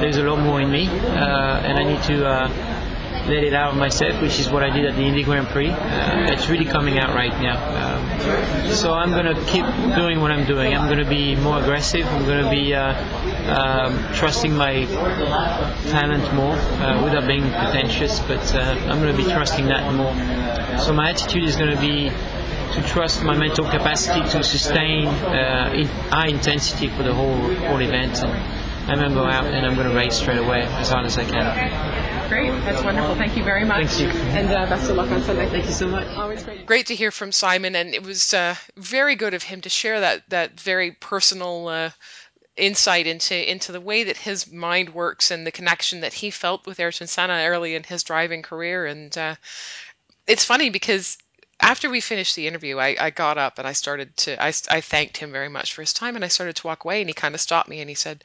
there's 0.00 0.16
a 0.16 0.22
lot 0.22 0.38
more 0.38 0.60
in 0.60 0.70
me, 0.70 0.86
uh, 0.88 1.60
and 1.60 1.76
I 1.76 1.82
need 1.82 2.02
to 2.04 2.24
uh, 2.24 2.48
let 3.26 3.44
it 3.44 3.54
out 3.54 3.72
of 3.72 3.78
myself, 3.78 4.20
which 4.20 4.40
is 4.40 4.50
what 4.50 4.64
I 4.64 4.70
did 4.70 4.84
at 4.84 4.96
the 4.96 5.02
Indy 5.02 5.22
Grand 5.22 5.46
Prix. 5.48 5.70
Uh, 5.70 6.32
it's 6.32 6.48
really 6.48 6.64
coming 6.64 6.98
out 6.98 7.14
right 7.14 7.32
now. 7.40 7.56
Um, 7.70 8.70
so 8.72 8.92
I'm 8.92 9.10
going 9.10 9.26
to 9.26 9.40
keep 9.44 9.64
doing 9.94 10.20
what 10.20 10.32
I'm 10.32 10.44
doing. 10.44 10.74
I'm 10.74 10.86
going 10.86 11.02
to 11.02 11.08
be 11.08 11.36
more 11.36 11.60
aggressive. 11.60 12.04
I'm 12.06 12.24
going 12.24 12.44
to 12.44 12.50
be 12.50 12.74
uh, 12.74 12.94
um, 13.54 14.12
trusting 14.14 14.52
my 14.52 14.86
talent 15.90 16.34
more 16.34 16.54
uh, 16.54 17.02
without 17.04 17.26
being 17.26 17.42
pretentious, 17.42 18.18
but 18.20 18.54
uh, 18.54 18.60
I'm 18.88 19.00
going 19.00 19.16
to 19.16 19.24
be 19.24 19.30
trusting 19.30 19.66
that 19.66 19.92
more. 19.94 20.12
So 20.80 20.92
my 20.92 21.10
attitude 21.10 21.44
is 21.44 21.56
going 21.56 21.74
to 21.74 21.80
be 21.80 22.10
to 22.74 22.82
trust 22.88 23.22
my 23.22 23.36
mental 23.36 23.66
capacity 23.66 24.20
to 24.30 24.42
sustain 24.42 25.06
uh, 25.06 25.86
high 26.10 26.28
intensity 26.28 26.88
for 26.88 27.02
the 27.02 27.14
whole 27.14 27.36
whole 27.36 27.80
event. 27.80 28.18
And 28.24 28.90
I'm 28.90 28.98
going 28.98 29.10
to 29.10 29.14
go 29.14 29.26
out 29.26 29.44
and 29.46 29.64
I'm 29.64 29.76
going 29.76 29.88
to 29.88 29.94
race 29.94 30.16
straight 30.16 30.38
away 30.38 30.62
as 30.62 30.88
hard 30.88 31.06
as 31.06 31.18
I 31.18 31.24
can 31.24 32.01
great. 32.32 32.50
That's 32.64 32.82
wonderful. 32.82 33.14
Thank 33.14 33.36
you 33.36 33.44
very 33.44 33.64
much. 33.64 33.88
Thank 33.88 34.14
you. 34.14 34.20
And 34.20 34.48
uh, 34.48 34.66
best 34.66 34.88
of 34.88 34.96
luck 34.96 35.10
on 35.10 35.22
Sunday. 35.22 35.48
Thank 35.50 35.66
you 35.66 35.72
so 35.72 35.86
much. 35.86 36.06
Always 36.16 36.42
great. 36.42 36.64
Great 36.66 36.86
to 36.86 36.94
hear 36.94 37.10
from 37.10 37.30
Simon, 37.30 37.76
and 37.76 37.94
it 37.94 38.02
was 38.02 38.32
uh, 38.32 38.54
very 38.76 39.16
good 39.16 39.34
of 39.34 39.42
him 39.42 39.60
to 39.60 39.68
share 39.68 40.00
that 40.00 40.28
that 40.30 40.58
very 40.58 40.92
personal. 40.92 41.68
Uh, 41.68 41.90
insight 42.54 43.06
into 43.06 43.50
into 43.50 43.72
the 43.72 43.80
way 43.80 44.04
that 44.04 44.16
his 44.18 44.52
mind 44.52 44.90
works 44.90 45.30
and 45.30 45.46
the 45.46 45.50
connection 45.50 46.00
that 46.00 46.12
he 46.12 46.30
felt 46.30 46.66
with 46.66 46.78
Ayrton 46.78 47.06
Senna 47.06 47.46
early 47.46 47.74
in 47.74 47.82
his 47.82 48.02
driving 48.02 48.42
career. 48.42 48.84
And 48.84 49.16
uh, 49.16 49.36
it's 50.26 50.44
funny 50.44 50.68
because 50.68 51.16
after 51.60 51.88
we 51.88 52.02
finished 52.02 52.36
the 52.36 52.46
interview, 52.46 52.78
I, 52.78 52.94
I 53.00 53.08
got 53.08 53.38
up 53.38 53.58
and 53.58 53.66
I 53.66 53.72
started 53.72 54.14
to 54.18 54.42
I, 54.42 54.52
I 54.70 54.82
thanked 54.82 55.16
him 55.16 55.32
very 55.32 55.48
much 55.48 55.72
for 55.72 55.80
his 55.80 55.94
time, 55.94 56.14
and 56.14 56.24
I 56.24 56.28
started 56.28 56.56
to 56.56 56.66
walk 56.66 56.84
away, 56.84 57.00
and 57.00 57.08
he 57.08 57.14
kind 57.14 57.34
of 57.34 57.40
stopped 57.40 57.70
me 57.70 57.80
and 57.80 57.88
he 57.88 57.94
said, 57.94 58.22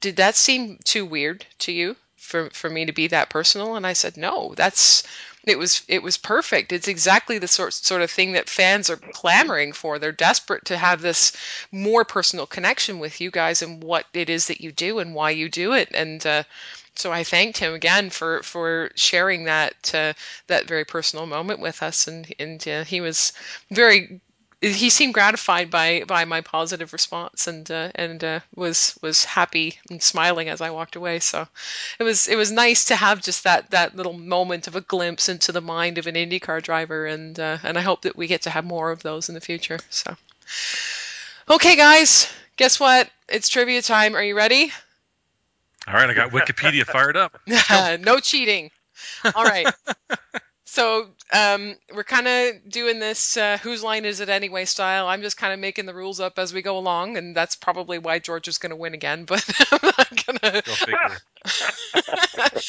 "Did 0.00 0.16
that 0.16 0.36
seem 0.36 0.78
too 0.84 1.04
weird 1.04 1.44
to 1.60 1.72
you?" 1.72 1.96
For 2.18 2.50
for 2.50 2.68
me 2.68 2.84
to 2.84 2.92
be 2.92 3.06
that 3.06 3.30
personal 3.30 3.76
and 3.76 3.86
I 3.86 3.94
said 3.94 4.16
no 4.16 4.54
that's 4.56 5.04
it 5.46 5.58
was 5.58 5.82
it 5.88 6.02
was 6.02 6.16
perfect. 6.16 6.72
It's 6.72 6.88
exactly 6.88 7.38
the 7.38 7.48
sort 7.48 7.72
sort 7.72 8.02
of 8.02 8.10
thing 8.10 8.32
that 8.32 8.50
fans 8.50 8.90
are 8.90 8.96
clamoring 8.96 9.72
for. 9.72 9.98
They're 9.98 10.12
desperate 10.12 10.66
to 10.66 10.76
have 10.76 11.00
this 11.00 11.32
more 11.72 12.04
personal 12.04 12.46
connection 12.46 12.98
with 12.98 13.20
you 13.20 13.30
guys 13.30 13.62
and 13.62 13.82
what 13.82 14.06
it 14.12 14.28
is 14.28 14.46
that 14.46 14.60
you 14.60 14.72
do 14.72 14.98
and 14.98 15.14
why 15.14 15.30
you 15.30 15.48
do 15.48 15.72
it 15.72 15.90
and 15.94 16.24
uh, 16.26 16.42
so 16.94 17.12
I 17.12 17.22
thanked 17.22 17.58
him 17.58 17.74
again 17.74 18.10
for 18.10 18.42
for 18.42 18.90
sharing 18.96 19.44
that 19.44 19.94
uh, 19.94 20.12
that 20.48 20.66
very 20.66 20.84
personal 20.84 21.26
moment 21.26 21.60
with 21.60 21.82
us 21.82 22.08
and 22.08 22.32
and 22.38 22.66
uh, 22.68 22.84
he 22.84 23.00
was 23.00 23.32
very 23.70 24.20
he 24.60 24.90
seemed 24.90 25.14
gratified 25.14 25.70
by 25.70 26.02
by 26.06 26.24
my 26.24 26.40
positive 26.40 26.92
response 26.92 27.46
and 27.46 27.70
uh, 27.70 27.90
and 27.94 28.24
uh, 28.24 28.40
was 28.54 28.98
was 29.02 29.24
happy 29.24 29.78
and 29.88 30.02
smiling 30.02 30.48
as 30.48 30.60
I 30.60 30.70
walked 30.70 30.96
away. 30.96 31.20
So 31.20 31.46
it 31.98 32.02
was 32.02 32.26
it 32.26 32.36
was 32.36 32.50
nice 32.50 32.86
to 32.86 32.96
have 32.96 33.22
just 33.22 33.44
that 33.44 33.70
that 33.70 33.94
little 33.94 34.14
moment 34.14 34.66
of 34.66 34.74
a 34.74 34.80
glimpse 34.80 35.28
into 35.28 35.52
the 35.52 35.60
mind 35.60 35.98
of 35.98 36.06
an 36.06 36.16
IndyCar 36.16 36.62
driver, 36.62 37.06
and 37.06 37.38
uh, 37.38 37.58
and 37.62 37.78
I 37.78 37.82
hope 37.82 38.02
that 38.02 38.16
we 38.16 38.26
get 38.26 38.42
to 38.42 38.50
have 38.50 38.64
more 38.64 38.90
of 38.90 39.02
those 39.02 39.28
in 39.28 39.34
the 39.34 39.40
future. 39.40 39.78
So 39.90 40.16
okay, 41.48 41.76
guys, 41.76 42.28
guess 42.56 42.80
what? 42.80 43.08
It's 43.28 43.48
trivia 43.48 43.82
time. 43.82 44.16
Are 44.16 44.24
you 44.24 44.36
ready? 44.36 44.72
All 45.86 45.94
right, 45.94 46.10
I 46.10 46.14
got 46.14 46.32
Wikipedia 46.32 46.84
fired 46.84 47.16
up. 47.16 47.40
no 48.00 48.18
cheating. 48.18 48.70
All 49.34 49.44
right. 49.44 49.72
So 50.70 51.08
um, 51.32 51.76
we're 51.94 52.04
kind 52.04 52.28
of 52.28 52.70
doing 52.70 52.98
this 52.98 53.38
uh, 53.38 53.56
whose 53.56 53.82
line 53.82 54.04
is 54.04 54.20
it 54.20 54.28
anyway 54.28 54.66
style. 54.66 55.08
I'm 55.08 55.22
just 55.22 55.38
kind 55.38 55.54
of 55.54 55.58
making 55.58 55.86
the 55.86 55.94
rules 55.94 56.20
up 56.20 56.38
as 56.38 56.52
we 56.52 56.60
go 56.60 56.76
along, 56.76 57.16
and 57.16 57.34
that's 57.34 57.56
probably 57.56 57.98
why 57.98 58.18
George 58.18 58.48
is 58.48 58.58
going 58.58 58.70
to 58.70 58.76
win 58.76 58.92
again. 58.92 59.24
But 59.26 59.48
I'm 59.72 59.80
not 59.82 60.26
gonna. 60.26 60.62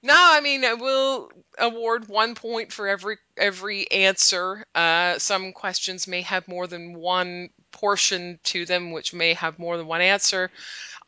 No, 0.00 0.14
I 0.14 0.40
mean 0.40 0.60
we'll 0.78 1.28
award 1.58 2.06
one 2.06 2.36
point 2.36 2.72
for 2.72 2.86
every 2.86 3.16
every 3.36 3.90
answer. 3.90 4.64
Uh, 4.72 5.18
some 5.18 5.52
questions 5.52 6.06
may 6.06 6.22
have 6.22 6.46
more 6.46 6.68
than 6.68 6.94
one 6.94 7.48
portion 7.72 8.38
to 8.44 8.64
them, 8.64 8.92
which 8.92 9.12
may 9.12 9.34
have 9.34 9.58
more 9.58 9.76
than 9.76 9.88
one 9.88 10.00
answer. 10.00 10.52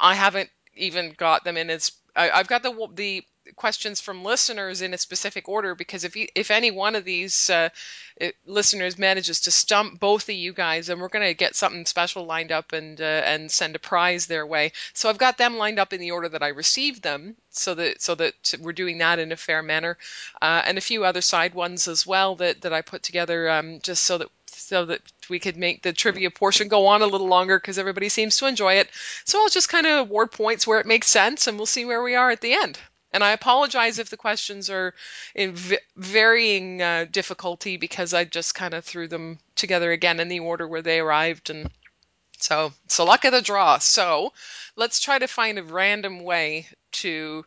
I 0.01 0.15
haven't 0.15 0.51
even 0.75 1.15
got 1.17 1.45
them 1.45 1.57
in 1.57 1.71
as 1.71 1.93
I, 2.17 2.31
I've 2.31 2.49
got 2.49 2.65
the 2.65 2.89
the 2.95 3.23
questions 3.57 4.01
from 4.01 4.25
listeners 4.25 4.83
in 4.83 4.95
a 4.95 4.99
specific 4.99 5.49
order 5.49 5.75
because 5.75 6.05
if 6.05 6.17
you, 6.17 6.27
if 6.35 6.51
any 6.51 6.71
one 6.71 6.95
of 6.95 7.05
these 7.05 7.51
uh, 7.51 7.69
listeners 8.47 8.99
manages 8.99 9.41
to 9.41 9.51
stump 9.51 9.99
both 9.99 10.29
of 10.29 10.35
you 10.35 10.53
guys, 10.53 10.87
then 10.87 11.01
we're 11.01 11.09
going 11.09 11.27
to 11.27 11.35
get 11.35 11.55
something 11.55 11.87
special 11.87 12.27
lined 12.27 12.53
up 12.53 12.73
and 12.73 13.01
uh, 13.01 13.05
and 13.05 13.51
send 13.51 13.77
a 13.77 13.79
prize 13.79 14.27
their 14.27 14.47
way. 14.47 14.73
So 14.93 15.09
I've 15.09 15.19
got 15.19 15.39
them 15.39 15.57
lined 15.57 15.79
up 15.79 15.93
in 15.93 16.01
the 16.01 16.11
order 16.11 16.29
that 16.29 16.43
I 16.43 16.49
received 16.49 17.03
them, 17.03 17.37
so 17.51 17.75
that 17.75 18.03
so 18.03 18.15
that 18.17 18.55
we're 18.61 18.73
doing 18.73 18.99
that 18.99 19.19
in 19.19 19.33
a 19.33 19.37
fair 19.37 19.63
manner, 19.63 19.97
uh, 20.43 20.63
and 20.65 20.79
a 20.79 20.83
few 20.83 21.05
other 21.05 21.23
side 21.23 21.55
ones 21.55 21.89
as 21.89 22.07
well 22.07 22.37
that 22.37 22.63
that 22.63 22.73
I 22.73 22.83
put 22.83 23.03
together 23.03 23.49
um, 23.51 23.81
just 23.81 24.05
so 24.05 24.19
that 24.19 24.29
so 24.71 24.85
that 24.85 25.01
we 25.29 25.39
could 25.39 25.57
make 25.57 25.83
the 25.83 25.93
trivia 25.93 26.31
portion 26.31 26.69
go 26.69 26.87
on 26.87 27.03
a 27.03 27.07
little 27.07 27.27
longer 27.27 27.59
because 27.59 27.79
everybody 27.79 28.09
seems 28.09 28.37
to 28.39 28.47
enjoy 28.47 28.75
it. 28.75 28.89
So 29.25 29.41
I'll 29.41 29.49
just 29.49 29.69
kind 29.69 29.87
of 29.87 30.01
award 30.01 30.33
points 30.33 30.67
where 30.67 30.81
it 30.81 30.87
makes 30.87 31.09
sense, 31.09 31.47
and 31.47 31.57
we'll 31.57 31.67
see 31.67 31.85
where 31.85 32.03
we 32.03 32.15
are 32.15 32.31
at 32.31 32.41
the 32.41 32.53
end. 32.53 32.79
And 33.13 33.25
I 33.25 33.33
apologize 33.33 33.99
if 33.99 34.11
the 34.11 34.17
questions 34.17 34.71
are 34.71 34.95
in 35.35 35.53
v- 35.53 35.79
varying 35.97 36.81
uh, 36.81 37.07
difficulty 37.11 37.77
because 37.77 38.15
I 38.15 38.25
just 38.25 38.55
kind 38.55 38.73
of 38.73 38.85
threw 38.85 39.09
them 39.09 39.39
together 39.57 39.91
again 39.91 40.21
in 40.21 40.29
the 40.29 40.41
order 40.41 40.67
where 40.69 40.83
they 40.83 41.01
arrived. 41.01 41.51
And 41.51 41.71
so, 42.39 42.73
so 42.87 43.05
luck 43.05 43.25
of 43.25 43.33
the 43.33 43.43
draw. 43.43 43.79
So 43.79 44.33
let's 44.77 45.01
try 45.01 45.19
to 45.19 45.27
find 45.27 45.59
a 45.59 45.63
random 45.63 46.23
way 46.23 46.69
to 46.93 47.45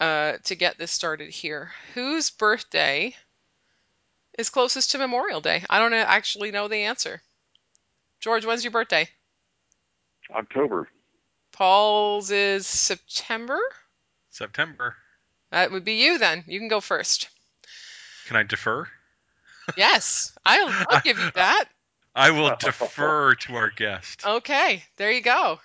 uh, 0.00 0.38
to 0.44 0.54
get 0.54 0.78
this 0.78 0.90
started 0.90 1.30
here. 1.30 1.70
Whose 1.94 2.30
birthday 2.30 3.14
is 4.38 4.50
closest 4.50 4.92
to 4.92 4.98
Memorial 4.98 5.40
Day? 5.40 5.64
I 5.68 5.78
don't 5.78 5.92
actually 5.92 6.50
know 6.50 6.68
the 6.68 6.84
answer. 6.84 7.20
George, 8.20 8.46
when's 8.46 8.64
your 8.64 8.70
birthday? 8.70 9.08
October. 10.30 10.88
Paul's 11.52 12.30
is 12.30 12.66
September. 12.66 13.60
September. 14.32 14.96
That 15.50 15.70
would 15.70 15.84
be 15.84 15.94
you 15.94 16.18
then. 16.18 16.42
You 16.46 16.58
can 16.58 16.68
go 16.68 16.80
first. 16.80 17.28
Can 18.26 18.36
I 18.36 18.42
defer? 18.42 18.88
Yes, 19.76 20.36
I'll, 20.44 20.68
I'll 20.88 21.00
give 21.02 21.18
you 21.18 21.30
that. 21.34 21.66
I 22.14 22.30
will 22.30 22.54
defer 22.58 23.34
to 23.34 23.54
our 23.54 23.70
guest. 23.70 24.26
Okay, 24.26 24.84
there 24.96 25.12
you 25.12 25.20
go. 25.20 25.60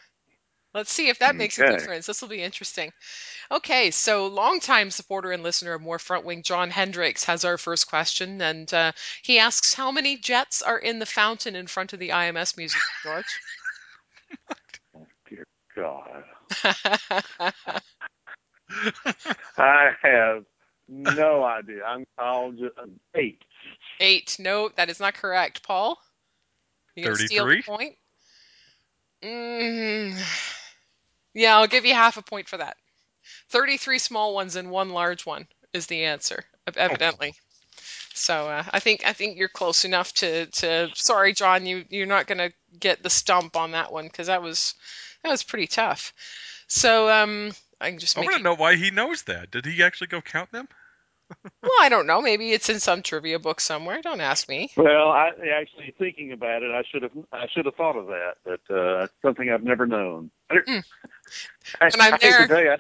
Let's 0.73 0.91
see 0.91 1.09
if 1.09 1.19
that 1.19 1.35
makes 1.35 1.57
a 1.57 1.67
difference. 1.67 2.05
This 2.05 2.21
will 2.21 2.29
be 2.29 2.43
interesting. 2.43 2.91
Okay, 3.49 3.89
so 3.89 4.27
longtime 4.27 4.91
supporter 4.91 5.31
and 5.31 5.41
listener 5.41 5.73
of 5.73 5.81
More 5.81 5.97
Front 5.97 6.25
Wing, 6.25 6.43
John 6.43 6.69
Hendricks, 6.69 7.23
has 7.23 7.45
our 7.45 7.57
first 7.57 7.87
question, 7.87 8.41
and 8.41 8.71
uh, 8.73 8.91
he 9.23 9.39
asks, 9.39 9.73
"How 9.73 9.91
many 9.91 10.17
jets 10.17 10.61
are 10.61 10.77
in 10.77 10.99
the 10.99 11.05
fountain 11.05 11.55
in 11.55 11.67
front 11.67 11.93
of 11.93 11.99
the 11.99 12.09
IMS 12.09 12.57
museum, 12.57 12.81
George?" 13.03 13.39
Oh, 14.95 15.07
dear 15.29 15.47
God. 15.75 16.23
I 19.57 19.91
have 20.01 20.45
no 20.87 21.43
idea. 21.43 21.83
I'm 21.83 22.05
I'll 22.17 22.51
just 22.51 22.75
eight. 23.15 23.41
Eight. 23.99 24.37
No, 24.39 24.69
that 24.75 24.89
is 24.89 24.99
not 24.99 25.13
correct. 25.15 25.63
Paul, 25.63 25.99
you 26.95 27.03
gonna 27.03 27.15
steal 27.15 27.45
the 27.45 27.61
33? 27.61 27.61
point? 27.63 27.95
Mm, 29.23 30.19
yeah, 31.33 31.57
I'll 31.57 31.67
give 31.67 31.85
you 31.85 31.93
half 31.93 32.17
a 32.17 32.21
point 32.21 32.47
for 32.47 32.57
that. 32.57 32.77
Thirty-three 33.49 33.99
small 33.99 34.33
ones 34.33 34.55
and 34.55 34.69
one 34.69 34.89
large 34.89 35.25
one 35.25 35.47
is 35.73 35.87
the 35.87 36.05
answer, 36.05 36.43
ev- 36.67 36.77
evidently. 36.77 37.33
So 38.13 38.47
uh, 38.47 38.63
I 38.71 38.79
think 38.79 39.05
I 39.05 39.13
think 39.13 39.37
you're 39.37 39.47
close 39.47 39.85
enough 39.85 40.13
to 40.15 40.47
to. 40.47 40.89
Sorry, 40.93 41.33
John, 41.33 41.65
you 41.65 41.85
you're 41.89 42.05
not 42.05 42.27
gonna 42.27 42.51
get 42.79 43.03
the 43.03 43.09
stump 43.09 43.55
on 43.55 43.71
that 43.71 43.91
one 43.91 44.05
because 44.05 44.27
that 44.27 44.41
was 44.41 44.75
that 45.23 45.29
was 45.29 45.43
pretty 45.43 45.67
tough. 45.67 46.13
So 46.67 47.09
um, 47.09 47.51
I 47.79 47.89
can 47.91 47.99
just 47.99 48.17
I 48.17 48.21
want 48.21 48.37
to 48.37 48.43
know 48.43 48.55
why 48.55 48.75
he 48.75 48.91
knows 48.91 49.23
that. 49.23 49.51
Did 49.51 49.65
he 49.65 49.83
actually 49.83 50.07
go 50.07 50.21
count 50.21 50.51
them? 50.51 50.67
Well, 51.61 51.71
I 51.81 51.89
don't 51.89 52.07
know. 52.07 52.21
Maybe 52.21 52.51
it's 52.53 52.69
in 52.69 52.79
some 52.79 53.01
trivia 53.03 53.37
book 53.37 53.59
somewhere. 53.59 54.01
Don't 54.01 54.21
ask 54.21 54.47
me. 54.47 54.69
Well, 54.77 55.09
I 55.09 55.31
actually 55.59 55.93
thinking 55.99 56.31
about 56.31 56.63
it, 56.63 56.71
I 56.71 56.83
should 56.89 57.03
have 57.03 57.11
I 57.33 57.47
should 57.53 57.65
have 57.65 57.75
thought 57.75 57.97
of 57.97 58.07
that, 58.07 58.35
but 58.45 58.61
uh, 58.73 59.03
it's 59.03 59.13
something 59.21 59.49
I've 59.49 59.63
never 59.63 59.85
known. 59.85 60.31
Mm. 60.51 60.83
I, 61.81 61.85
And 61.87 62.01
I'm 62.01 62.13
I 62.13 62.17
hate 62.17 62.21
there. 62.21 62.41
to 62.43 62.47
tell 62.47 62.63
you, 62.63 62.71
I, 62.71 62.77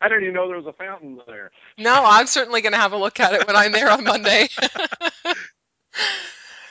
I 0.00 0.08
didn't 0.08 0.22
even 0.24 0.34
know 0.34 0.48
there 0.48 0.56
was 0.56 0.64
a 0.66 0.72
fountain 0.72 1.20
there. 1.26 1.50
No, 1.76 2.02
I'm 2.06 2.26
certainly 2.26 2.62
going 2.62 2.72
to 2.72 2.78
have 2.78 2.92
a 2.92 2.96
look 2.96 3.20
at 3.20 3.34
it 3.34 3.46
when 3.46 3.56
I'm 3.56 3.72
there 3.72 3.90
on 3.90 4.02
Monday. 4.04 4.48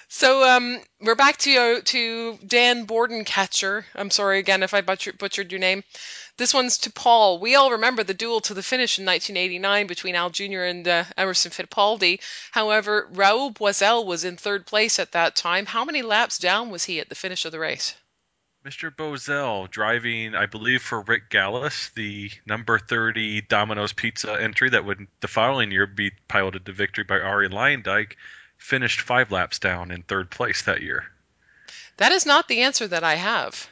so 0.08 0.44
um, 0.50 0.80
we're 1.02 1.16
back 1.16 1.38
to 1.38 1.58
uh, 1.58 1.82
to 1.86 2.38
Dan 2.46 2.88
Bordencatcher. 2.88 3.84
I'm 3.96 4.12
sorry 4.12 4.40
again 4.40 4.64
if 4.64 4.74
I 4.74 4.82
butchered, 4.82 5.18
butchered 5.18 5.52
your 5.52 5.60
name. 5.60 5.84
This 6.38 6.54
one's 6.54 6.78
to 6.80 6.92
Paul. 6.92 7.40
We 7.40 7.56
all 7.56 7.72
remember 7.72 8.04
the 8.04 8.14
duel 8.14 8.42
to 8.42 8.54
the 8.54 8.64
finish 8.64 9.00
in 9.00 9.06
1989 9.06 9.88
between 9.88 10.16
Al 10.16 10.30
Jr. 10.30 10.64
and 10.64 10.88
uh, 10.88 11.04
Emerson 11.18 11.52
Fittipaldi. 11.52 12.20
However, 12.52 13.10
Raul 13.12 13.54
Boesel 13.54 14.06
was 14.06 14.24
in 14.24 14.38
third 14.38 14.66
place 14.66 15.00
at 15.00 15.14
that 15.14 15.36
time. 15.36 15.66
How 15.66 15.84
many 15.84 16.04
laps 16.04 16.38
down 16.38 16.70
was 16.70 16.84
he 16.84 17.00
at 17.00 17.10
the 17.10 17.16
finish 17.16 17.46
of 17.46 17.52
the 17.52 17.60
race? 17.60 17.96
Mr. 18.66 18.94
Boesel 18.94 19.70
driving, 19.70 20.36
I 20.36 20.46
believe, 20.46 20.82
for 20.82 21.02
Rick 21.02 21.30
Galles, 21.30 21.92
the 21.96 22.30
number 22.46 22.78
30 22.78 23.42
Domino's 23.42 23.94
Pizza 23.94 24.40
entry 24.40 24.70
that 24.70 24.84
would 24.84 25.08
the 25.22 25.28
following 25.28 25.72
year 25.72 25.88
be 25.88 26.12
piloted 26.28 26.66
to 26.66 26.72
victory 26.74 27.04
by 27.04 27.16
Arie 27.16 27.50
Luyendyk, 27.50 28.16
finished 28.58 29.02
five 29.02 29.32
laps 29.32 29.60
down 29.60 29.92
in 29.92 30.04
third 30.04 30.30
place 30.30 30.64
that 30.64 30.82
year. 30.82 31.06
That 31.98 32.12
is 32.12 32.26
not 32.26 32.48
the 32.48 32.62
answer 32.62 32.88
that 32.88 33.04
I 33.04 33.16
have. 33.16 33.70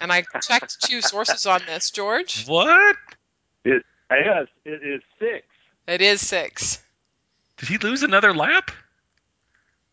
And 0.00 0.12
I 0.12 0.24
checked 0.42 0.82
two 0.82 1.00
sources 1.00 1.46
on 1.46 1.62
this, 1.66 1.90
George. 1.90 2.46
What? 2.46 2.96
Yes, 3.64 4.46
it 4.64 4.82
is 4.82 5.00
six. 5.18 5.46
It 5.86 6.02
is 6.02 6.26
six. 6.26 6.82
Did 7.56 7.68
he 7.68 7.78
lose 7.78 8.02
another 8.02 8.34
lap? 8.34 8.70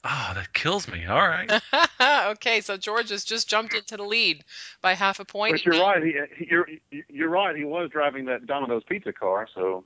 Oh, 0.03 0.32
that 0.36 0.53
kills 0.53 0.88
me. 0.88 1.05
All 1.05 1.17
right. 1.28 1.61
okay, 2.32 2.61
so 2.61 2.78
George 2.78 3.09
has 3.09 3.24
just 3.24 3.49
jumped 3.49 3.74
into 3.74 3.97
the 3.97 4.03
lead 4.03 4.43
by 4.82 4.93
half 4.93 5.20
a 5.20 5.26
point. 5.26 5.53
But 5.53 5.65
you're 5.65 5.82
right. 5.82 6.03
He, 6.03 6.15
he- 6.38 6.47
you're 6.49 6.67
you're 7.09 7.30
right. 7.30 7.55
He 7.55 7.63
was 7.65 7.89
driving 7.91 8.26
that 8.26 8.45
Domino's 8.45 8.84
pizza 8.88 9.11
car, 9.13 9.47
so 9.53 9.84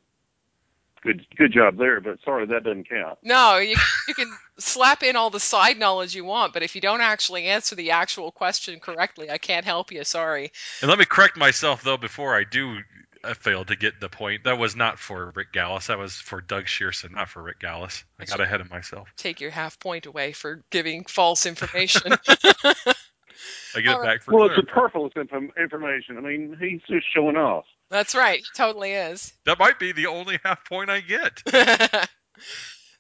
good 1.04 1.26
good 1.38 1.54
job 1.54 1.78
there. 1.78 2.00
But 2.02 2.20
sorry, 2.24 2.46
that 2.48 2.64
doesn't 2.64 2.90
count. 2.90 3.20
No, 3.24 3.58
you 3.58 3.76
you 4.08 4.14
can 4.14 4.32
slap 4.58 5.04
in 5.04 5.16
all 5.16 5.30
the 5.30 5.40
side 5.40 5.78
knowledge 5.78 6.16
you 6.16 6.26
want, 6.26 6.54
but 6.54 6.64
if 6.64 6.76
you 6.76 6.82
don't 6.82 7.02
actually 7.02 7.46
answer 7.46 7.76
the 7.76 7.92
actual 7.92 8.32
question 8.32 8.80
correctly, 8.80 9.30
I 9.30 9.38
can't 9.38 9.66
help 9.66 9.92
you. 9.92 10.04
Sorry. 10.04 10.52
And 10.82 10.90
let 10.90 11.00
me 11.00 11.06
correct 11.06 11.38
myself 11.38 11.84
though 11.84 11.98
before 11.98 12.36
I 12.36 12.44
do 12.44 12.78
uh, 13.24 13.34
fail 13.36 13.64
to 13.66 13.76
get 13.76 14.00
the 14.00 14.10
point. 14.10 14.44
That 14.46 14.58
was 14.58 14.76
not 14.76 15.00
for 15.00 15.32
Rick 15.36 15.54
Galles. 15.54 15.88
That 15.88 15.98
was 15.98 16.16
for 16.16 16.42
Doug 16.42 16.66
Shierson, 16.66 17.12
not 17.14 17.30
for 17.30 17.42
Rick 17.42 17.60
Galles. 17.60 18.04
I 18.20 18.26
got 18.26 18.42
ahead 18.42 18.62
of 18.62 18.70
myself. 18.70 19.08
Take 19.18 19.42
your 19.42 19.52
half 19.52 19.80
point 19.80 20.06
away 20.06 20.32
for 20.34 20.64
giving 20.72 21.06
false 21.06 21.46
information. 21.46 22.14
I 23.76 23.82
get 23.82 23.96
All 23.96 24.02
it 24.02 24.04
right. 24.04 24.18
back 24.18 24.24
for 24.24 24.34
Well, 24.34 24.46
it's 24.46 24.56
clear. 24.56 24.66
superfluous 24.68 25.14
inf- 25.16 25.58
information. 25.58 26.18
I 26.18 26.22
mean, 26.22 26.58
he's 26.60 26.82
just 26.88 27.06
showing 27.14 27.36
off. 27.36 27.66
That's 27.94 28.16
right. 28.16 28.40
He 28.40 28.46
totally 28.56 28.94
is. 28.94 29.32
That 29.46 29.60
might 29.60 29.78
be 29.78 29.92
the 29.92 30.08
only 30.08 30.40
half 30.44 30.68
point 30.68 30.90
I 30.90 31.00
get. 31.00 31.44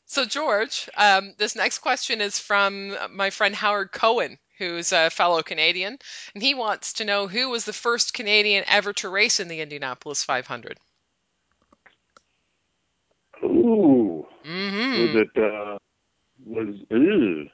so, 0.05 0.23
George, 0.23 0.87
um, 0.95 1.33
this 1.39 1.55
next 1.55 1.79
question 1.79 2.21
is 2.21 2.37
from 2.37 2.95
my 3.09 3.31
friend 3.31 3.55
Howard 3.55 3.91
Cohen, 3.91 4.37
who's 4.59 4.91
a 4.91 5.09
fellow 5.09 5.41
Canadian, 5.41 5.97
and 6.35 6.43
he 6.43 6.53
wants 6.53 6.93
to 6.93 7.05
know 7.05 7.25
who 7.25 7.49
was 7.49 7.65
the 7.65 7.73
first 7.73 8.13
Canadian 8.13 8.65
ever 8.67 8.93
to 8.93 9.09
race 9.09 9.39
in 9.39 9.47
the 9.47 9.61
Indianapolis 9.61 10.23
500. 10.23 10.77
Ooh, 13.43 14.27
Mm-hmm. 14.45 15.15
was 15.15 15.23
it? 15.23 15.43
Uh, 15.43 15.77
was 16.45 16.75
ew. 16.91 17.47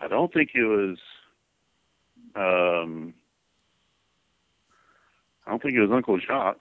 I 0.00 0.08
don't 0.08 0.32
think 0.32 0.50
it 0.56 0.64
was. 0.64 0.98
Um, 2.34 3.14
I 5.46 5.50
don't 5.50 5.62
think 5.62 5.74
it 5.74 5.80
was 5.80 5.90
Uncle 5.90 6.18
Jacques. 6.18 6.60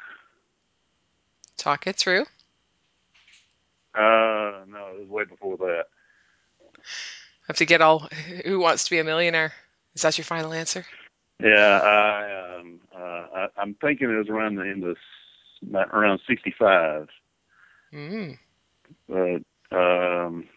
Talk 1.57 1.88
it 1.88 1.95
through. 1.95 2.23
Uh, 3.93 4.63
no, 4.67 4.88
it 4.93 4.99
was 5.01 5.09
way 5.09 5.25
before 5.25 5.57
that. 5.57 5.86
Have 7.47 7.57
to 7.57 7.65
get 7.65 7.82
all. 7.82 8.07
Who 8.45 8.59
wants 8.59 8.86
to 8.86 8.89
be 8.89 8.99
a 8.99 9.03
millionaire? 9.03 9.53
Is 9.93 10.01
that 10.03 10.17
your 10.17 10.25
final 10.25 10.53
answer? 10.53 10.86
Yeah, 11.43 11.79
I, 11.84 12.59
um, 12.59 12.79
uh, 12.95 12.99
I, 12.99 13.47
I'm 13.57 13.73
thinking 13.75 14.09
it 14.09 14.17
was 14.17 14.29
around 14.29 14.55
the 14.55 14.63
end 14.63 14.84
of 14.84 14.97
around 15.93 16.21
65. 16.27 17.09
Mm. 17.93 18.38
but 19.09 19.43
um, 19.71 20.47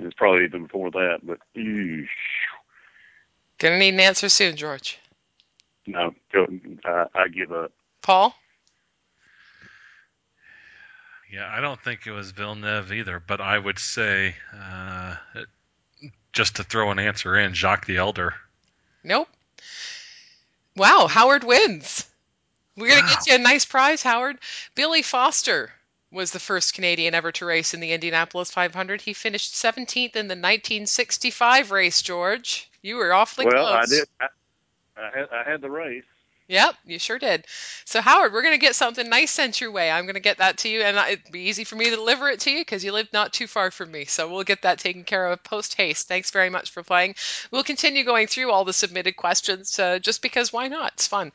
it's 0.00 0.14
probably 0.14 0.44
even 0.44 0.64
before 0.64 0.90
that. 0.90 1.20
But 1.22 1.38
eesh, 1.56 2.08
Gonna 3.58 3.78
need 3.78 3.94
an 3.94 4.00
answer 4.00 4.28
soon, 4.28 4.56
George. 4.56 4.98
No, 5.86 6.14
go, 6.32 6.46
I, 6.84 7.06
I 7.14 7.28
give 7.28 7.52
up. 7.52 7.72
Paul? 8.02 8.34
Yeah, 11.32 11.50
I 11.50 11.60
don't 11.60 11.80
think 11.80 12.06
it 12.06 12.12
was 12.12 12.30
Villeneuve 12.30 12.92
either, 12.92 13.18
but 13.18 13.40
I 13.40 13.58
would 13.58 13.78
say, 13.78 14.36
uh, 14.56 15.16
just 16.32 16.56
to 16.56 16.64
throw 16.64 16.90
an 16.90 16.98
answer 16.98 17.36
in, 17.36 17.54
Jacques 17.54 17.86
the 17.86 17.96
Elder. 17.96 18.34
Nope. 19.02 19.28
Wow, 20.76 21.06
Howard 21.08 21.44
wins. 21.44 22.08
We're 22.76 22.88
going 22.88 23.00
to 23.00 23.06
Wow. 23.06 23.14
get 23.14 23.26
you 23.26 23.34
a 23.34 23.38
nice 23.38 23.64
prize, 23.64 24.02
Howard. 24.02 24.38
Billy 24.74 25.02
Foster 25.02 25.72
was 26.10 26.30
the 26.30 26.40
first 26.40 26.74
Canadian 26.74 27.14
ever 27.14 27.32
to 27.32 27.44
race 27.44 27.74
in 27.74 27.80
the 27.80 27.92
Indianapolis 27.92 28.50
500. 28.50 29.00
He 29.00 29.12
finished 29.12 29.54
17th 29.54 30.16
in 30.16 30.28
the 30.28 30.36
1965 30.36 31.70
race, 31.70 32.02
George. 32.02 32.70
You 32.82 32.96
were 32.96 33.12
awfully 33.12 33.46
well, 33.46 33.66
close. 33.66 33.92
I 33.92 33.96
did. 33.96 34.08
I, 34.20 34.26
I 34.96 35.18
had 35.18 35.28
I 35.32 35.50
had 35.50 35.60
the 35.60 35.70
race. 35.70 36.04
Yep, 36.46 36.74
you 36.84 36.98
sure 36.98 37.18
did. 37.18 37.46
So, 37.86 38.02
Howard, 38.02 38.34
we're 38.34 38.42
going 38.42 38.52
to 38.52 38.58
get 38.58 38.74
something 38.74 39.08
nice 39.08 39.30
sent 39.30 39.62
your 39.62 39.70
way. 39.70 39.90
I'm 39.90 40.04
going 40.04 40.14
to 40.14 40.20
get 40.20 40.38
that 40.38 40.58
to 40.58 40.68
you, 40.68 40.82
and 40.82 40.98
it'd 40.98 41.32
be 41.32 41.48
easy 41.48 41.64
for 41.64 41.76
me 41.76 41.86
to 41.86 41.96
deliver 41.96 42.28
it 42.28 42.40
to 42.40 42.50
you 42.50 42.60
because 42.60 42.84
you 42.84 42.92
live 42.92 43.08
not 43.14 43.32
too 43.32 43.46
far 43.46 43.70
from 43.70 43.90
me. 43.90 44.04
So, 44.04 44.30
we'll 44.30 44.44
get 44.44 44.60
that 44.60 44.78
taken 44.78 45.04
care 45.04 45.26
of 45.26 45.42
post 45.42 45.74
haste. 45.74 46.06
Thanks 46.06 46.30
very 46.30 46.50
much 46.50 46.70
for 46.70 46.82
playing. 46.82 47.14
We'll 47.50 47.62
continue 47.62 48.04
going 48.04 48.26
through 48.26 48.50
all 48.50 48.66
the 48.66 48.74
submitted 48.74 49.16
questions 49.16 49.78
uh, 49.78 49.98
just 49.98 50.20
because 50.20 50.52
why 50.52 50.68
not? 50.68 50.92
It's 50.92 51.06
fun. 51.06 51.32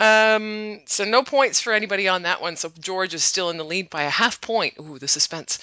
Um, 0.00 0.80
so, 0.86 1.04
no 1.04 1.22
points 1.22 1.60
for 1.60 1.72
anybody 1.72 2.08
on 2.08 2.22
that 2.22 2.42
one. 2.42 2.56
So, 2.56 2.72
George 2.80 3.14
is 3.14 3.22
still 3.22 3.50
in 3.50 3.56
the 3.56 3.64
lead 3.64 3.88
by 3.88 4.02
a 4.02 4.10
half 4.10 4.40
point. 4.40 4.74
Ooh, 4.80 4.98
the 4.98 5.06
suspense. 5.06 5.60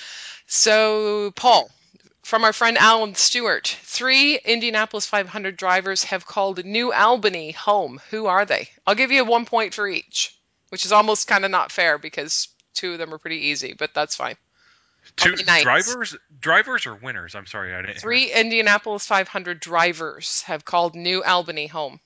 So, 0.47 1.31
Paul, 1.35 1.69
from 2.23 2.43
our 2.43 2.53
friend 2.53 2.77
Alan 2.77 3.15
Stewart, 3.15 3.67
three 3.83 4.35
Indianapolis 4.37 5.05
500 5.05 5.57
drivers 5.57 6.03
have 6.05 6.25
called 6.25 6.63
New 6.63 6.93
Albany 6.93 7.51
home. 7.51 7.99
Who 8.09 8.27
are 8.27 8.45
they? 8.45 8.69
I'll 8.85 8.95
give 8.95 9.11
you 9.11 9.25
one 9.25 9.45
point 9.45 9.73
for 9.73 9.87
each, 9.87 10.35
which 10.69 10.85
is 10.85 10.91
almost 10.91 11.27
kind 11.27 11.45
of 11.45 11.51
not 11.51 11.71
fair 11.71 11.97
because 11.97 12.47
two 12.73 12.93
of 12.93 12.99
them 12.99 13.13
are 13.13 13.17
pretty 13.17 13.47
easy, 13.47 13.73
but 13.77 13.93
that's 13.93 14.15
fine. 14.15 14.35
Two 15.15 15.35
drivers, 15.35 16.15
drivers 16.39 16.85
or 16.85 16.95
winners? 16.95 17.33
I'm 17.33 17.47
sorry, 17.47 17.73
I 17.73 17.81
didn't. 17.81 17.99
Three 17.99 18.31
Indianapolis 18.31 19.07
500 19.07 19.59
drivers 19.59 20.43
have 20.43 20.63
called 20.63 20.95
New 20.95 21.23
Albany 21.23 21.67
home. 21.67 21.99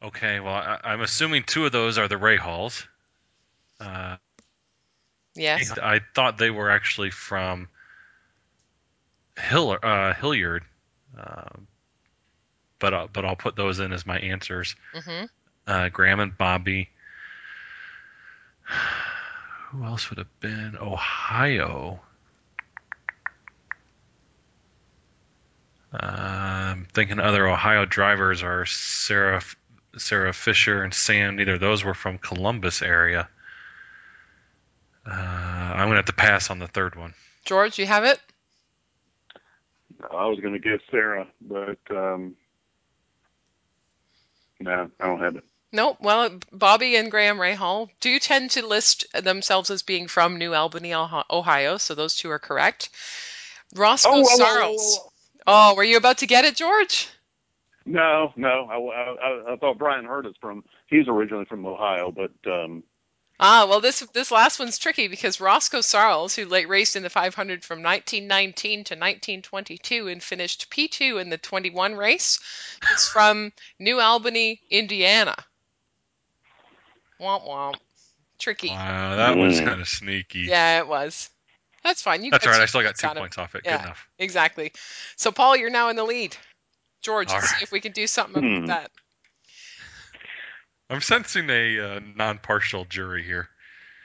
Okay, 0.00 0.38
well, 0.38 0.54
I, 0.54 0.78
I'm 0.84 1.00
assuming 1.00 1.42
two 1.42 1.66
of 1.66 1.72
those 1.72 1.98
are 1.98 2.06
the 2.06 2.14
Rahals. 2.14 2.86
Uh, 3.80 4.16
Yes. 5.38 5.78
I 5.78 6.00
thought 6.14 6.36
they 6.36 6.50
were 6.50 6.70
actually 6.70 7.10
from 7.10 7.68
Hill, 9.38 9.78
uh, 9.82 10.14
Hilliard, 10.14 10.64
uh, 11.18 11.48
but 12.78 12.94
I'll, 12.94 13.08
but 13.08 13.24
I'll 13.24 13.36
put 13.36 13.56
those 13.56 13.80
in 13.80 13.92
as 13.92 14.06
my 14.06 14.18
answers. 14.18 14.74
hmm 14.94 15.24
Uh, 15.66 15.88
Graham 15.88 16.20
and 16.20 16.36
Bobby. 16.36 16.88
Who 19.70 19.84
else 19.84 20.08
would 20.10 20.18
have 20.18 20.40
been 20.40 20.76
Ohio? 20.80 22.00
Uh, 25.92 25.96
I'm 26.02 26.84
thinking 26.92 27.18
other 27.18 27.46
Ohio 27.48 27.84
drivers 27.86 28.42
are 28.42 28.66
Sarah 28.66 29.42
Sarah 29.96 30.32
Fisher 30.32 30.82
and 30.82 30.92
Sam. 30.92 31.36
Neither 31.36 31.54
of 31.54 31.60
those 31.60 31.82
were 31.82 31.94
from 31.94 32.18
Columbus 32.18 32.82
area. 32.82 33.28
Uh, 35.06 35.10
I'm 35.10 35.86
gonna 35.88 35.96
have 35.96 36.04
to 36.06 36.12
pass 36.12 36.50
on 36.50 36.58
the 36.58 36.68
third 36.68 36.94
one. 36.94 37.14
George, 37.44 37.78
you 37.78 37.86
have 37.86 38.04
it? 38.04 38.20
I 40.12 40.26
was 40.26 40.40
going 40.40 40.54
to 40.54 40.58
guess 40.60 40.80
Sarah, 40.90 41.26
but 41.40 41.78
um, 41.90 42.34
no, 44.60 44.90
I 45.00 45.06
don't 45.06 45.20
have 45.20 45.36
it. 45.36 45.44
Nope. 45.72 45.98
Well, 46.00 46.38
Bobby 46.50 46.96
and 46.96 47.10
Graham 47.10 47.36
Rahal 47.36 47.90
do 48.00 48.18
tend 48.18 48.52
to 48.52 48.66
list 48.66 49.06
themselves 49.12 49.70
as 49.70 49.82
being 49.82 50.08
from 50.08 50.38
New 50.38 50.54
Albany, 50.54 50.94
Ohio, 50.94 51.76
so 51.76 51.94
those 51.94 52.14
two 52.16 52.30
are 52.30 52.38
correct. 52.38 52.88
Roscoe 53.74 54.10
Oh, 54.12 54.22
Sarles. 54.38 54.76
whoa. 54.76 55.12
Oh, 55.46 55.74
were 55.74 55.84
you 55.84 55.96
about 55.96 56.18
to 56.18 56.26
get 56.26 56.44
it, 56.44 56.56
George? 56.56 57.08
No, 57.84 58.32
no. 58.36 58.66
I, 58.70 58.76
I, 58.76 59.52
I 59.52 59.56
thought 59.56 59.78
Brian 59.78 60.04
Hurd 60.04 60.26
is 60.26 60.34
from. 60.40 60.64
He's 60.88 61.08
originally 61.08 61.44
from 61.46 61.64
Ohio, 61.66 62.10
but 62.12 62.32
um, 62.50 62.82
Ah, 63.40 63.66
well, 63.68 63.80
this 63.80 64.00
this 64.14 64.32
last 64.32 64.58
one's 64.58 64.78
tricky 64.78 65.06
because 65.06 65.40
Roscoe 65.40 65.78
Sarles, 65.78 66.34
who 66.34 66.44
late 66.44 66.68
raced 66.68 66.96
in 66.96 67.04
the 67.04 67.10
500 67.10 67.64
from 67.64 67.82
1919 67.82 68.84
to 68.84 68.94
1922 68.94 70.08
and 70.08 70.20
finished 70.22 70.70
P2 70.70 71.20
in 71.20 71.30
the 71.30 71.38
21 71.38 71.94
race, 71.94 72.40
is 72.92 73.06
from 73.08 73.52
New 73.78 74.00
Albany, 74.00 74.60
Indiana. 74.70 75.36
Womp 77.20 77.46
womp. 77.46 77.76
Tricky. 78.38 78.68
Wow, 78.68 79.16
that 79.16 79.36
was 79.36 79.60
Mm. 79.60 79.64
kind 79.66 79.80
of 79.80 79.88
sneaky. 79.88 80.40
Yeah, 80.40 80.78
it 80.78 80.86
was. 80.88 81.30
That's 81.84 82.02
fine. 82.02 82.24
You 82.24 82.30
That's 82.30 82.44
got 82.44 82.50
all 82.52 82.58
right. 82.58 82.62
I 82.62 82.66
still 82.66 82.82
got 82.82 82.96
two 82.96 83.06
out 83.06 83.16
of- 83.16 83.20
points 83.20 83.38
off 83.38 83.54
it. 83.54 83.62
Yeah. 83.64 83.76
Good 83.78 83.84
enough. 83.84 84.08
Exactly. 84.18 84.72
So, 85.16 85.30
Paul, 85.32 85.56
you're 85.56 85.70
now 85.70 85.88
in 85.88 85.96
the 85.96 86.04
lead. 86.04 86.36
George, 87.02 87.28
All 87.30 87.36
let's 87.36 87.50
see 87.56 87.62
if 87.62 87.70
we 87.72 87.80
can 87.80 87.92
do 87.92 88.06
something 88.08 88.44
about 88.44 88.58
Hmm. 88.60 88.66
that. 88.66 88.90
I'm 90.90 91.00
sensing 91.00 91.50
a 91.50 91.78
uh, 91.80 92.00
non-partial 92.16 92.86
jury 92.86 93.22
here. 93.22 93.48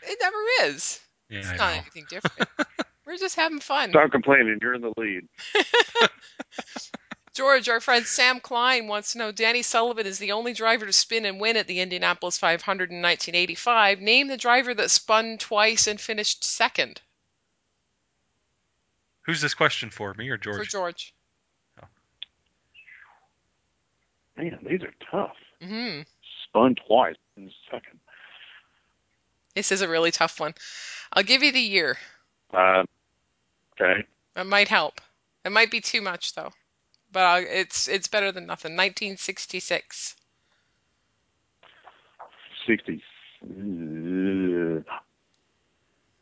It 0.04 0.18
never 0.22 0.70
is. 0.70 1.00
Yeah, 1.30 1.40
It's 1.40 1.50
I 1.50 1.56
not 1.58 1.72
know. 1.74 1.80
anything 1.82 2.06
different. 2.10 2.50
We're 3.06 3.18
just 3.18 3.36
having 3.36 3.60
fun. 3.60 3.90
stop 3.92 4.12
complaining. 4.12 4.60
You're 4.62 4.74
in 4.76 4.82
the 4.82 4.94
lead. 4.98 5.28
George, 7.34 7.68
our 7.68 7.80
friend 7.80 8.06
Sam 8.06 8.40
Klein 8.40 8.88
wants 8.88 9.14
to 9.14 9.18
know 9.18 9.32
Danny 9.32 9.62
Sullivan 9.64 10.06
is 10.06 10.20
the 10.20 10.34
only 10.34 10.54
driver 10.54 10.86
to 10.86 10.94
spin 10.94 11.26
and 11.26 11.40
win 11.40 11.58
at 11.58 11.66
the 11.68 11.80
Indianapolis 11.80 12.38
500 12.38 12.92
in 12.92 13.02
1985. 13.02 14.00
Name 14.02 14.28
the 14.28 14.38
driver 14.38 14.74
that 14.76 14.92
spun 14.92 15.38
twice 15.40 15.88
and 15.88 16.00
finished 16.00 16.44
second 16.44 17.02
Who's 19.26 19.40
this 19.42 19.54
question 19.54 19.90
for? 19.90 20.14
Me 20.16 20.30
or 20.30 20.38
George? 20.38 20.58
for 20.58 20.66
George. 20.66 21.14
Man, 24.38 24.60
these 24.70 24.82
are 24.82 24.94
tough. 25.10 25.36
hmm 25.62 26.02
Spun 26.54 26.76
twice 26.88 27.16
in 27.36 27.48
a 27.48 27.52
second. 27.72 28.00
This 29.56 29.72
is 29.72 29.82
a 29.82 29.88
really 29.90 30.12
tough 30.12 30.40
one. 30.40 30.54
I'll 31.12 31.24
give 31.24 31.42
you 31.42 31.52
the 31.52 31.60
year. 31.60 31.98
Uh, 32.54 32.84
okay. 33.74 34.06
That 34.36 34.46
might 34.46 34.68
help. 34.68 35.02
It 35.46 35.52
might 35.52 35.72
be 35.72 35.82
too 35.82 36.00
much 36.02 36.36
though, 36.36 36.52
but 37.12 37.24
i 37.24 37.40
it's 37.40 37.88
it's 37.88 38.08
better 38.08 38.32
than 38.32 38.46
nothing. 38.46 38.74
1966. 38.74 40.16
60. 42.68 43.04
uh, 43.44 45.00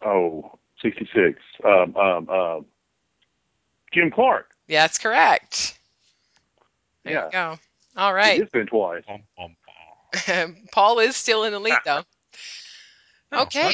Oh, 0.04 0.58
66. 0.82 1.40
Um, 1.64 1.96
um, 1.96 2.30
um, 2.30 2.66
Jim 3.94 4.10
Clark. 4.12 4.50
Yeah, 4.68 4.84
that's 4.84 4.98
correct. 4.98 5.78
There 7.04 7.14
Yeah. 7.14 7.26
you 7.26 7.32
go. 7.32 7.60
All 7.98 8.14
right. 8.14 8.42
It's 8.42 8.52
been 8.52 8.66
twice. 8.66 9.04
Bum, 9.06 9.22
bum, 9.38 9.48
bum. 9.48 9.56
Paul 10.72 11.00
is 11.00 11.16
still 11.16 11.44
in 11.44 11.54
the 11.54 11.60
lead 11.60 11.80
though. 11.86 12.04
Oh, 13.34 13.44
Okay. 13.44 13.74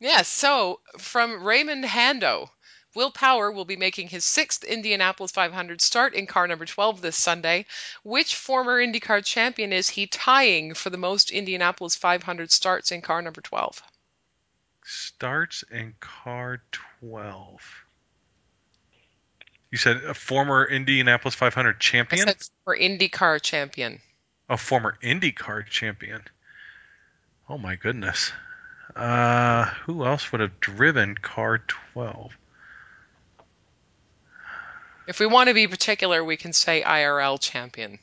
Yes, 0.00 0.28
so 0.28 0.80
from 0.96 1.44
Raymond 1.44 1.84
Hando, 1.84 2.48
Will 2.94 3.10
Power 3.10 3.50
will 3.50 3.64
be 3.64 3.76
making 3.76 4.08
his 4.08 4.24
sixth 4.24 4.64
Indianapolis 4.64 5.32
500 5.32 5.80
start 5.80 6.14
in 6.14 6.26
car 6.26 6.46
number 6.46 6.64
12 6.64 7.00
this 7.00 7.16
Sunday. 7.16 7.66
Which 8.02 8.34
former 8.34 8.80
IndyCar 8.80 9.24
champion 9.24 9.72
is 9.72 9.88
he 9.88 10.06
tying 10.06 10.74
for 10.74 10.90
the 10.90 10.96
most 10.96 11.30
Indianapolis 11.30 11.96
500 11.96 12.50
starts 12.52 12.92
in 12.92 13.02
car 13.02 13.20
number 13.20 13.40
12? 13.40 13.82
Starts 14.84 15.64
in 15.70 15.94
car 16.00 16.62
12. 17.00 17.84
You 19.70 19.78
said 19.78 20.04
a 20.04 20.14
former 20.14 20.64
Indianapolis 20.66 21.34
500 21.34 21.76
I 21.76 21.78
champion? 21.78 22.26
said 22.28 22.36
for 22.64 22.76
IndyCar 22.76 23.42
champion. 23.42 24.00
A 24.48 24.56
former 24.56 24.98
IndyCar 25.02 25.66
champion. 25.66 26.22
Oh 27.48 27.58
my 27.58 27.76
goodness. 27.76 28.32
Uh, 28.94 29.64
who 29.86 30.04
else 30.04 30.30
would 30.30 30.40
have 30.40 30.60
driven 30.60 31.16
car 31.16 31.58
12? 31.94 32.36
If 35.06 35.20
we 35.20 35.26
want 35.26 35.48
to 35.48 35.54
be 35.54 35.66
particular, 35.66 36.24
we 36.24 36.36
can 36.36 36.52
say 36.52 36.82
IRL 36.82 37.40
champion. 37.40 37.98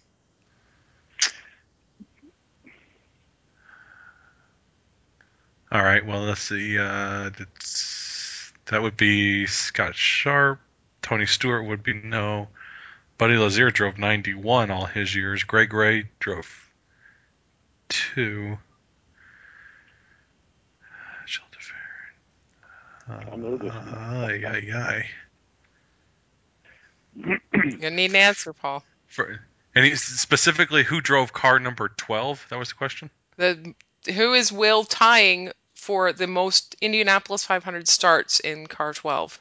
All 5.72 5.82
right, 5.82 6.06
well, 6.06 6.24
let's 6.24 6.42
see. 6.42 6.78
Uh, 6.78 7.30
that 8.66 8.82
would 8.82 8.98
be 8.98 9.48
Scott 9.48 9.96
Sharp. 9.96 10.60
Tony 11.02 11.26
Stewart 11.26 11.66
would 11.66 11.82
be 11.82 11.94
no. 11.94 12.50
Buddy 13.22 13.38
Lazier 13.38 13.70
drove 13.70 14.00
91 14.00 14.72
all 14.72 14.86
his 14.86 15.14
years. 15.14 15.44
Greg 15.44 15.72
Ray 15.72 16.10
drove 16.18 16.72
two. 17.88 18.58
Jill 21.28 21.44
DeFerrin. 21.52 23.32
I 23.32 23.36
know 23.36 23.58
this 23.58 23.72
Uh, 23.72 23.76
one. 23.76 23.94
Ay, 23.94 24.44
ay, 24.44 24.72
ay. 24.76 25.10
You're 27.80 27.92
need 27.92 28.10
an 28.10 28.16
answer, 28.16 28.54
Paul. 28.54 28.84
For, 29.06 29.40
and 29.76 29.86
he's 29.86 30.02
specifically 30.02 30.84
who 30.84 31.00
drove 31.00 31.32
car 31.32 31.60
number 31.60 31.90
12? 31.90 32.48
That 32.50 32.58
was 32.58 32.70
the 32.70 32.76
question? 32.76 33.12
The 33.38 33.76
who 34.12 34.34
is 34.34 34.52
Will 34.52 34.84
tying 34.84 35.52
for 35.76 36.12
the 36.12 36.26
most 36.26 36.76
Indianapolis 36.82 37.46
500 37.46 37.88
starts 37.88 38.40
in 38.40 38.66
car 38.66 38.96
12? 38.96 39.40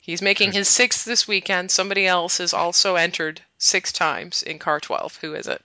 He's 0.00 0.22
making 0.22 0.52
his 0.52 0.68
sixth 0.68 1.04
this 1.04 1.28
weekend. 1.28 1.70
Somebody 1.70 2.06
else 2.06 2.38
has 2.38 2.54
also 2.54 2.96
entered 2.96 3.40
six 3.58 3.92
times 3.92 4.42
in 4.42 4.58
car 4.58 4.80
12. 4.80 5.16
Who 5.18 5.34
is 5.34 5.46
it? 5.46 5.64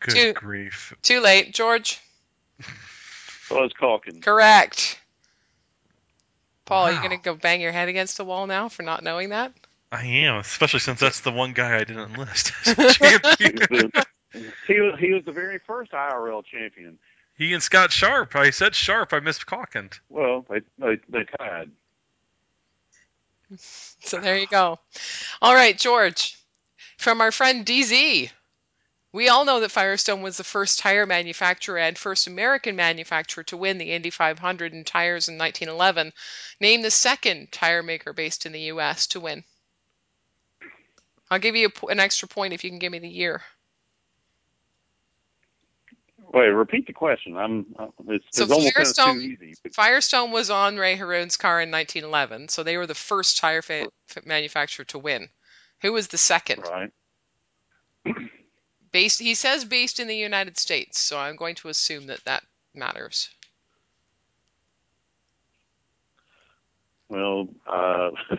Good 0.00 0.14
Two. 0.14 0.32
grief. 0.34 0.94
Too 1.02 1.20
late, 1.20 1.54
George. 1.54 1.98
Buzz 3.48 3.72
Calkins. 3.78 4.22
Correct. 4.22 5.00
Paul, 6.66 6.84
are 6.86 6.90
you 6.90 6.96
Wow. 6.96 7.08
going 7.08 7.18
to 7.20 7.24
go 7.24 7.34
bang 7.34 7.60
your 7.60 7.72
head 7.72 7.88
against 7.88 8.16
the 8.16 8.24
wall 8.24 8.46
now 8.46 8.68
for 8.68 8.82
not 8.82 9.02
knowing 9.02 9.30
that? 9.30 9.52
I 9.92 10.04
am, 10.04 10.36
especially 10.36 10.80
since 10.80 11.00
that's 11.00 11.20
the 11.20 11.30
one 11.32 11.52
guy 11.52 11.76
I 11.76 11.84
didn't 11.84 12.18
list 12.18 12.52
as 12.66 12.78
a 12.78 12.92
champion. 12.92 13.92
He 14.66 14.80
was, 14.80 14.98
he 14.98 15.12
was 15.12 15.24
the 15.24 15.32
very 15.32 15.60
first 15.66 15.92
IRL 15.92 16.44
champion. 16.44 16.98
He 17.36 17.52
and 17.52 17.62
Scott 17.62 17.92
Sharp. 17.92 18.36
I 18.36 18.50
said 18.50 18.74
Sharp. 18.74 19.12
I 19.12 19.20
missed 19.20 19.46
Calkins. 19.46 20.00
Well, 20.08 20.46
they 20.48 20.60
they, 20.78 20.98
they 21.08 21.24
tied. 21.38 21.70
So 23.56 24.20
there 24.20 24.38
you 24.38 24.46
go. 24.46 24.78
All 25.42 25.54
right, 25.54 25.78
George. 25.78 26.36
From 26.96 27.20
our 27.20 27.32
friend 27.32 27.66
DZ. 27.66 28.30
We 29.12 29.28
all 29.28 29.44
know 29.44 29.60
that 29.60 29.70
Firestone 29.70 30.22
was 30.22 30.36
the 30.36 30.42
first 30.44 30.80
tire 30.80 31.06
manufacturer 31.06 31.78
and 31.78 31.96
first 31.96 32.26
American 32.26 32.74
manufacturer 32.74 33.44
to 33.44 33.56
win 33.56 33.78
the 33.78 33.92
Indy 33.92 34.10
500 34.10 34.72
in 34.72 34.82
tires 34.82 35.28
in 35.28 35.38
1911. 35.38 36.12
Name 36.58 36.82
the 36.82 36.90
second 36.90 37.52
tire 37.52 37.84
maker 37.84 38.12
based 38.12 38.44
in 38.44 38.50
the 38.50 38.62
U.S. 38.62 39.06
to 39.08 39.20
win. 39.20 39.44
I'll 41.30 41.38
give 41.38 41.54
you 41.54 41.68
a 41.68 41.86
an 41.86 42.00
extra 42.00 42.26
point 42.26 42.54
if 42.54 42.64
you 42.64 42.70
can 42.70 42.80
give 42.80 42.90
me 42.90 42.98
the 42.98 43.08
year. 43.08 43.42
Wait, 46.34 46.48
repeat 46.48 46.88
the 46.88 46.92
question. 46.92 47.36
I'm. 47.36 47.64
uh, 47.78 47.86
It's, 48.08 48.24
So 48.32 48.44
it's 48.44 48.72
Firestone- 48.74 49.20
too 49.20 49.20
easy. 49.20 49.54
Firestone 49.72 50.32
was 50.32 50.50
on 50.50 50.76
Ray 50.76 50.96
Harroun's 50.96 51.36
car 51.36 51.60
in 51.60 51.70
1911, 51.70 52.48
so 52.48 52.64
they 52.64 52.76
were 52.76 52.88
the 52.88 52.94
first 52.94 53.38
tire 53.38 53.62
fa- 53.62 53.88
manufacturer 54.26 54.84
to 54.86 54.98
win. 54.98 55.28
Who 55.82 55.92
was 55.92 56.08
the 56.08 56.18
second? 56.18 56.64
Right. 56.64 56.90
Based, 58.90 59.20
he 59.20 59.34
says 59.34 59.64
based 59.64 60.00
in 60.00 60.08
the 60.08 60.16
United 60.16 60.58
States, 60.58 60.98
so 60.98 61.18
I'm 61.18 61.36
going 61.36 61.54
to 61.56 61.68
assume 61.68 62.08
that 62.08 62.24
that 62.24 62.42
matters. 62.74 63.28
Well, 67.08 67.48
uh, 67.66 68.10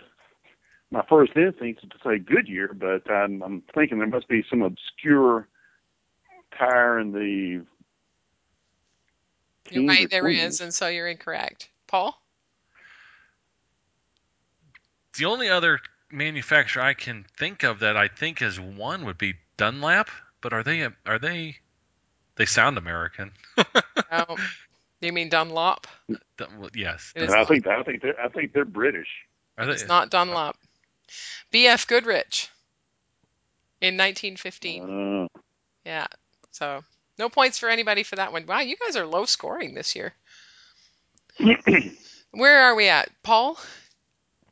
my 0.91 1.03
first 1.07 1.31
instinct 1.37 1.81
is 1.83 1.89
to 1.91 1.97
say 2.03 2.19
Goodyear, 2.19 2.73
but 2.73 3.09
I'm, 3.09 3.41
I'm 3.41 3.63
thinking 3.73 3.99
there 3.99 4.07
must 4.07 4.27
be 4.27 4.43
some 4.49 4.63
obscure 4.63 5.47
tire 6.59 6.99
in 6.99 7.13
the. 7.13 7.65
You're 9.69 9.87
right, 9.87 10.09
there 10.09 10.23
tweens. 10.23 10.61
and 10.61 10.73
so 10.73 10.87
you're 10.87 11.07
incorrect. 11.07 11.69
Paul? 11.87 12.19
The 15.17 15.25
only 15.25 15.49
other 15.49 15.79
manufacturer 16.11 16.83
I 16.83 16.93
can 16.93 17.25
think 17.37 17.63
of 17.63 17.79
that 17.79 17.97
I 17.97 18.07
think 18.07 18.41
is 18.41 18.59
one 18.59 19.05
would 19.05 19.17
be 19.17 19.35
Dunlap, 19.57 20.09
but 20.41 20.53
are 20.53 20.63
they 20.63 20.87
are 21.05 21.19
they 21.19 21.57
they 22.35 22.45
sound 22.45 22.77
American? 22.77 23.31
Oh, 24.11 24.37
you 25.01 25.11
mean 25.11 25.29
Dunlop? 25.29 25.87
Dun- 26.37 26.59
well, 26.59 26.69
yes. 26.73 27.11
It 27.15 27.23
is 27.23 27.33
I 27.33 27.43
think 27.43 27.67
I 27.67 27.83
think 27.83 28.01
they're 28.01 28.19
I 28.19 28.29
think 28.29 28.53
they're 28.53 28.63
British. 28.65 29.07
Are 29.57 29.65
they, 29.65 29.73
It's 29.73 29.87
not 29.87 30.09
Dunlop. 30.09 30.57
B.F. 31.51 31.87
Goodrich 31.87 32.49
in 33.81 33.95
1915. 33.97 35.29
Uh, 35.33 35.39
Yeah. 35.85 36.07
So 36.51 36.83
no 37.17 37.29
points 37.29 37.59
for 37.59 37.69
anybody 37.69 38.03
for 38.03 38.15
that 38.17 38.31
one. 38.31 38.45
Wow, 38.45 38.59
you 38.59 38.75
guys 38.77 38.95
are 38.95 39.05
low 39.05 39.25
scoring 39.25 39.73
this 39.73 39.95
year. 39.95 40.13
Where 42.31 42.59
are 42.63 42.75
we 42.75 42.87
at? 42.87 43.09
Paul? 43.23 43.57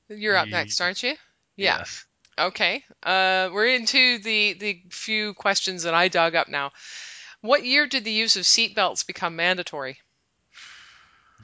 You're 0.10 0.36
up 0.36 0.48
next, 0.48 0.80
aren't 0.82 1.04
you? 1.04 1.16
Yeah. 1.56 1.78
Yes. 1.80 2.06
Okay. 2.38 2.84
Uh, 3.02 3.50
we're 3.54 3.68
into 3.68 4.20
the 4.20 4.54
the 4.54 4.82
few 4.90 5.34
questions 5.34 5.84
that 5.84 5.94
I 5.94 6.08
dug 6.08 6.36
up 6.36 6.48
now. 6.48 6.72
What 7.42 7.66
year 7.66 7.88
did 7.88 8.06
the 8.06 8.12
use 8.12 8.38
of 8.38 8.44
seatbelts 8.44 9.06
become 9.06 9.36
mandatory? 9.36 10.00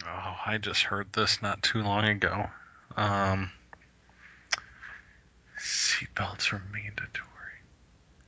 Oh, 0.05 0.36
I 0.45 0.57
just 0.57 0.84
heard 0.84 1.11
this 1.11 1.41
not 1.41 1.61
too 1.61 1.82
long 1.82 2.05
ago. 2.05 2.49
Um, 2.95 3.51
seatbelts 5.59 6.53
are 6.53 6.63
mandatory. 6.72 7.26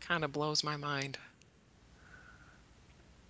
Kind 0.02 0.26
of 0.26 0.34
blows 0.34 0.64
my 0.64 0.76
mind. 0.76 1.18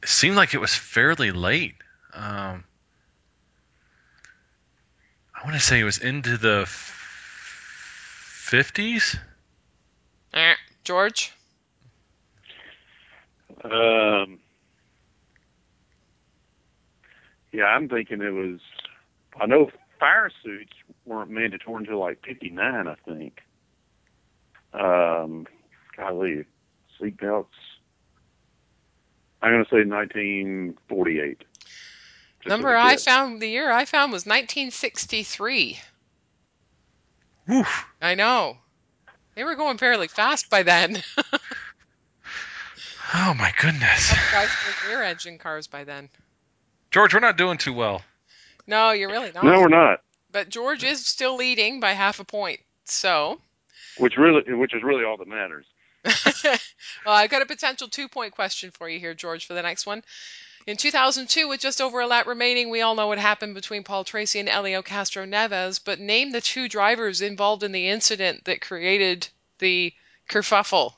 It 0.04 0.10
seemed 0.10 0.36
like 0.36 0.54
it 0.54 0.60
was 0.60 0.74
fairly 0.74 1.32
late. 1.32 1.76
Um, 2.14 2.64
I 5.36 5.44
want 5.44 5.56
to 5.56 5.60
say 5.60 5.80
it 5.80 5.84
was 5.84 6.00
into 6.00 6.38
the 6.38 6.66
fifties. 6.68 9.18
Eh, 10.34 10.56
George? 10.84 11.34
um, 13.64 14.40
yeah, 17.52 17.66
I'm 17.66 17.90
thinking 17.90 18.22
it 18.22 18.34
was. 18.34 18.60
I 19.40 19.46
know 19.46 19.70
fire 20.00 20.32
suits 20.44 20.74
weren't 21.06 21.30
mandatory 21.30 21.84
until 21.84 22.00
like 22.00 22.24
'59, 22.26 22.88
I 22.88 22.96
think. 23.06 23.42
Um, 24.74 25.46
golly, 25.96 26.46
seatbelts. 27.00 27.46
I'm 29.42 29.52
going 29.52 29.64
to 29.64 29.70
say 29.70 29.90
1948. 29.90 31.38
Just 31.40 32.48
Number 32.48 32.76
I 32.76 32.92
a 32.92 32.94
I 32.94 32.98
found, 32.98 33.42
the 33.42 33.48
year 33.48 33.72
I 33.72 33.86
found 33.86 34.12
was 34.12 34.26
1963. 34.26 35.80
Woof. 37.48 37.86
I 38.02 38.16
know. 38.16 38.58
They 39.36 39.44
were 39.44 39.56
going 39.56 39.78
fairly 39.78 40.08
fast 40.08 40.50
by 40.50 40.64
then. 40.64 41.02
Oh 43.14 43.34
my 43.34 43.52
goodness, 43.60 44.14
Guys 44.32 44.50
were 44.66 44.90
rear 44.90 45.04
engine 45.04 45.38
cars 45.38 45.68
by 45.68 45.84
then. 45.84 46.10
George, 46.92 47.14
we're 47.14 47.20
not 47.20 47.38
doing 47.38 47.58
too 47.58 47.74
well. 47.74 48.02
No, 48.68 48.92
you're 48.92 49.10
really 49.10 49.32
not. 49.34 49.44
No, 49.44 49.60
we're 49.60 49.68
not. 49.68 50.02
But 50.32 50.48
George 50.48 50.86
is 50.86 51.06
still 51.06 51.36
leading 51.36 51.82
by 51.82 51.92
half 51.92 52.22
a 52.22 52.24
point. 52.24 52.62
So, 52.86 53.42
Which 53.98 54.16
really, 54.18 54.54
which 54.54 54.74
is 54.74 54.82
really 54.82 55.04
all 55.04 55.18
that 55.18 55.28
matters. 55.28 55.66
well, 57.06 57.16
I've 57.16 57.30
got 57.30 57.42
a 57.42 57.46
potential 57.46 57.88
two 57.88 58.08
point 58.08 58.34
question 58.34 58.72
for 58.72 58.90
you 58.90 59.00
here, 59.00 59.14
George, 59.14 59.46
for 59.46 59.54
the 59.54 59.62
next 59.62 59.86
one. 59.86 60.04
In 60.68 60.78
2002, 60.78 61.48
with 61.48 61.60
just 61.60 61.82
over 61.82 62.00
a 62.00 62.08
lap 62.08 62.28
remaining, 62.28 62.70
we 62.70 62.82
all 62.82 62.96
know 62.96 63.08
what 63.08 63.18
happened 63.18 63.56
between 63.56 63.84
Paul 63.84 64.04
Tracy 64.04 64.40
and 64.40 64.48
Helio 64.48 64.84
Castroneves, 64.84 65.80
but 65.84 66.00
name 66.00 66.32
the 66.32 66.42
two 66.42 66.68
drivers 66.70 67.22
involved 67.22 67.64
in 67.64 67.72
the 67.72 67.90
incident 67.90 68.46
that 68.46 68.62
created 68.62 69.28
the 69.58 69.92
kerfuffle. 70.30 70.94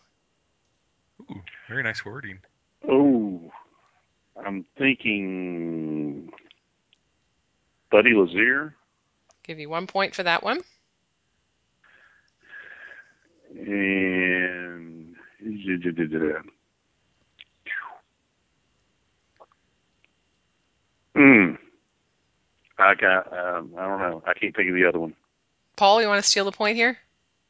Ooh, 1.22 1.42
very 1.70 1.84
nice 1.84 2.04
wording. 2.04 2.40
Oh, 2.90 3.52
I'm 4.46 4.66
thinking 4.78 6.32
Buddy 7.90 8.14
Lazier 8.14 8.76
Give 9.44 9.60
you 9.60 9.70
one 9.70 9.88
point 9.88 10.16
for 10.16 10.24
that 10.24 10.42
one. 10.42 10.62
And 13.58 15.16
Hmm. 21.16 21.56
I 22.78 22.96
got. 22.96 23.32
Um, 23.32 23.74
I 23.78 23.86
don't 23.88 24.00
know. 24.00 24.24
I 24.26 24.34
can't 24.34 24.56
think 24.56 24.70
of 24.70 24.76
the 24.76 24.86
other 24.86 25.00
one. 25.00 25.14
Paul, 25.76 26.02
you 26.02 26.08
want 26.08 26.24
to 26.24 26.30
steal 26.30 26.46
the 26.46 26.52
point 26.52 26.76
here? 26.76 26.98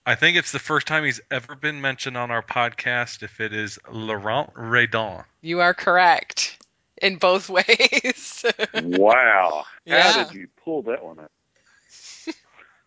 I 0.06 0.16
think 0.16 0.36
it's 0.38 0.52
the 0.52 0.60
first 0.60 0.86
time 0.86 1.06
he's 1.06 1.22
ever 1.32 1.56
been 1.56 1.80
mentioned 1.80 2.18
on 2.18 2.30
our 2.30 2.42
podcast. 2.42 3.24
If 3.24 3.40
it 3.40 3.54
is 3.54 3.80
Laurent 3.90 4.54
Redon. 4.54 5.24
You 5.42 5.62
are 5.62 5.74
correct 5.74 6.58
in 7.02 7.16
both 7.18 7.50
ways. 7.50 8.44
Wow. 8.84 9.66
Yeah. 9.86 10.02
How 10.02 10.24
did 10.26 10.34
you 10.34 10.48
pull 10.64 10.82
that 10.84 11.04
one 11.04 11.20
out? 11.20 11.32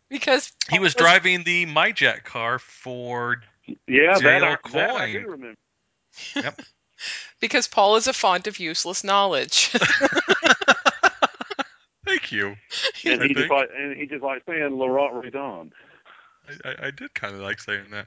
Because 0.08 0.52
He 0.70 0.78
was 0.78 0.94
driving 0.94 1.42
the 1.44 1.66
Mi-Jack 1.66 2.24
car 2.24 2.58
for. 2.58 3.36
Yeah, 3.88 4.18
that 4.18 4.24
I, 4.24 4.38
Dale 4.38 4.56
that 4.72 4.90
I 4.90 5.12
Coyne. 5.12 5.12
do 5.12 5.28
remember. 5.28 5.56
because 7.40 7.66
Paul 7.68 7.96
is 7.96 8.06
a 8.06 8.12
font 8.12 8.46
of 8.46 8.58
useless 8.58 9.02
knowledge. 9.04 9.68
Thank 12.04 12.30
you. 12.30 12.54
And 13.04 13.20
I 13.22 13.26
he 13.26 13.34
just 13.34 13.40
think- 13.40 13.50
like, 13.50 13.68
and 13.76 13.96
he 13.96 14.06
just 14.06 14.22
like 14.22 14.42
saying 14.48 14.70
Laurent 14.78 15.24
Redon. 15.24 15.72
I, 16.48 16.68
I, 16.68 16.86
I 16.86 16.90
did 16.92 17.12
kind 17.14 17.34
of 17.34 17.40
like 17.40 17.60
saying 17.60 17.86
that. 17.90 18.06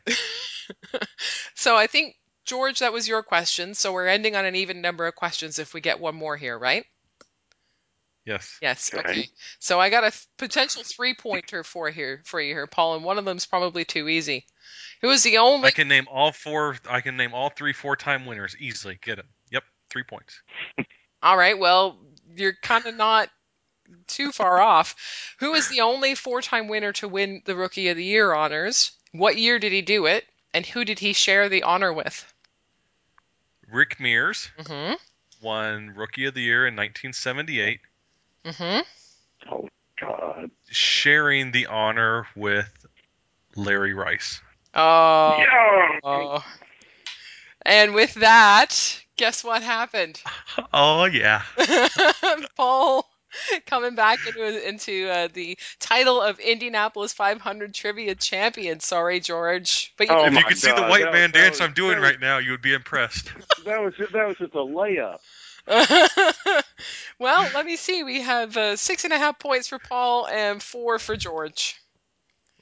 so 1.55 1.75
I 1.75 1.87
think 1.87 2.15
George, 2.45 2.79
that 2.79 2.93
was 2.93 3.07
your 3.07 3.21
question. 3.23 3.73
So 3.73 3.91
we're 3.91 4.07
ending 4.07 4.37
on 4.37 4.45
an 4.45 4.55
even 4.55 4.79
number 4.81 5.05
of 5.05 5.15
questions 5.15 5.59
if 5.59 5.73
we 5.73 5.81
get 5.81 5.99
one 5.99 6.15
more 6.15 6.37
here, 6.37 6.57
right? 6.57 6.85
Yes. 8.25 8.57
Yes. 8.61 8.93
Okay. 8.93 9.09
Okay. 9.09 9.29
So 9.59 9.79
I 9.79 9.89
got 9.89 10.03
a 10.03 10.11
th- 10.11 10.27
potential 10.37 10.83
three 10.83 11.15
pointer 11.15 11.63
for 11.63 11.89
here 11.89 12.21
for 12.25 12.39
you 12.39 12.53
here, 12.53 12.67
Paul, 12.67 12.95
and 12.95 13.03
one 13.03 13.17
of 13.17 13.25
them's 13.25 13.45
probably 13.45 13.85
too 13.85 14.07
easy. 14.07 14.45
Who 15.01 15.09
is 15.09 15.23
the 15.23 15.37
only 15.37 15.67
I 15.67 15.71
can 15.71 15.87
name 15.87 16.07
all 16.11 16.31
four. 16.31 16.75
I 16.89 17.01
can 17.01 17.17
name 17.17 17.33
all 17.33 17.49
three 17.49 17.73
four-time 17.73 18.25
winners 18.25 18.55
easily. 18.59 18.99
Get 19.01 19.19
it? 19.19 19.25
Yep, 19.51 19.63
three 19.89 20.03
points. 20.03 20.41
All 21.23 21.35
right, 21.35 21.57
well, 21.59 21.97
you're 22.35 22.53
kind 22.61 22.85
of 22.85 22.95
not 22.95 23.29
too 24.07 24.31
far 24.31 24.61
off. 24.61 25.35
Who 25.39 25.53
is 25.53 25.67
the 25.67 25.81
only 25.81 26.15
four-time 26.15 26.67
winner 26.69 26.93
to 26.93 27.07
win 27.09 27.41
the 27.45 27.55
Rookie 27.55 27.89
of 27.89 27.97
the 27.97 28.03
Year 28.05 28.33
honors? 28.33 28.93
What 29.11 29.37
year 29.37 29.59
did 29.59 29.71
he 29.73 29.81
do 29.81 30.05
it? 30.05 30.25
And 30.53 30.65
who 30.65 30.85
did 30.85 30.99
he 30.99 31.11
share 31.13 31.49
the 31.49 31.63
honor 31.63 31.91
with? 31.91 32.31
Rick 33.71 33.99
Mears 33.99 34.49
Mm-hmm. 34.59 34.93
won 35.41 35.89
Rookie 35.95 36.25
of 36.25 36.33
the 36.33 36.41
Year 36.41 36.67
in 36.67 36.75
1978, 36.75 37.79
Mm-hmm. 38.49 39.51
Oh 39.51 39.69
God. 39.99 40.51
sharing 40.69 41.51
the 41.51 41.67
honor 41.67 42.27
with 42.35 42.69
Larry 43.55 43.93
Rice. 43.93 44.41
Oh. 44.73 45.35
Yeah. 45.37 45.99
oh. 46.03 46.45
And 47.65 47.93
with 47.93 48.13
that, 48.15 49.01
guess 49.17 49.43
what 49.43 49.61
happened? 49.63 50.21
Oh 50.73 51.05
yeah. 51.05 51.41
Paul 52.57 53.07
coming 53.67 53.95
back 53.95 54.19
into 54.27 54.67
into 54.67 55.07
uh, 55.09 55.27
the 55.33 55.57
title 55.79 56.21
of 56.21 56.39
Indianapolis 56.39 57.13
500 57.13 57.73
Trivia 57.73 58.15
Champion. 58.15 58.79
Sorry, 58.79 59.19
George, 59.19 59.93
but 59.97 60.07
you 60.09 60.13
Oh 60.15 60.25
if 60.25 60.31
you 60.31 60.35
my 60.35 60.41
could 60.43 60.57
see 60.57 60.71
the 60.71 60.81
white 60.83 61.03
that 61.05 61.13
man 61.13 61.29
was- 61.29 61.41
dance 61.41 61.51
was- 61.59 61.61
I'm 61.61 61.73
doing 61.73 61.99
was- 61.99 62.03
right 62.09 62.19
now, 62.19 62.37
you 62.39 62.51
would 62.51 62.61
be 62.61 62.73
impressed. 62.73 63.31
That 63.65 63.81
was 63.83 63.93
just, 63.97 64.13
that 64.13 64.27
was 64.27 64.37
just 64.37 64.53
a 64.53 64.57
layup. 64.57 65.17
well, 67.19 67.49
let 67.53 67.65
me 67.65 67.75
see. 67.75 68.03
We 68.03 68.21
have 68.21 68.57
uh, 68.57 68.75
six 68.75 69.03
and 69.03 69.13
a 69.13 69.17
half 69.17 69.39
points 69.39 69.67
for 69.67 69.79
Paul 69.79 70.27
and 70.27 70.61
four 70.61 70.99
for 70.99 71.15
George. 71.15 71.75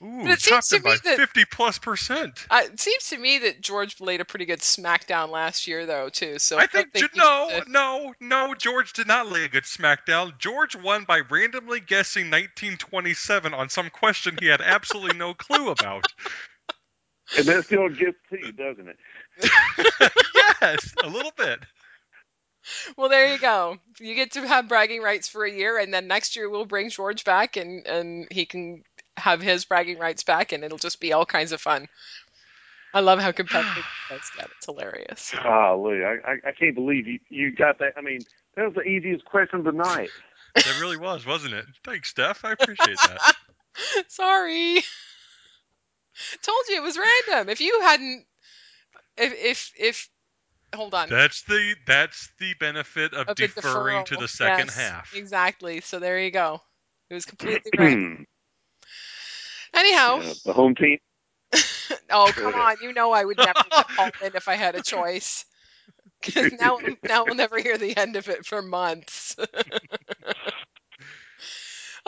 Ooh, 0.03 0.23
But 0.23 0.33
it 0.33 0.41
seems 0.41 0.67
to 0.69 0.75
him 0.75 0.83
by 0.83 0.91
me 0.91 0.97
that- 1.05 1.17
50 1.17 1.45
plus 1.45 1.79
percent. 1.79 2.45
Uh, 2.51 2.61
it 2.65 2.79
seems 2.79 3.09
to 3.09 3.17
me 3.17 3.39
that 3.39 3.61
George 3.61 3.99
laid 3.99 4.21
a 4.21 4.25
pretty 4.25 4.45
good 4.45 4.59
smackdown 4.59 5.29
last 5.29 5.65
year, 5.67 5.87
though, 5.87 6.09
too. 6.09 6.37
So 6.37 6.57
I 6.57 6.67
don't 6.67 6.91
think, 6.93 7.11
he 7.13 7.19
no, 7.19 7.49
should- 7.49 7.67
no, 7.67 8.13
no. 8.19 8.53
George 8.53 8.93
did 8.93 9.07
not 9.07 9.31
lay 9.31 9.45
a 9.45 9.49
good 9.49 9.63
smackdown. 9.63 10.37
George 10.37 10.75
won 10.75 11.05
by 11.05 11.21
randomly 11.21 11.79
guessing 11.79 12.25
1927 12.25 13.55
on 13.55 13.69
some 13.69 13.89
question 13.89 14.37
he 14.39 14.47
had 14.47 14.61
absolutely 14.61 15.17
no 15.17 15.33
clue 15.33 15.69
about. 15.69 16.05
And 17.35 17.45
that 17.47 17.65
still 17.65 17.89
gets 17.89 18.17
to 18.29 18.37
you, 18.37 18.51
doesn't 18.51 18.87
it? 18.87 18.97
yes, 20.61 20.93
a 21.03 21.09
little 21.09 21.33
bit. 21.35 21.59
Well, 22.97 23.09
there 23.09 23.31
you 23.31 23.39
go. 23.39 23.77
You 23.99 24.15
get 24.15 24.31
to 24.33 24.47
have 24.47 24.67
bragging 24.67 25.01
rights 25.01 25.27
for 25.27 25.45
a 25.45 25.51
year, 25.51 25.77
and 25.77 25.93
then 25.93 26.07
next 26.07 26.35
year 26.35 26.49
we'll 26.49 26.65
bring 26.65 26.89
George 26.89 27.23
back, 27.23 27.57
and 27.57 27.85
and 27.87 28.27
he 28.31 28.45
can 28.45 28.83
have 29.17 29.41
his 29.41 29.65
bragging 29.65 29.99
rights 29.99 30.23
back, 30.23 30.51
and 30.51 30.63
it'll 30.63 30.77
just 30.77 30.99
be 30.99 31.13
all 31.13 31.25
kinds 31.25 31.51
of 31.51 31.61
fun. 31.61 31.87
I 32.93 33.01
love 33.01 33.19
how 33.19 33.31
competitive 33.31 33.77
it 33.77 34.13
does 34.13 34.31
get. 34.35 34.49
It's 34.57 34.65
hilarious. 34.65 35.33
Golly, 35.43 36.03
I, 36.03 36.17
I, 36.25 36.33
I 36.47 36.51
can't 36.57 36.75
believe 36.75 37.07
you, 37.07 37.19
you 37.29 37.51
got 37.51 37.79
that. 37.79 37.93
I 37.97 38.01
mean, 38.01 38.19
that 38.55 38.65
was 38.65 38.73
the 38.75 38.81
easiest 38.81 39.25
question 39.25 39.59
of 39.59 39.65
the 39.65 39.71
night. 39.71 40.11
That 40.55 40.79
really 40.81 40.97
was, 40.97 41.25
wasn't 41.25 41.53
it? 41.53 41.65
Thanks, 41.83 42.09
Steph. 42.09 42.43
I 42.43 42.53
appreciate 42.53 42.97
that. 42.97 43.35
Sorry. 44.07 44.81
Told 46.41 46.63
you 46.69 46.77
it 46.77 46.83
was 46.83 46.97
random. 46.97 47.49
If 47.49 47.61
you 47.61 47.79
hadn't, 47.81 48.25
if 49.17 49.33
if 49.33 49.71
if, 49.77 50.09
hold 50.77 50.93
on. 50.95 51.17
That's 51.17 51.43
the 51.43 51.75
that's 51.85 52.29
the 52.39 52.53
benefit 52.55 53.13
of, 53.13 53.27
Of 53.27 53.37
the 53.37 53.47
deferring 53.47 54.05
to 54.05 54.17
the 54.17 54.27
second 54.27 54.69
Yes, 54.69 54.71
half. 54.71 55.09
Exactly. 55.11 55.81
So 55.81 55.99
there 55.99 56.19
you 56.19 56.31
go. 56.31 56.61
It 57.09 57.13
was 57.15 57.25
completely 57.25 57.71
random. 57.77 58.25
Anyhow, 59.73 60.19
Yeah, 60.19 60.33
the 60.45 60.53
home 60.53 60.75
team. 60.75 60.99
oh 62.11 62.33
come 62.35 62.55
on, 62.55 62.77
you 62.81 62.93
know 62.93 63.11
I 63.11 63.23
would 63.25 63.41
never 63.41 63.59
let 63.75 63.85
Paul 63.95 64.11
in 64.21 64.35
if 64.35 64.47
I 64.47 64.55
had 64.55 64.75
a 64.75 64.81
choice. 64.81 65.45
'Cause 66.23 66.51
now, 66.53 66.81
now 67.07 67.25
we'll 67.25 67.35
never 67.35 67.59
hear 67.59 67.77
the 67.77 67.95
end 67.97 68.15
of 68.17 68.29
it 68.29 68.45
for 68.45 68.61
months. 68.61 69.35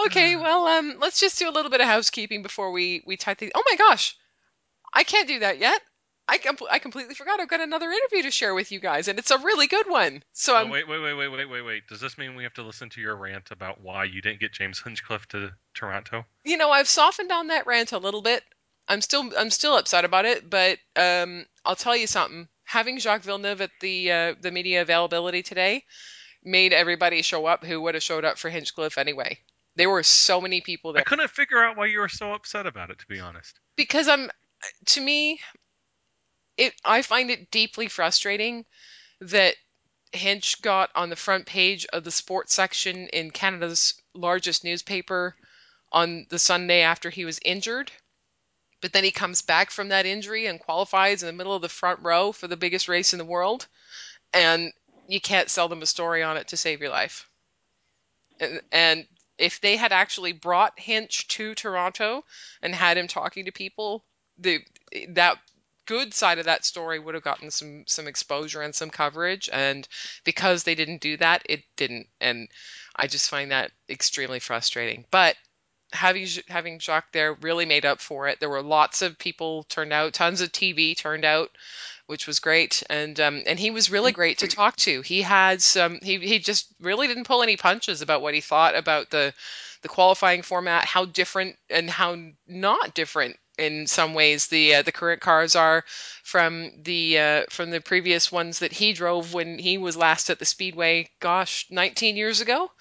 okay, 0.06 0.36
well, 0.38 0.68
um, 0.68 0.96
let's 1.00 1.20
just 1.20 1.40
do 1.40 1.50
a 1.50 1.52
little 1.52 1.72
bit 1.72 1.82
of 1.82 1.88
housekeeping 1.88 2.42
before 2.44 2.72
we 2.72 3.04
we 3.06 3.18
type 3.18 3.38
the. 3.40 3.52
Oh 3.56 3.64
my 3.70 3.76
gosh, 3.76 4.16
I 4.94 5.04
can't 5.04 5.28
do 5.28 5.40
that 5.40 5.60
yet. 5.60 5.82
I 6.30 6.38
com- 6.38 6.58
I 6.70 6.80
completely 6.80 7.16
forgot. 7.16 7.40
I've 7.40 7.48
got 7.50 7.60
another 7.62 7.90
interview 7.92 8.24
to 8.24 8.32
share 8.32 8.54
with 8.54 8.72
you 8.72 8.80
guys, 8.80 9.08
and 9.08 9.18
it's 9.20 9.32
a 9.32 9.38
really 9.40 9.68
good 9.68 9.90
one. 9.90 10.24
So 10.34 10.54
Oh, 10.54 10.58
I'm 10.58 10.70
wait, 10.70 10.88
wait, 10.88 11.00
wait, 11.02 11.14
wait, 11.16 11.28
wait, 11.30 11.46
wait, 11.50 11.62
wait. 11.62 11.88
Does 11.88 12.00
this 12.00 12.18
mean 12.18 12.36
we 12.36 12.44
have 12.44 12.54
to 12.54 12.64
listen 12.64 12.90
to 12.92 13.02
your 13.02 13.16
rant 13.16 13.52
about 13.52 13.82
why 13.82 14.04
you 14.06 14.22
didn't 14.22 14.40
get 14.40 14.54
James 14.54 14.80
Hinchcliffe 14.80 15.28
to 15.30 15.52
Toronto? 15.74 16.26
you 16.46 16.58
know 16.58 16.70
I've 16.72 16.88
softened 16.88 17.32
on 17.32 17.48
that 17.48 17.66
rant 17.68 17.92
a 17.92 17.98
little 17.98 18.22
bit. 18.22 18.44
I'm 18.88 19.02
still 19.02 19.30
I'm 19.38 19.50
still 19.50 19.78
upset 19.78 20.06
about 20.06 20.26
it, 20.26 20.50
but 20.50 20.78
um, 20.96 21.46
I'll 21.66 21.76
tell 21.76 21.96
you 21.98 22.08
something. 22.08 22.48
Having 22.64 23.00
Jacques 23.00 23.24
Villeneuve 23.24 23.62
at 23.62 23.72
the 23.82 24.12
uh, 24.12 24.36
the 24.42 24.52
media 24.52 24.82
availability 24.82 25.42
today 25.44 25.84
made 26.44 26.72
everybody 26.74 27.22
show 27.22 27.46
up 27.46 27.64
who 27.66 27.82
would 27.82 27.96
have 27.96 28.04
showed 28.04 28.24
up 28.26 28.38
for 28.38 28.50
Hinchcliffe 28.50 28.98
anyway. 28.98 29.38
There 29.76 29.90
were 29.90 30.04
so 30.04 30.42
many 30.42 30.62
people 30.62 30.94
there. 30.94 31.02
I 31.02 31.04
couldn't 31.04 31.30
figure 31.30 31.64
out 31.64 31.78
why 31.78 31.86
you 31.88 32.00
were 32.00 32.10
so 32.10 32.34
upset 32.34 32.66
about 32.66 32.90
it, 32.90 33.00
to 33.00 33.06
be 33.08 33.20
honest. 33.20 33.60
because 33.76 34.08
I'm 34.08 34.30
to 34.88 35.02
me 35.02 35.40
it 36.60 36.74
I 36.84 37.02
find 37.02 37.32
it 37.32 37.52
deeply 37.52 37.88
frustrating 37.88 38.66
that 39.22 39.56
Hinch 40.12 40.62
got 40.62 40.90
on 40.96 41.10
the 41.10 41.16
front 41.16 41.46
page 41.46 41.86
of 41.88 42.04
the 42.04 42.12
sports 42.12 42.54
section 42.54 43.08
in 43.10 43.32
Canada's 43.32 43.94
largest 44.14 44.64
newspaper 44.64 45.36
on 45.92 46.26
the 46.30 46.40
Sunday 46.40 46.82
after 46.82 47.10
he 47.10 47.26
was 47.26 47.40
injured. 47.44 47.92
But 48.82 48.94
then 48.94 49.04
he 49.04 49.12
comes 49.12 49.42
back 49.42 49.72
from 49.72 49.90
that 49.90 50.06
injury 50.06 50.46
and 50.46 50.60
qualifies 50.60 51.22
in 51.22 51.28
the 51.28 51.34
middle 51.34 51.54
of 51.54 51.62
the 51.62 51.70
front 51.70 52.02
row 52.02 52.32
for 52.32 52.48
the 52.48 52.58
biggest 52.58 52.88
race 52.88 53.14
in 53.14 53.20
the 53.20 53.26
world. 53.26 53.68
And 54.34 54.72
you 55.08 55.20
can't 55.20 55.50
sell 55.50 55.68
them 55.68 55.82
a 55.82 55.88
story 55.88 56.24
on 56.24 56.38
it 56.38 56.50
to 56.50 56.58
save 56.58 56.82
your 56.82 56.92
life. 56.92 57.30
And, 58.40 58.62
and 58.72 59.08
if 59.38 59.60
they 59.60 59.76
had 59.76 59.92
actually 59.92 60.34
brought 60.34 60.80
Hinch 60.80 61.28
to 61.30 61.56
Toronto 61.56 62.24
and 62.62 62.74
had 62.74 62.98
him 62.98 63.08
talking 63.08 63.46
to 63.46 63.52
people, 63.52 64.04
the 64.38 64.60
that 65.10 65.38
good 65.90 66.14
side 66.14 66.38
of 66.38 66.46
that 66.46 66.64
story 66.64 67.00
would 67.00 67.16
have 67.16 67.24
gotten 67.24 67.50
some 67.50 67.84
some 67.88 68.08
exposure 68.08 68.62
and 68.62 68.76
some 68.76 68.92
coverage 68.92 69.50
and 69.52 69.88
because 70.24 70.64
they 70.64 70.76
didn't 70.76 71.02
do 71.02 71.18
that 71.18 71.42
it 71.50 71.64
didn't 71.78 72.06
and 72.22 72.48
i 72.96 73.08
just 73.08 73.28
find 73.28 73.52
that 73.52 73.72
extremely 73.90 74.40
frustrating. 74.40 75.04
But 75.10 75.36
having 75.92 76.28
having 76.48 76.78
Jacques 76.78 77.12
there 77.12 77.34
really 77.34 77.66
made 77.66 77.86
up 77.86 78.00
for 78.02 78.28
it. 78.28 78.40
There 78.40 78.50
were 78.50 78.62
lots 78.62 79.02
of 79.02 79.18
people 79.18 79.64
turned 79.64 79.92
out 79.92 80.14
tons 80.14 80.42
of 80.42 80.52
tv 80.52 80.96
turned 80.96 81.26
out 81.26 81.50
which 82.06 82.28
was 82.28 82.40
great 82.40 82.84
and 82.88 83.20
um, 83.20 83.42
and 83.48 83.60
he 83.60 83.72
was 83.72 83.90
really 83.90 84.12
great 84.12 84.40
to 84.40 84.48
talk 84.48 84.76
to. 84.78 85.02
He 85.02 85.24
had 85.24 85.60
some 85.60 85.98
he, 86.04 86.20
he 86.20 86.38
just 86.38 86.68
really 86.80 87.08
didn't 87.08 87.26
pull 87.26 87.42
any 87.42 87.58
punches 87.58 88.04
about 88.04 88.22
what 88.22 88.36
he 88.36 88.42
thought 88.42 88.76
about 88.76 89.10
the 89.10 89.34
the 89.82 89.90
qualifying 89.90 90.44
format 90.44 90.86
how 90.86 91.06
different 91.06 91.56
and 91.70 91.90
how 91.90 92.16
not 92.48 92.94
different 92.94 93.38
in 93.60 93.88
some 93.88 94.14
ways 94.14 94.48
the 94.48 94.76
uh, 94.76 94.82
the 94.82 94.92
current 94.92 95.22
cars 95.22 95.56
are 95.56 95.84
from 96.24 96.72
the 96.84 97.20
uh, 97.20 97.44
from 97.50 97.70
the 97.70 97.82
previous 97.82 98.32
ones 98.32 98.60
that 98.60 98.72
he 98.72 98.94
drove 98.94 99.34
when 99.34 99.60
he 99.60 99.78
was 99.78 99.98
last 99.98 100.30
at 100.30 100.40
the 100.40 100.46
speedway 100.46 101.10
gosh 101.20 101.66
19 101.70 102.18
years 102.18 102.42
ago. 102.42 102.72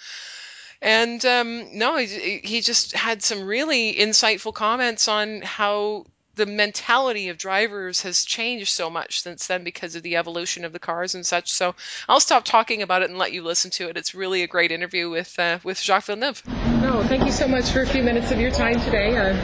And 0.80 1.24
um, 1.24 1.76
no 1.76 1.96
he, 1.96 2.40
he 2.44 2.60
just 2.60 2.92
had 2.92 3.22
some 3.22 3.44
really 3.44 3.94
insightful 3.94 4.54
comments 4.54 5.08
on 5.08 5.42
how 5.42 6.06
the 6.38 6.46
mentality 6.46 7.28
of 7.28 7.36
drivers 7.36 8.02
has 8.02 8.24
changed 8.24 8.68
so 8.68 8.88
much 8.88 9.20
since 9.22 9.48
then 9.48 9.64
because 9.64 9.96
of 9.96 10.02
the 10.04 10.14
evolution 10.16 10.64
of 10.64 10.72
the 10.72 10.78
cars 10.78 11.14
and 11.16 11.26
such 11.26 11.52
so 11.52 11.74
i'll 12.08 12.20
stop 12.20 12.44
talking 12.44 12.80
about 12.80 13.02
it 13.02 13.10
and 13.10 13.18
let 13.18 13.32
you 13.32 13.42
listen 13.42 13.70
to 13.72 13.88
it 13.88 13.96
it's 13.96 14.14
really 14.14 14.42
a 14.44 14.46
great 14.46 14.70
interview 14.70 15.10
with 15.10 15.36
uh, 15.38 15.58
with 15.64 15.78
jacques 15.80 16.04
villeneuve 16.04 16.42
no 16.80 17.02
thank 17.08 17.24
you 17.26 17.32
so 17.32 17.48
much 17.48 17.70
for 17.70 17.82
a 17.82 17.86
few 17.86 18.02
minutes 18.04 18.30
of 18.30 18.38
your 18.40 18.52
time 18.52 18.80
today 18.82 19.18
i'm 19.18 19.36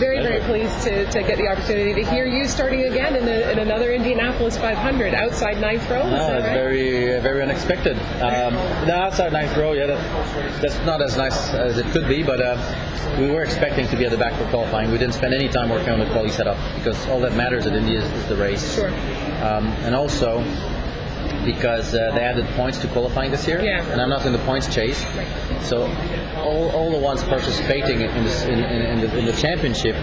very 0.00 0.22
very 0.22 0.40
pleased 0.44 0.80
to, 0.82 1.04
to 1.10 1.20
get 1.22 1.36
the 1.36 1.46
opportunity 1.46 1.92
to 2.02 2.10
hear 2.10 2.24
you 2.24 2.46
starting 2.48 2.84
again 2.84 3.14
in, 3.14 3.28
a, 3.28 3.50
in 3.52 3.58
another 3.58 3.92
indianapolis 3.92 4.56
500 4.56 5.12
outside 5.14 5.60
ninth 5.60 5.88
row 5.90 6.00
is 6.06 6.10
No, 6.12 6.28
that 6.28 6.42
right? 6.44 6.52
very, 6.54 7.20
very 7.20 7.42
unexpected. 7.42 7.96
Um, 8.22 8.54
the 8.86 8.94
outside 8.94 9.32
ninth 9.32 9.56
row, 9.56 9.72
yeah, 9.72 9.86
that, 9.86 10.62
that's 10.62 10.78
not 10.86 11.02
as 11.02 11.16
nice 11.16 11.50
as 11.50 11.78
it 11.78 11.86
could 11.86 12.08
be, 12.08 12.22
but 12.22 12.40
uh, 12.40 12.56
we 13.20 13.30
were 13.30 13.42
expecting 13.42 13.86
to 13.88 13.96
be 13.96 14.04
at 14.04 14.10
the 14.10 14.16
back 14.16 14.34
for 14.40 14.48
qualifying. 14.50 14.90
We 14.90 14.98
didn't 14.98 15.14
spend 15.14 15.34
any 15.34 15.48
time 15.48 15.68
working 15.70 15.90
on 15.90 15.98
the 15.98 16.06
quality 16.38 16.56
setup 16.56 16.76
because 16.76 17.08
all 17.08 17.20
that 17.20 17.34
matters 17.34 17.66
at 17.66 17.74
Indy 17.74 17.96
is, 17.96 18.04
is 18.10 18.28
the 18.28 18.36
race. 18.36 18.74
Sure. 18.74 18.88
Um, 18.88 19.66
and 19.84 19.94
also 19.94 20.42
because 21.44 21.94
uh, 21.94 22.10
they 22.14 22.20
added 22.20 22.46
points 22.56 22.78
to 22.78 22.88
qualifying 22.88 23.30
this 23.30 23.46
year, 23.46 23.62
Yeah. 23.62 23.84
and 23.90 24.00
I'm 24.00 24.08
not 24.10 24.26
in 24.26 24.32
the 24.32 24.38
points 24.40 24.72
chase. 24.74 24.98
So 25.62 25.86
all, 26.36 26.70
all 26.70 26.90
the 26.90 26.98
ones 26.98 27.22
participating 27.22 28.00
in, 28.00 28.24
this, 28.24 28.42
in, 28.44 28.58
in, 28.58 28.82
in, 28.82 29.00
the, 29.00 29.18
in 29.18 29.24
the 29.24 29.32
championship 29.32 29.94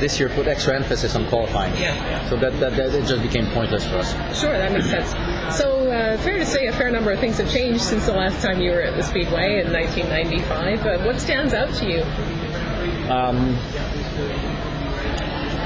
this 0.00 0.18
year 0.18 0.28
put 0.28 0.46
extra 0.46 0.74
emphasis 0.76 1.14
on 1.16 1.26
qualifying. 1.28 1.74
Yeah. 1.76 2.28
So 2.28 2.36
that, 2.36 2.58
that, 2.60 2.76
that 2.76 2.94
it 2.94 3.06
just 3.06 3.22
became 3.22 3.46
pointless 3.52 3.86
for 3.86 3.96
us. 3.96 4.12
Sure, 4.38 4.56
that 4.56 4.72
makes 4.72 4.90
sense. 4.90 5.10
So, 5.56 5.90
uh, 5.90 6.18
fair 6.18 6.38
to 6.38 6.46
say 6.46 6.66
a 6.66 6.72
fair 6.72 6.90
number 6.90 7.12
of 7.12 7.20
things 7.20 7.38
have 7.38 7.50
changed 7.50 7.82
since 7.82 8.06
the 8.06 8.12
last 8.12 8.42
time 8.42 8.60
you 8.60 8.72
were 8.72 8.82
at 8.82 8.96
the 8.96 9.02
Speedway 9.02 9.60
in 9.60 9.72
1995. 9.72 10.86
Uh, 10.86 11.04
what 11.04 11.20
stands 11.20 11.54
out 11.54 11.72
to 11.74 11.88
you? 11.88 12.02
Um, 13.10 13.56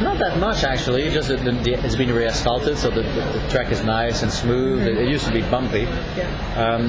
not 0.02 0.18
that 0.18 0.38
much 0.38 0.64
actually. 0.64 1.02
It's 1.02 1.14
Just 1.14 1.28
the, 1.28 1.72
it's 1.84 1.96
been 1.96 2.12
re-asphalted, 2.12 2.78
so 2.78 2.90
the, 2.90 3.02
the, 3.02 3.40
the 3.40 3.48
track 3.50 3.70
is 3.72 3.82
nice 3.84 4.22
and 4.22 4.30
smooth. 4.32 4.82
It, 4.86 4.98
it 4.98 5.08
used 5.08 5.26
to 5.26 5.32
be 5.32 5.42
bumpy. 5.42 5.80
Yeah. 5.80 6.28
Um, 6.56 6.88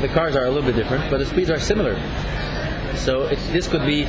the 0.00 0.08
cars 0.08 0.36
are 0.36 0.44
a 0.44 0.50
little 0.50 0.62
bit 0.70 0.76
different, 0.76 1.10
but 1.10 1.18
the 1.18 1.26
speeds 1.26 1.50
are 1.50 1.60
similar. 1.60 1.94
So 2.96 3.22
it, 3.24 3.38
this 3.52 3.68
could 3.68 3.84
be 3.86 4.02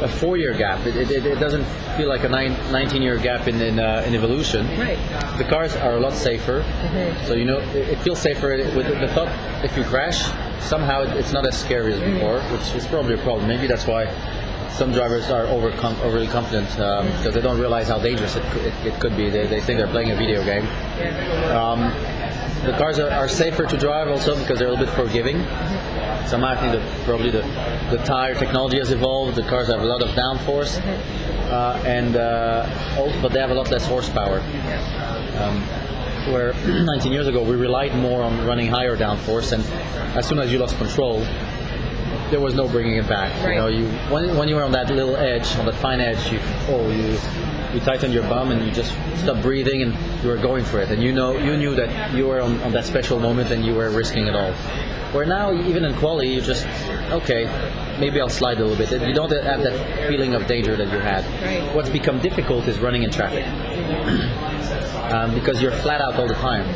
a 0.00 0.08
four-year 0.08 0.54
gap. 0.54 0.84
It, 0.86 0.96
it, 1.10 1.24
it 1.24 1.38
doesn't 1.38 1.64
feel 1.96 2.08
like 2.08 2.24
a 2.24 2.28
nine, 2.28 2.52
19-year 2.72 3.18
gap 3.18 3.46
in 3.46 3.60
in, 3.60 3.78
uh, 3.78 4.02
in 4.06 4.14
evolution. 4.14 4.66
Right. 4.78 4.98
The 5.38 5.44
cars 5.44 5.76
are 5.76 5.94
a 5.96 6.00
lot 6.00 6.12
safer, 6.14 6.62
Mhm. 6.62 7.26
so 7.26 7.34
you 7.34 7.44
know 7.44 7.58
it, 7.58 7.88
it 7.90 7.98
feels 8.00 8.20
safer 8.20 8.48
with 8.76 8.86
the 9.00 9.08
thought 9.08 9.30
if 9.64 9.76
you 9.76 9.84
crash, 9.84 10.22
somehow 10.60 11.02
it, 11.02 11.10
it's 11.16 11.32
not 11.32 11.46
as 11.46 11.56
scary 11.58 11.92
as 11.94 12.00
before, 12.00 12.40
which 12.52 12.74
is 12.74 12.86
probably 12.86 13.14
a 13.14 13.18
problem. 13.18 13.46
Maybe 13.46 13.66
that's 13.68 13.86
why 13.86 14.06
some 14.70 14.92
drivers 14.92 15.30
are 15.30 15.46
over 15.46 15.70
overly 16.02 16.26
confident 16.26 16.68
um, 16.80 17.06
because 17.06 17.34
they 17.34 17.40
don't 17.40 17.58
realize 17.58 17.88
how 17.88 17.98
dangerous 17.98 18.36
it, 18.36 18.42
could- 18.52 18.64
it, 18.66 18.74
it 18.86 19.00
could 19.00 19.16
be. 19.16 19.30
They, 19.30 19.46
they 19.46 19.60
think 19.60 19.78
they're 19.78 19.88
playing 19.88 20.10
a 20.10 20.16
video 20.16 20.44
game. 20.44 20.66
Um, 21.54 21.92
the 22.64 22.72
cars 22.78 22.98
are, 22.98 23.10
are 23.10 23.28
safer 23.28 23.66
to 23.66 23.76
drive 23.76 24.08
also 24.08 24.36
because 24.38 24.58
they're 24.58 24.68
a 24.68 24.70
little 24.70 24.86
bit 24.86 24.94
forgiving. 24.94 25.36
Somehow 26.26 26.48
I 26.48 26.56
think 26.56 26.72
that 26.72 27.04
probably 27.04 27.30
the, 27.30 27.42
the 27.90 27.98
tire 28.04 28.34
technology 28.34 28.78
has 28.78 28.90
evolved. 28.90 29.36
The 29.36 29.42
cars 29.42 29.66
have 29.68 29.80
a 29.82 29.84
lot 29.84 30.02
of 30.02 30.08
downforce, 30.10 30.80
uh, 31.50 31.82
and 31.84 32.16
uh, 32.16 32.96
also, 32.98 33.20
but 33.20 33.32
they 33.32 33.40
have 33.40 33.50
a 33.50 33.54
lot 33.54 33.70
less 33.70 33.86
horsepower. 33.86 34.40
Um, 35.38 35.62
where 36.32 36.54
19 36.66 37.12
years 37.12 37.26
ago 37.26 37.42
we 37.42 37.54
relied 37.54 37.94
more 37.96 38.22
on 38.22 38.46
running 38.46 38.68
higher 38.68 38.96
downforce, 38.96 39.52
and 39.52 39.62
as 40.16 40.26
soon 40.26 40.38
as 40.38 40.50
you 40.50 40.58
lost 40.58 40.76
control, 40.78 41.20
there 42.34 42.40
was 42.40 42.54
no 42.54 42.66
bringing 42.66 42.96
it 42.96 43.08
back. 43.08 43.30
Right. 43.44 43.54
You 43.54 43.60
know, 43.60 43.68
you 43.68 43.86
when, 44.12 44.36
when 44.36 44.48
you 44.48 44.56
were 44.56 44.64
on 44.64 44.72
that 44.72 44.90
little 44.90 45.14
edge, 45.14 45.54
on 45.54 45.66
the 45.66 45.72
fine 45.72 46.00
edge, 46.00 46.32
you 46.32 46.40
oh 46.66 46.90
you 46.90 47.16
you 47.72 47.78
tighten 47.78 48.10
your 48.10 48.24
bum 48.24 48.50
and 48.50 48.66
you 48.66 48.72
just 48.72 48.90
stopped 49.22 49.40
breathing 49.40 49.82
and 49.82 49.92
you 50.20 50.30
were 50.30 50.36
going 50.36 50.64
for 50.64 50.80
it, 50.80 50.90
and 50.90 51.00
you 51.00 51.12
know 51.12 51.38
you 51.38 51.56
knew 51.56 51.76
that 51.76 52.12
you 52.12 52.26
were 52.26 52.40
on, 52.40 52.60
on 52.62 52.72
that 52.72 52.86
special 52.86 53.20
moment 53.20 53.52
and 53.52 53.64
you 53.64 53.72
were 53.72 53.88
risking 53.88 54.26
it 54.26 54.34
all. 54.34 54.52
Where 55.14 55.24
now, 55.26 55.52
even 55.52 55.84
in 55.84 55.94
quality, 55.94 56.30
you 56.30 56.40
just 56.40 56.66
okay, 57.12 57.44
maybe 58.00 58.20
I'll 58.20 58.28
slide 58.28 58.58
a 58.58 58.64
little 58.64 58.76
bit. 58.76 58.90
You 59.00 59.14
don't 59.14 59.30
have 59.30 59.62
that 59.62 60.08
feeling 60.08 60.34
of 60.34 60.48
danger 60.48 60.74
that 60.74 60.90
you 60.92 60.98
had. 60.98 61.24
Right. 61.24 61.72
What's 61.72 61.88
become 61.88 62.18
difficult 62.18 62.66
is 62.66 62.80
running 62.80 63.04
in 63.04 63.12
traffic 63.12 63.46
um, 65.14 65.34
because 65.34 65.62
you're 65.62 65.78
flat 65.86 66.00
out 66.00 66.16
all 66.16 66.26
the 66.26 66.34
time. 66.34 66.66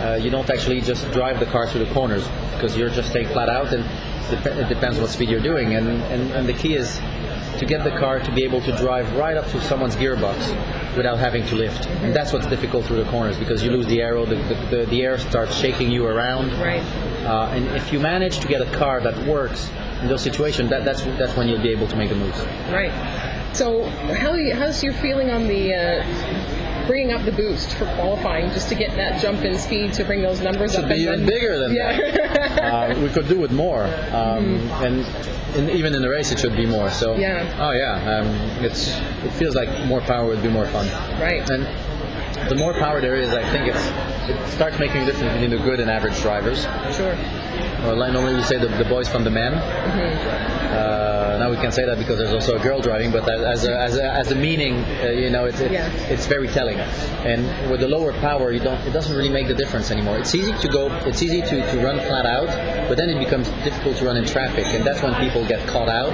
Uh, 0.00 0.14
you 0.14 0.30
don't 0.30 0.48
actually 0.50 0.80
just 0.80 1.10
drive 1.12 1.40
the 1.40 1.46
car 1.46 1.68
through 1.68 1.84
the 1.84 1.92
corners 1.92 2.26
because 2.52 2.76
you're 2.76 2.90
just 2.90 3.10
staying 3.10 3.28
flat 3.28 3.48
out, 3.48 3.72
and 3.72 3.84
it 4.32 4.68
depends 4.68 4.98
what 4.98 5.10
speed 5.10 5.28
you're 5.28 5.40
doing. 5.40 5.74
And, 5.74 5.88
and, 5.88 6.32
and 6.32 6.48
the 6.48 6.52
key 6.52 6.74
is 6.74 7.00
to 7.58 7.66
get 7.66 7.84
the 7.84 7.90
car 7.90 8.18
to 8.18 8.32
be 8.32 8.44
able 8.44 8.60
to 8.62 8.76
drive 8.76 9.10
right 9.16 9.36
up 9.36 9.46
to 9.50 9.60
someone's 9.62 9.96
gearbox 9.96 10.96
without 10.96 11.18
having 11.18 11.46
to 11.46 11.54
lift. 11.54 11.86
And 11.86 12.14
that's 12.14 12.32
what's 12.32 12.46
difficult 12.46 12.84
through 12.86 13.02
the 13.02 13.10
corners 13.10 13.38
because 13.38 13.62
you 13.62 13.70
lose 13.70 13.86
the 13.86 14.00
aero, 14.00 14.24
the, 14.24 14.36
the, 14.36 14.54
the, 14.76 14.86
the 14.86 15.02
air 15.02 15.18
starts 15.18 15.56
shaking 15.56 15.90
you 15.90 16.06
around. 16.06 16.52
Right. 16.60 16.82
Uh, 17.24 17.52
and 17.52 17.66
if 17.76 17.92
you 17.92 18.00
manage 18.00 18.40
to 18.40 18.48
get 18.48 18.60
a 18.60 18.70
car 18.76 19.00
that 19.00 19.26
works 19.26 19.70
in 20.02 20.08
those 20.08 20.22
situations, 20.22 20.70
that, 20.70 20.84
that's 20.84 21.02
that's 21.02 21.36
when 21.36 21.48
you'll 21.48 21.62
be 21.62 21.70
able 21.70 21.86
to 21.88 21.96
make 21.96 22.10
the 22.10 22.16
moves. 22.16 22.38
Right. 22.70 22.92
So, 23.54 23.84
how 23.84 24.36
how's 24.54 24.82
your 24.82 24.94
feeling 24.94 25.30
on 25.30 25.46
the 25.46 25.74
uh, 25.74 26.04
bringing 26.86 27.12
up 27.12 27.24
the 27.24 27.32
boost 27.32 27.72
for 27.74 27.84
qualifying, 27.94 28.50
just 28.50 28.68
to 28.68 28.74
get 28.74 28.90
that 28.96 29.20
jump 29.20 29.42
in 29.42 29.58
speed 29.58 29.92
to 29.94 30.04
bring 30.04 30.22
those 30.22 30.40
numbers 30.40 30.72
Should 30.74 30.84
up? 30.84 30.90
be 30.90 30.96
even 30.96 31.20
then- 31.20 31.28
bigger 31.28 31.58
than 31.58 31.74
yeah. 31.74 31.96
that. 31.96 32.62
Uh, 32.62 33.00
we 33.00 33.08
could 33.08 33.28
do 33.28 33.38
with 33.38 33.52
more, 33.52 33.84
um, 34.12 34.56
and, 34.82 35.04
and 35.56 35.70
even 35.70 35.94
in 35.94 36.02
the 36.02 36.08
race 36.08 36.30
it 36.32 36.38
should 36.38 36.56
be 36.56 36.66
more. 36.66 36.90
So, 36.90 37.16
Yeah. 37.16 37.46
oh 37.58 37.72
yeah, 37.72 38.18
um, 38.20 38.26
it's 38.64 38.88
it 39.24 39.32
feels 39.32 39.54
like 39.54 39.86
more 39.86 40.00
power 40.00 40.26
would 40.26 40.42
be 40.42 40.48
more 40.48 40.66
fun. 40.66 40.86
right. 41.20 41.48
And 41.50 41.66
the 42.50 42.56
more 42.56 42.74
power 42.74 43.00
there 43.00 43.14
is, 43.16 43.30
I 43.32 43.42
think 43.50 43.68
it's 43.74 43.86
it 44.28 44.50
starts 44.52 44.78
making 44.78 45.02
a 45.02 45.06
difference 45.06 45.32
between 45.32 45.50
the 45.50 45.58
good 45.58 45.80
and 45.80 45.90
average 45.90 46.20
drivers. 46.20 46.62
Sure. 46.96 47.16
Well, 47.84 47.96
like 47.96 48.12
normally 48.12 48.36
we 48.36 48.42
say 48.42 48.58
the, 48.58 48.68
the 48.68 48.84
boys 48.86 49.08
from 49.08 49.24
the 49.24 49.30
men. 49.30 49.52
Uh, 49.54 51.36
now 51.38 51.50
we 51.50 51.56
can 51.56 51.70
say 51.70 51.84
that 51.84 51.98
because 51.98 52.16
there's 52.18 52.32
also 52.32 52.56
a 52.56 52.58
girl 52.62 52.80
driving, 52.80 53.12
but 53.12 53.28
as 53.28 53.64
a, 53.64 53.78
as 53.78 53.96
a, 53.96 54.04
as 54.12 54.30
a 54.32 54.34
meaning, 54.34 54.76
uh, 55.02 55.10
you 55.10 55.28
know, 55.30 55.44
it's, 55.44 55.60
it's, 55.60 55.72
Yeah. 55.72 55.90
it's 56.08 56.26
very 56.26 56.48
telling. 56.48 56.78
And 56.78 57.70
with 57.70 57.80
the 57.80 57.88
lower 57.88 58.12
power, 58.14 58.50
you 58.52 58.60
don't, 58.60 58.80
it 58.86 58.92
doesn't 58.92 59.14
really 59.14 59.28
make 59.28 59.48
the 59.48 59.54
difference 59.54 59.90
anymore. 59.90 60.16
It's 60.18 60.34
easy 60.34 60.52
to 60.52 60.68
go, 60.68 60.90
it's 61.04 61.22
easy 61.22 61.42
to, 61.42 61.72
to 61.72 61.84
run 61.84 62.00
flat 62.00 62.26
out, 62.26 62.48
but 62.88 62.96
then 62.96 63.10
it 63.10 63.18
becomes 63.18 63.48
difficult 63.62 63.96
to 63.98 64.04
run 64.06 64.16
in 64.16 64.24
traffic, 64.24 64.64
and 64.66 64.84
that's 64.84 65.02
when 65.02 65.14
people 65.16 65.46
get 65.46 65.66
caught 65.68 65.88
out. 65.90 66.12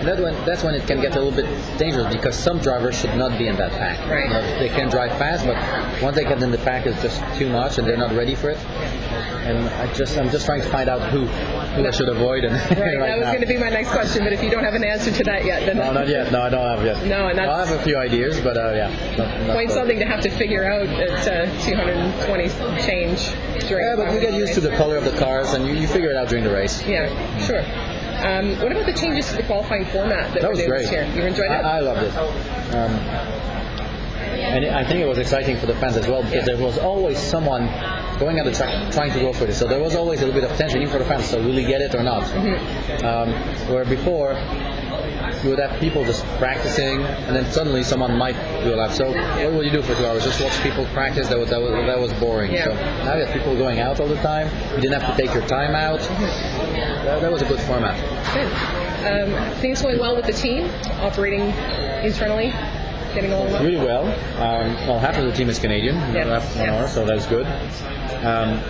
And 0.00 0.08
that 0.08 0.18
when, 0.18 0.34
that's 0.46 0.64
when 0.64 0.74
it 0.74 0.86
can 0.86 1.02
get 1.02 1.14
a 1.14 1.20
little 1.20 1.30
bit 1.30 1.44
dangerous 1.78 2.10
because 2.10 2.34
some 2.34 2.58
drivers 2.58 2.98
should 2.98 3.14
not 3.16 3.36
be 3.38 3.48
in 3.48 3.56
that 3.56 3.70
pack. 3.72 3.98
Right. 4.08 4.24
You 4.24 4.30
know, 4.30 4.58
they 4.58 4.70
can 4.70 4.88
drive 4.88 5.10
fast, 5.18 5.44
but 5.44 5.56
once 6.02 6.16
they 6.16 6.24
get 6.24 6.42
in 6.42 6.50
the 6.50 6.56
pack, 6.56 6.86
it's 6.86 7.02
just 7.02 7.20
too 7.38 7.50
much, 7.50 7.76
and 7.76 7.86
they're 7.86 7.98
not 7.98 8.14
ready 8.14 8.34
for 8.34 8.48
it. 8.48 8.56
And 8.56 9.68
I 9.68 9.92
just, 9.92 10.16
I'm 10.16 10.30
just 10.30 10.46
trying 10.46 10.62
to 10.62 10.68
find 10.70 10.88
out 10.88 11.02
who, 11.10 11.26
who 11.26 11.86
I 11.86 11.90
should 11.90 12.08
avoid. 12.08 12.44
And 12.44 12.54
Right. 12.80 12.96
right 12.96 13.08
that 13.08 13.18
was 13.18 13.26
now. 13.26 13.32
going 13.32 13.42
to 13.42 13.46
be 13.46 13.58
my 13.58 13.68
next 13.68 13.90
question, 13.90 14.24
but 14.24 14.32
if 14.32 14.42
you 14.42 14.48
don't 14.48 14.64
have 14.64 14.72
an 14.74 14.84
answer 14.84 15.10
to 15.10 15.24
that 15.24 15.44
yet, 15.44 15.66
then 15.66 15.76
No, 15.76 15.92
not 15.92 16.08
yet. 16.08 16.32
No, 16.32 16.40
I 16.42 16.48
don't 16.48 16.64
have 16.64 16.82
yet. 16.82 17.06
No, 17.06 17.28
and 17.28 17.38
I 17.38 17.66
have 17.66 17.78
a 17.78 17.82
few 17.82 17.98
ideas, 17.98 18.40
but 18.40 18.56
uh, 18.56 18.72
yeah, 18.74 19.16
not, 19.18 19.46
not 19.46 19.52
quite 19.52 19.70
something 19.70 19.98
to 19.98 20.06
have 20.06 20.22
to 20.22 20.30
figure 20.30 20.64
out 20.64 20.86
at 20.88 21.28
uh, 21.28 21.64
220 21.64 22.48
change 22.86 23.32
during. 23.68 23.84
Yeah, 23.86 23.96
but 23.96 24.14
you 24.14 24.20
get 24.20 24.32
used 24.32 24.54
to 24.54 24.60
the 24.60 24.74
color 24.76 24.96
of 24.96 25.04
the 25.04 25.16
cars, 25.18 25.52
and 25.52 25.66
you, 25.66 25.74
you 25.74 25.86
figure 25.86 26.08
it 26.08 26.16
out 26.16 26.28
during 26.28 26.44
the 26.44 26.52
race. 26.52 26.82
Yeah, 26.86 27.08
sure. 27.46 27.62
Um, 28.22 28.58
what 28.60 28.72
about 28.72 28.86
the 28.86 28.92
changes 28.92 29.28
to 29.30 29.36
the 29.36 29.42
qualifying 29.44 29.84
format 29.86 30.32
that, 30.34 30.42
That 30.42 30.50
was 30.50 30.62
great. 30.66 30.82
this 30.82 30.92
year? 30.92 31.04
You 31.14 31.22
enjoyed 31.22 31.46
it? 31.46 31.64
I, 31.64 31.78
I 31.78 31.80
loved 31.80 32.02
it. 32.02 32.16
Um, 32.74 32.92
and 34.40 34.64
I 34.66 34.84
think 34.84 35.00
it 35.00 35.06
was 35.06 35.18
exciting 35.18 35.56
for 35.58 35.66
the 35.66 35.74
fans 35.74 35.96
as 35.96 36.06
well 36.06 36.22
because 36.22 36.44
there 36.44 36.56
was 36.56 36.78
always 36.78 37.18
someone 37.18 37.66
going 38.18 38.38
at 38.38 38.44
the 38.44 38.52
track 38.52 38.92
trying 38.92 39.12
to 39.12 39.20
go 39.20 39.32
for 39.32 39.44
it. 39.44 39.54
So 39.54 39.66
there 39.66 39.80
was 39.80 39.94
always 39.94 40.20
a 40.22 40.26
little 40.26 40.40
bit 40.40 40.50
of 40.50 40.56
tension 40.56 40.82
even 40.82 40.92
for 40.92 40.98
the 40.98 41.04
fans. 41.04 41.26
So 41.26 41.38
will 41.42 41.56
he 41.56 41.64
get 41.64 41.80
it 41.80 41.94
or 41.94 42.02
not? 42.02 42.24
Mm-hmm. 42.24 43.04
Um, 43.04 43.32
where 43.72 43.84
before 43.84 44.34
you 45.42 45.50
would 45.50 45.58
have 45.58 45.78
people 45.80 46.04
just 46.04 46.24
practicing, 46.38 47.02
and 47.02 47.34
then 47.34 47.50
suddenly 47.50 47.82
someone 47.82 48.16
might 48.18 48.36
do 48.62 48.74
a 48.74 48.76
lap. 48.76 48.90
So 48.92 49.10
what 49.12 49.52
will 49.52 49.64
you 49.64 49.70
do 49.70 49.82
for 49.82 49.94
two 49.94 50.06
hours? 50.06 50.24
Just 50.24 50.40
watch 50.42 50.60
people 50.62 50.84
practice. 50.86 51.28
That 51.28 51.38
was 51.38 51.48
that 51.50 51.60
was, 51.60 51.70
that 51.72 51.98
was 51.98 52.12
boring. 52.14 52.52
Yeah. 52.52 52.64
So 52.64 52.74
now 52.74 53.16
you 53.16 53.24
have 53.24 53.34
people 53.34 53.56
going 53.56 53.80
out 53.80 54.00
all 54.00 54.08
the 54.08 54.16
time. 54.16 54.48
You 54.74 54.82
didn't 54.82 55.00
have 55.00 55.16
to 55.16 55.22
take 55.22 55.32
your 55.34 55.46
time 55.46 55.74
out. 55.74 56.00
That, 57.04 57.20
that 57.22 57.32
was 57.32 57.42
a 57.42 57.46
good 57.46 57.60
format. 57.60 57.96
Good. 58.34 58.50
Um, 59.06 59.54
things 59.60 59.80
going 59.82 59.98
well 59.98 60.14
with 60.16 60.26
the 60.26 60.32
team, 60.32 60.68
operating 61.00 61.40
internally, 62.04 62.52
getting 63.14 63.32
along 63.32 63.52
well. 63.52 63.64
really 63.64 63.76
well. 63.84 64.04
Um, 64.40 64.74
well, 64.86 64.98
half 64.98 65.16
of 65.16 65.24
the 65.24 65.32
team 65.32 65.48
is 65.48 65.58
Canadian, 65.58 65.96
Yeah. 66.14 66.24
half 66.38 66.56
Yeah. 66.56 66.74
hour, 66.74 66.88
so 66.88 67.04
that's 67.04 67.26
good. 67.26 67.46
Um, 68.24 68.60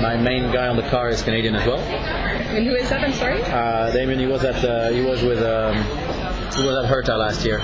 my 0.00 0.16
main 0.16 0.50
guy 0.52 0.68
on 0.68 0.76
the 0.76 0.82
car 0.88 1.10
is 1.10 1.22
Canadian 1.22 1.54
as 1.54 1.66
well. 1.66 1.78
And 1.78 2.66
who 2.66 2.74
is 2.74 2.88
that? 2.90 3.02
I'm 3.04 3.12
sorry. 3.12 3.42
Uh, 3.42 3.90
Damien, 3.90 4.18
he 4.18 4.26
was 4.26 4.44
at 4.44 4.64
uh, 4.64 4.88
he 4.90 5.02
was 5.02 5.22
with 5.22 5.42
um, 5.42 5.74
he 6.56 6.66
was 6.66 6.76
at 6.84 6.90
Herta 6.90 7.16
last 7.18 7.44
year. 7.44 7.60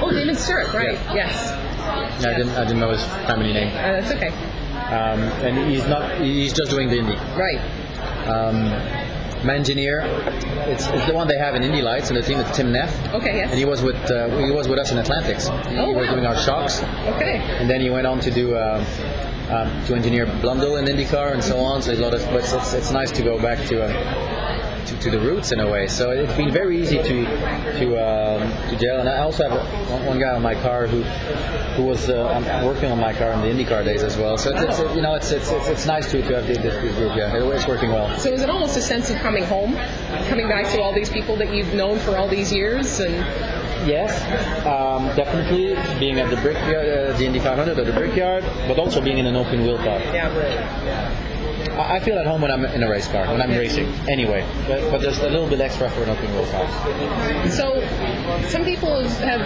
Oh, 0.00 0.10
Damien 0.10 0.36
Stewart. 0.36 0.72
Right. 0.72 0.94
Yeah. 1.14 1.14
Yes. 1.14 2.24
I 2.24 2.34
didn't 2.36 2.50
I 2.56 2.64
didn't 2.64 2.80
know 2.80 2.90
his 2.90 3.04
family 3.26 3.52
name. 3.52 3.68
Uh, 3.68 4.00
that's 4.00 4.10
okay. 4.12 4.28
Um, 4.28 5.20
and 5.44 5.70
he's 5.70 5.86
not 5.86 6.20
he's 6.20 6.52
just 6.52 6.70
doing 6.70 6.88
the 6.88 6.98
Indy. 6.98 7.16
Right. 7.36 7.60
Um, 8.30 8.70
my 9.46 9.54
engineer, 9.54 10.02
it's, 10.68 10.86
it's 10.86 11.06
the 11.06 11.14
one 11.14 11.26
they 11.26 11.38
have 11.38 11.54
in 11.54 11.62
Indy 11.62 11.80
Lights, 11.80 12.08
and 12.10 12.16
the 12.16 12.22
team 12.22 12.38
is 12.40 12.56
Tim 12.56 12.72
Neff. 12.72 12.92
Okay. 13.14 13.36
Yes. 13.38 13.48
And 13.50 13.58
he 13.58 13.64
was 13.64 13.80
with 13.82 13.96
uh, 14.10 14.28
he 14.44 14.50
was 14.50 14.68
with 14.68 14.78
us 14.78 14.90
in 14.92 14.98
Atlantics. 14.98 15.48
He 15.48 15.78
Oh, 15.78 15.92
was 15.92 16.06
wow. 16.08 16.12
doing 16.14 16.26
our 16.26 16.36
shocks. 16.36 16.82
okay. 17.16 17.36
and 17.58 17.68
then 17.68 17.80
he 17.80 17.88
went 17.88 18.06
on 18.06 18.20
to 18.20 18.30
do 18.30 18.54
uh, 18.54 18.84
um, 19.48 19.84
to 19.86 19.94
engineer 19.94 20.26
Blundell 20.42 20.76
in 20.76 20.84
IndyCar 20.84 21.32
and 21.32 21.42
so 21.42 21.58
on. 21.58 21.80
So 21.80 21.92
a 21.92 21.94
lot 21.96 22.12
of, 22.14 22.22
but 22.26 22.44
it's, 22.44 22.74
it's 22.74 22.90
nice 22.90 23.10
to 23.12 23.22
go 23.22 23.40
back 23.40 23.66
to, 23.68 23.82
uh, 23.82 23.88
to 24.86 24.96
to 24.98 25.10
the 25.10 25.20
roots 25.20 25.52
in 25.52 25.60
a 25.60 25.68
way. 25.70 25.86
So 25.88 26.10
it's 26.10 26.32
been 26.34 26.50
very 26.52 26.80
easy 26.80 26.98
to 26.98 27.24
to 27.80 27.86
um, 27.98 28.68
to 28.70 28.76
gel. 28.76 29.00
And 29.00 29.08
I 29.08 29.18
also 29.18 29.48
have 29.48 29.90
one, 29.90 30.04
one 30.06 30.18
guy 30.18 30.32
on 30.34 30.42
my 30.42 30.54
car 30.54 30.86
who 30.86 31.02
who 31.76 31.84
was 31.84 32.08
uh, 32.08 32.62
working 32.64 32.90
on 32.90 32.98
my 32.98 33.12
car 33.12 33.32
in 33.32 33.40
the 33.40 33.48
IndyCar 33.64 33.84
days 33.84 34.02
as 34.02 34.16
well. 34.16 34.36
So 34.38 34.50
it's, 34.54 34.78
it's 34.78 34.94
you 34.96 35.02
know 35.02 35.14
it's 35.14 35.30
it's, 35.30 35.50
it's, 35.50 35.68
it's 35.68 35.86
nice 35.86 36.10
to, 36.12 36.20
to 36.22 36.34
have 36.36 36.46
this, 36.46 36.58
this 36.58 36.74
group. 36.96 37.16
Yeah, 37.16 37.36
it- 37.36 37.50
it's 37.50 37.66
working 37.66 37.90
well. 37.90 38.18
So 38.18 38.32
is 38.32 38.42
it 38.42 38.50
almost 38.50 38.76
a 38.76 38.82
sense 38.82 39.10
of 39.10 39.16
coming 39.16 39.44
home, 39.44 39.74
coming 40.28 40.48
back 40.48 40.70
to 40.72 40.80
all 40.80 40.92
these 40.94 41.10
people 41.10 41.36
that 41.36 41.52
you've 41.54 41.74
known 41.74 41.98
for 41.98 42.16
all 42.16 42.28
these 42.28 42.52
years, 42.52 43.00
and 43.00 43.14
Yes, 43.86 44.12
um, 44.66 45.06
definitely 45.16 45.74
being 45.98 46.20
at 46.20 46.28
the 46.28 46.36
brickyard, 46.36 46.86
uh, 46.86 47.16
the 47.16 47.24
Indy 47.24 47.38
500 47.38 47.78
at 47.78 47.86
the 47.86 47.92
brickyard, 47.94 48.44
but 48.68 48.78
also 48.78 49.00
being 49.00 49.16
in 49.16 49.24
an 49.24 49.36
open 49.36 49.62
wheel 49.62 49.78
car. 49.78 49.98
yeah, 50.12 50.28
I 50.28 51.29
I 51.78 52.00
feel 52.00 52.18
at 52.18 52.26
home 52.26 52.42
when 52.42 52.50
I'm 52.50 52.64
in 52.64 52.82
a 52.82 52.88
race 52.90 53.08
car, 53.08 53.26
when 53.26 53.40
I'm 53.40 53.50
racing, 53.50 53.86
anyway. 54.08 54.46
But, 54.66 54.90
but 54.90 55.00
there's 55.00 55.18
a 55.18 55.28
little 55.28 55.48
bit 55.48 55.60
extra 55.60 55.90
for 55.90 56.02
an 56.02 56.10
open 56.10 56.32
wheel 56.34 56.46
car. 56.46 57.50
So, 57.50 57.80
some 58.48 58.64
people 58.64 59.02
have 59.08 59.40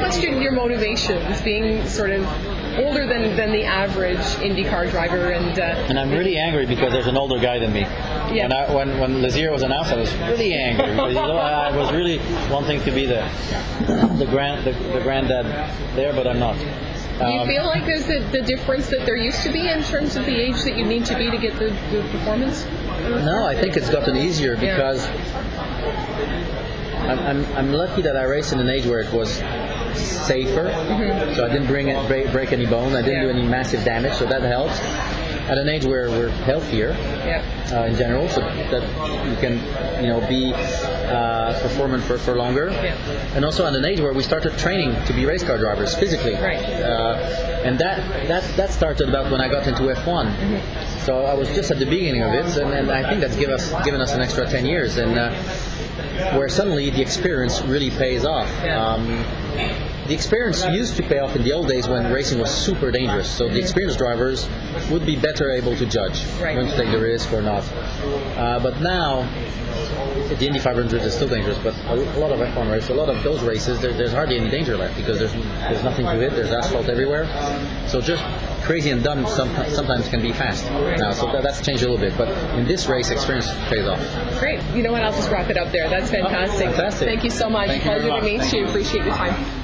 questioned 0.00 0.42
your 0.42 0.52
motivations, 0.52 1.40
being 1.42 1.86
sort 1.86 2.10
of 2.10 2.24
older 2.78 3.06
than, 3.06 3.36
than 3.36 3.52
the 3.52 3.64
average 3.64 4.18
IndyCar 4.18 4.90
driver, 4.90 5.30
and 5.30 5.58
uh, 5.58 5.62
And 5.88 5.98
I'm 5.98 6.10
really 6.10 6.36
angry 6.38 6.66
because 6.66 6.92
there's 6.92 7.06
an 7.06 7.16
older 7.16 7.38
guy 7.38 7.58
than 7.58 7.72
me. 7.72 7.80
Yeah. 7.80 8.48
When, 8.48 8.52
I, 8.52 8.74
when, 8.74 9.00
when 9.00 9.22
Lazier 9.22 9.52
was 9.52 9.62
announced, 9.62 9.92
I 9.92 9.96
was 9.96 10.12
really 10.16 10.54
angry. 10.54 10.84
Because, 10.94 11.14
you 11.14 11.20
know, 11.20 11.36
I 11.36 11.68
I 11.68 11.76
was 11.76 11.92
really 11.92 12.18
wanting 12.50 12.80
to 12.82 12.90
be 12.90 13.06
the 13.06 13.28
the 14.18 14.26
grand 14.26 14.64
the, 14.64 14.72
the 14.92 15.00
granddad 15.00 15.46
there, 15.96 16.12
but 16.12 16.26
I'm 16.26 16.38
not. 16.38 16.56
Do 17.18 17.24
you 17.32 17.40
Um, 17.40 17.46
feel 17.48 17.64
like 17.64 17.84
there's 17.86 18.06
the, 18.06 18.18
the 18.32 18.42
difference 18.42 18.88
that 18.88 19.06
there 19.06 19.16
used 19.16 19.42
to 19.42 19.52
be 19.52 19.68
in 19.68 19.82
terms 19.84 20.16
of 20.16 20.26
the 20.26 20.34
age 20.36 20.62
that 20.64 20.76
you 20.76 20.84
need 20.84 21.04
to 21.06 21.16
be 21.16 21.30
to 21.30 21.36
get 21.38 21.58
the, 21.58 21.66
the 21.92 22.02
performance? 22.10 22.66
No, 23.24 23.46
I 23.46 23.54
think 23.54 23.76
it's 23.76 23.88
gotten 23.90 24.16
easier 24.16 24.54
Yeah. 24.54 24.76
because 24.76 25.06
I'm, 27.08 27.18
I'm, 27.20 27.56
I'm 27.56 27.72
lucky 27.72 28.02
that 28.02 28.16
I 28.16 28.22
raced 28.24 28.52
in 28.52 28.60
an 28.60 28.68
age 28.68 28.86
where 28.86 29.00
it 29.00 29.12
was 29.12 29.30
safer, 29.94 30.70
so 31.36 31.44
I 31.44 31.48
didn't 31.52 31.66
bring 31.66 31.88
it, 31.88 32.08
break, 32.08 32.32
break 32.32 32.52
any 32.52 32.66
bone, 32.66 32.94
I 32.96 33.02
didn't 33.02 33.18
Mm-hmm. 33.18 33.26
Yeah. 33.26 33.32
do 33.32 33.38
any 33.38 33.42
massive 33.46 33.84
damage, 33.84 34.14
so 34.14 34.26
that 34.26 34.42
helps. 34.42 34.80
At 35.48 35.58
an 35.58 35.68
age 35.68 35.84
where 35.84 36.08
we're 36.08 36.30
healthier 36.30 36.92
Yeah. 37.24 37.42
uh, 37.72 37.84
in 37.84 37.96
general, 37.96 38.28
so 38.28 38.40
that 38.40 38.82
you 39.28 39.36
can, 39.36 40.02
you 40.02 40.08
know, 40.08 40.26
be 40.26 40.52
uh, 41.14 41.60
performant 41.62 42.02
for, 42.04 42.18
for 42.18 42.34
longer, 42.36 42.68
Yeah. 42.70 42.94
and 43.34 43.44
also 43.44 43.64
at 43.66 43.74
an 43.74 43.84
age 43.84 44.00
where 44.00 44.12
we 44.12 44.22
started 44.22 44.58
training 44.58 44.94
to 45.06 45.12
be 45.12 45.24
race 45.26 45.44
car 45.44 45.58
drivers 45.58 45.94
physically, 45.94 46.34
Right. 46.34 46.58
uh, 46.64 47.62
and 47.64 47.78
that 47.78 48.28
that 48.28 48.42
that 48.56 48.70
started 48.72 49.08
about 49.08 49.30
when 49.30 49.40
I 49.40 49.48
got 49.48 49.66
into 49.66 49.82
F1. 49.82 50.26
So 51.06 51.24
I 51.24 51.34
was 51.34 51.48
just 51.48 51.70
at 51.70 51.78
the 51.78 51.86
beginning 51.86 52.22
of 52.22 52.32
it, 52.34 52.56
and, 52.56 52.72
and 52.72 52.90
I 52.90 53.08
think 53.08 53.20
that's 53.20 53.36
given 53.36 53.54
us 53.54 53.72
given 53.84 54.00
us 54.00 54.12
an 54.12 54.20
extra 54.20 54.46
10 54.48 54.66
years, 54.66 54.96
and 54.96 55.18
uh, 55.18 55.30
where 56.36 56.48
suddenly 56.48 56.90
the 56.90 57.00
experience 57.02 57.62
really 57.62 57.90
pays 57.90 58.24
off. 58.24 58.48
Yeah. 58.64 58.84
Um, 58.84 59.24
the 60.06 60.14
experience 60.14 60.64
used 60.66 60.96
to 60.96 61.02
pay 61.02 61.18
off 61.18 61.34
in 61.34 61.42
the 61.42 61.52
old 61.52 61.68
days 61.68 61.88
when 61.88 62.12
racing 62.12 62.38
was 62.38 62.50
super 62.50 62.90
dangerous. 62.90 63.30
So 63.30 63.48
the 63.48 63.58
experienced 63.58 63.98
drivers 63.98 64.46
would 64.90 65.06
be 65.06 65.16
better 65.16 65.50
able 65.50 65.76
to 65.76 65.86
judge 65.86 66.24
Right. 66.40 66.56
when 66.56 66.66
to 66.66 66.76
take 66.76 66.90
the 66.90 66.98
risk 66.98 67.32
or 67.32 67.40
not. 67.40 67.64
Uh, 68.36 68.60
but 68.60 68.80
now, 68.80 69.22
the 70.28 70.46
Indy 70.46 70.58
500 70.58 71.02
is 71.02 71.14
still 71.14 71.28
dangerous, 71.28 71.58
but 71.58 71.74
a, 71.86 71.94
lot 72.18 72.32
of 72.32 72.38
F1 72.38 72.70
races, 72.70 72.90
a 72.90 72.94
lot 72.94 73.08
of 73.08 73.22
those 73.22 73.42
races, 73.42 73.80
there, 73.80 73.92
there's 73.92 74.12
hardly 74.12 74.38
any 74.38 74.50
danger 74.50 74.76
left 74.76 74.96
because 74.96 75.18
there's 75.18 75.32
there's 75.32 75.82
nothing 75.82 76.06
to 76.06 76.12
hit. 76.12 76.32
There's 76.32 76.50
asphalt 76.50 76.88
everywhere. 76.88 77.26
So 77.88 78.00
just 78.00 78.22
crazy 78.62 78.90
and 78.90 79.02
dumb 79.02 79.26
some, 79.26 79.48
sometimes 79.68 80.08
can 80.08 80.22
be 80.22 80.32
fast 80.32 80.64
now. 80.70 81.12
So 81.12 81.30
that, 81.32 81.42
that's 81.42 81.60
changed 81.60 81.82
a 81.82 81.88
little 81.88 82.04
bit. 82.04 82.16
But 82.16 82.28
in 82.58 82.66
this 82.66 82.86
race, 82.86 83.10
experience 83.10 83.48
pays 83.68 83.86
off. 83.86 84.00
Great. 84.38 84.62
You 84.74 84.82
know 84.82 84.92
what? 84.92 85.02
I'll 85.02 85.12
just 85.12 85.30
wrap 85.30 85.50
it 85.50 85.56
up 85.56 85.72
there. 85.72 85.88
That's 85.88 86.10
fantastic. 86.10 86.68
fantastic. 86.70 87.08
Thank 87.08 87.24
you 87.24 87.30
so 87.30 87.48
much. 87.48 87.68
Thank 87.68 87.82
Pleasure 87.82 88.08
to 88.08 88.22
meet 88.22 88.40
Thank 88.40 88.52
you. 88.52 88.60
you. 88.60 88.68
Appreciate 88.68 89.04
your 89.04 89.14
time. 89.14 89.63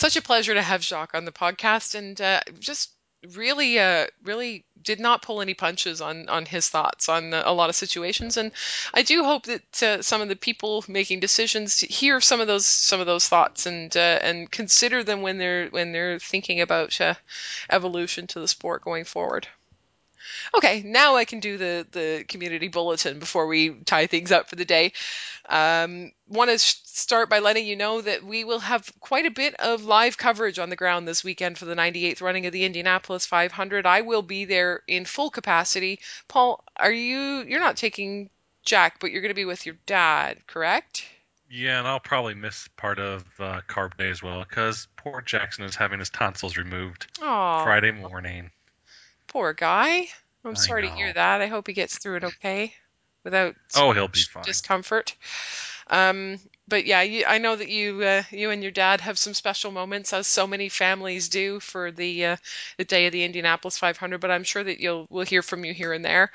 Such 0.00 0.16
a 0.16 0.22
pleasure 0.22 0.54
to 0.54 0.62
have 0.62 0.82
Jacques 0.82 1.14
on 1.14 1.26
the 1.26 1.30
podcast, 1.30 1.94
and 1.94 2.18
uh, 2.18 2.40
just 2.58 2.88
really, 3.34 3.78
uh, 3.78 4.06
really 4.24 4.64
did 4.82 4.98
not 4.98 5.20
pull 5.20 5.42
any 5.42 5.52
punches 5.52 6.00
on 6.00 6.30
on 6.30 6.46
his 6.46 6.70
thoughts 6.70 7.10
on 7.10 7.34
a 7.34 7.52
lot 7.52 7.68
of 7.68 7.76
situations. 7.76 8.38
And 8.38 8.50
I 8.94 9.02
do 9.02 9.22
hope 9.24 9.44
that 9.44 9.82
uh, 9.82 10.00
some 10.00 10.22
of 10.22 10.28
the 10.28 10.36
people 10.36 10.82
making 10.88 11.20
decisions 11.20 11.80
hear 11.80 12.18
some 12.22 12.40
of 12.40 12.46
those 12.46 12.64
some 12.64 13.00
of 13.00 13.06
those 13.06 13.28
thoughts 13.28 13.66
and 13.66 13.94
uh, 13.94 14.18
and 14.22 14.50
consider 14.50 15.04
them 15.04 15.20
when 15.20 15.36
they're 15.36 15.68
when 15.68 15.92
they're 15.92 16.18
thinking 16.18 16.62
about 16.62 16.98
uh, 16.98 17.12
evolution 17.68 18.26
to 18.28 18.40
the 18.40 18.48
sport 18.48 18.80
going 18.80 19.04
forward. 19.04 19.48
Okay, 20.54 20.82
now 20.82 21.16
I 21.16 21.26
can 21.26 21.40
do 21.40 21.58
the 21.58 21.86
the 21.92 22.24
community 22.26 22.68
bulletin 22.68 23.18
before 23.18 23.46
we 23.46 23.70
tie 23.84 24.06
things 24.06 24.32
up 24.32 24.48
for 24.48 24.56
the 24.56 24.64
day. 24.64 24.92
Um, 25.50 26.12
Want 26.28 26.48
to 26.50 26.58
start 26.58 27.28
by 27.28 27.40
letting 27.40 27.66
you 27.66 27.74
know 27.76 28.00
that 28.00 28.22
we 28.22 28.44
will 28.44 28.60
have 28.60 28.88
quite 29.00 29.26
a 29.26 29.30
bit 29.32 29.54
of 29.56 29.84
live 29.84 30.16
coverage 30.16 30.60
on 30.60 30.70
the 30.70 30.76
ground 30.76 31.08
this 31.08 31.24
weekend 31.24 31.58
for 31.58 31.64
the 31.64 31.74
98th 31.74 32.22
running 32.22 32.46
of 32.46 32.52
the 32.52 32.64
Indianapolis 32.64 33.26
500. 33.26 33.84
I 33.84 34.02
will 34.02 34.22
be 34.22 34.44
there 34.44 34.82
in 34.86 35.04
full 35.04 35.28
capacity. 35.28 35.98
Paul, 36.28 36.62
are 36.76 36.92
you? 36.92 37.44
You're 37.48 37.58
not 37.60 37.76
taking 37.76 38.30
Jack, 38.62 39.00
but 39.00 39.10
you're 39.10 39.22
going 39.22 39.30
to 39.30 39.34
be 39.34 39.44
with 39.44 39.66
your 39.66 39.74
dad, 39.86 40.46
correct? 40.46 41.04
Yeah, 41.50 41.80
and 41.80 41.88
I'll 41.88 41.98
probably 41.98 42.34
miss 42.34 42.68
part 42.76 43.00
of 43.00 43.24
uh, 43.40 43.60
carb 43.68 43.96
day 43.96 44.10
as 44.10 44.22
well 44.22 44.44
because 44.48 44.86
poor 44.96 45.20
Jackson 45.20 45.64
is 45.64 45.74
having 45.74 45.98
his 45.98 46.10
tonsils 46.10 46.56
removed 46.56 47.08
Oh, 47.20 47.64
Friday 47.64 47.90
morning. 47.90 48.52
poor 49.26 49.52
guy. 49.52 50.06
I'm 50.44 50.52
I 50.52 50.54
sorry 50.54 50.82
to 50.82 50.88
hear 50.94 51.12
that. 51.12 51.40
I 51.40 51.46
hope 51.48 51.66
he 51.66 51.72
gets 51.72 51.98
through 51.98 52.16
it 52.18 52.24
okay 52.24 52.74
without 53.24 53.54
Oh, 53.74 53.92
he'll 53.92 54.08
be 54.08 54.24
fine. 54.24 54.44
discomfort. 54.44 55.14
Um, 55.88 56.38
but 56.68 56.86
yeah, 56.86 57.02
you, 57.02 57.24
I 57.26 57.38
know 57.38 57.56
that 57.56 57.68
you 57.68 58.02
uh, 58.02 58.22
you 58.30 58.50
and 58.50 58.62
your 58.62 58.72
dad 58.72 59.00
have 59.00 59.18
some 59.18 59.34
special 59.34 59.72
moments, 59.72 60.12
as 60.12 60.26
so 60.26 60.46
many 60.46 60.68
families 60.68 61.28
do, 61.28 61.60
for 61.60 61.90
the 61.90 62.26
uh, 62.26 62.36
the 62.78 62.84
day 62.84 63.06
of 63.06 63.12
the 63.12 63.24
Indianapolis 63.24 63.78
500. 63.78 64.20
But 64.20 64.30
I'm 64.30 64.44
sure 64.44 64.62
that 64.62 64.80
you'll 64.80 65.06
we'll 65.10 65.24
hear 65.26 65.42
from 65.42 65.64
you 65.64 65.74
here 65.74 65.92
and 65.92 66.04
there. 66.04 66.30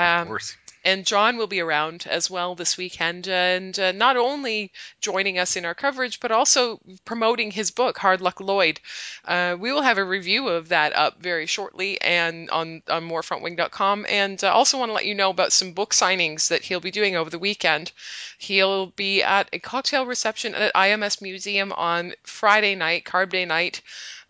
of 0.00 0.14
Um, 0.18 0.26
course. 0.26 0.56
And 0.84 1.06
John 1.06 1.36
will 1.36 1.46
be 1.46 1.60
around 1.60 2.06
as 2.08 2.28
well 2.28 2.54
this 2.54 2.76
weekend, 2.76 3.26
and 3.26 3.78
uh, 3.78 3.92
not 3.92 4.16
only 4.16 4.70
joining 5.00 5.38
us 5.38 5.56
in 5.56 5.64
our 5.64 5.74
coverage, 5.74 6.20
but 6.20 6.30
also 6.30 6.78
promoting 7.04 7.50
his 7.50 7.70
book, 7.70 7.96
Hard 7.98 8.20
Luck 8.20 8.40
Lloyd. 8.40 8.80
Uh, 9.24 9.56
we 9.58 9.72
will 9.72 9.82
have 9.82 9.98
a 9.98 10.04
review 10.04 10.48
of 10.48 10.68
that 10.68 10.94
up 10.94 11.20
very 11.20 11.46
shortly 11.46 12.00
and 12.00 12.50
on, 12.50 12.82
on 12.88 13.08
morefrontwing.com. 13.08 14.06
And 14.08 14.42
uh, 14.44 14.52
also 14.52 14.78
want 14.78 14.90
to 14.90 14.94
let 14.94 15.06
you 15.06 15.14
know 15.14 15.30
about 15.30 15.52
some 15.52 15.72
book 15.72 15.94
signings 15.94 16.48
that 16.48 16.62
he'll 16.62 16.80
be 16.80 16.90
doing 16.90 17.16
over 17.16 17.30
the 17.30 17.38
weekend. 17.38 17.92
He'll 18.38 18.86
be 18.86 19.22
at 19.22 19.48
a 19.52 19.58
cocktail 19.58 20.04
reception 20.04 20.54
at 20.54 20.74
IMS 20.74 21.22
Museum 21.22 21.72
on 21.72 22.12
Friday 22.24 22.74
night, 22.74 23.04
Carb 23.04 23.30
Day 23.30 23.46
night. 23.46 23.80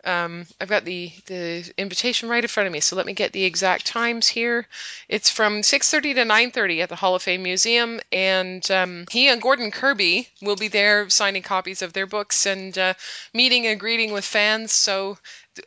Um, 0.05 0.45
I've 0.61 0.69
got 0.69 0.85
the, 0.85 1.11
the 1.25 1.73
invitation 1.77 2.29
right 2.29 2.43
in 2.43 2.47
front 2.47 2.67
of 2.67 2.73
me, 2.73 2.79
so 2.79 2.95
let 2.95 3.05
me 3.05 3.13
get 3.13 3.33
the 3.33 3.43
exact 3.43 3.85
times 3.87 4.27
here. 4.27 4.67
It's 5.09 5.29
from 5.29 5.61
6:30 5.61 6.13
to 6.15 6.25
9:30 6.25 6.81
at 6.81 6.89
the 6.89 6.95
Hall 6.95 7.15
of 7.15 7.23
Fame 7.23 7.43
Museum, 7.43 7.99
and 8.11 8.69
um, 8.69 9.05
he 9.09 9.29
and 9.29 9.41
Gordon 9.41 9.71
Kirby 9.71 10.29
will 10.41 10.55
be 10.55 10.67
there 10.67 11.09
signing 11.09 11.43
copies 11.43 11.81
of 11.81 11.93
their 11.93 12.05
books 12.05 12.45
and 12.45 12.77
uh, 12.77 12.93
meeting 13.33 13.65
and 13.67 13.79
greeting 13.79 14.11
with 14.11 14.25
fans. 14.25 14.71
So 14.71 15.17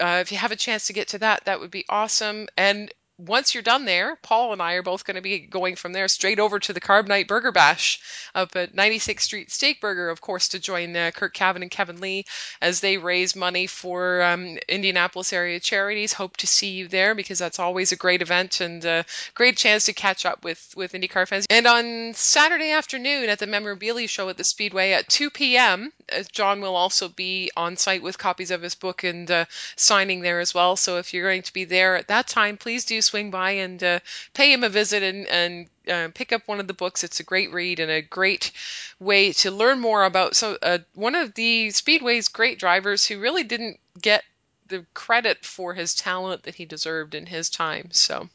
uh, 0.01 0.18
if 0.20 0.30
you 0.30 0.39
have 0.39 0.53
a 0.53 0.57
chance 0.57 0.86
to 0.86 0.93
get 0.93 1.09
to 1.09 1.18
that, 1.18 1.45
that 1.47 1.61
would 1.61 1.70
be 1.70 1.84
awesome. 1.89 2.49
And 2.57 2.93
once 3.18 3.52
you're 3.52 3.64
done 3.64 3.84
there, 3.84 4.16
Paul 4.22 4.52
and 4.52 4.62
I 4.62 4.74
are 4.74 4.82
both 4.82 5.04
going 5.04 5.16
to 5.16 5.20
be 5.20 5.40
going 5.40 5.74
from 5.74 5.92
there 5.92 6.06
straight 6.06 6.38
over 6.38 6.60
to 6.60 6.72
the 6.72 6.80
Carb 6.80 7.08
Night 7.08 7.26
Burger 7.26 7.50
Bash 7.50 8.00
up 8.32 8.54
at 8.54 8.76
96th 8.76 9.20
Street 9.20 9.50
Steak 9.50 9.80
Burger, 9.80 10.08
of 10.08 10.20
course, 10.20 10.48
to 10.48 10.60
join 10.60 10.94
uh, 10.94 11.10
Curt 11.12 11.34
Cavin 11.34 11.62
and 11.62 11.70
Kevin 11.70 12.00
Lee 12.00 12.26
as 12.62 12.78
they 12.78 12.96
raise 12.96 13.34
money 13.34 13.66
for 13.66 14.22
um, 14.22 14.56
Indianapolis 14.68 15.32
area 15.32 15.58
charities. 15.58 16.12
Hope 16.12 16.36
to 16.36 16.46
see 16.46 16.70
you 16.70 16.86
there 16.86 17.16
because 17.16 17.40
that's 17.40 17.58
always 17.58 17.90
a 17.90 17.96
great 17.96 18.22
event 18.22 18.60
and 18.60 18.84
a 18.84 19.04
great 19.34 19.56
chance 19.56 19.86
to 19.86 19.92
catch 19.92 20.24
up 20.24 20.44
with 20.44 20.72
with 20.76 20.92
IndyCar 20.92 21.26
fans. 21.26 21.46
And 21.50 21.66
on 21.66 22.14
Saturday 22.14 22.70
afternoon 22.70 23.28
at 23.30 23.40
the 23.40 23.48
Memorabilia 23.48 24.06
Show 24.06 24.28
at 24.28 24.36
the 24.36 24.44
Speedway 24.44 24.92
at 24.92 25.08
2 25.08 25.30
p.m., 25.30 25.92
uh, 26.12 26.22
John 26.30 26.60
will 26.60 26.76
also 26.76 27.08
be 27.08 27.50
on 27.56 27.76
site 27.76 28.02
with 28.02 28.16
copies 28.16 28.52
of 28.52 28.62
his 28.62 28.76
book 28.76 29.02
and 29.02 29.28
uh, 29.28 29.44
signing 29.74 30.20
there 30.20 30.38
as 30.38 30.54
well. 30.54 30.76
So 30.76 30.98
if 30.98 31.12
you're 31.12 31.28
going 31.28 31.42
to 31.42 31.52
be 31.52 31.64
there 31.64 31.96
at 31.96 32.08
that 32.08 32.28
time, 32.28 32.56
please 32.56 32.84
do 32.84 33.02
swing 33.09 33.30
by 33.30 33.52
and 33.52 33.82
uh, 33.82 34.00
pay 34.34 34.52
him 34.52 34.64
a 34.64 34.68
visit 34.68 35.02
and 35.02 35.26
and 35.26 35.68
uh, 35.88 36.09
pick 36.14 36.32
up 36.32 36.42
one 36.46 36.61
of 36.61 36.66
the 36.66 36.74
books. 36.74 37.04
It's 37.04 37.20
a 37.20 37.24
great 37.24 37.52
read 37.52 37.80
and 37.80 37.90
a 37.90 38.02
great 38.02 38.52
way 39.00 39.32
to 39.32 39.50
learn 39.50 39.80
more 39.80 40.04
about 40.04 40.36
so 40.36 40.59
uh, 40.62 40.78
one 40.94 41.14
of 41.14 41.34
the 41.34 41.70
Speedway's 41.70 42.28
great 42.28 42.59
drivers 42.59 43.06
who 43.06 43.20
really 43.20 43.44
didn't 43.44 43.80
get 44.00 44.22
the 44.66 44.84
credit 44.94 45.44
for 45.44 45.74
his 45.74 45.94
talent 45.94 46.42
that 46.42 46.54
he 46.54 46.64
deserved 46.64 47.14
in 47.14 47.26
his 47.26 47.50
time. 47.50 47.88
So. 47.92 48.28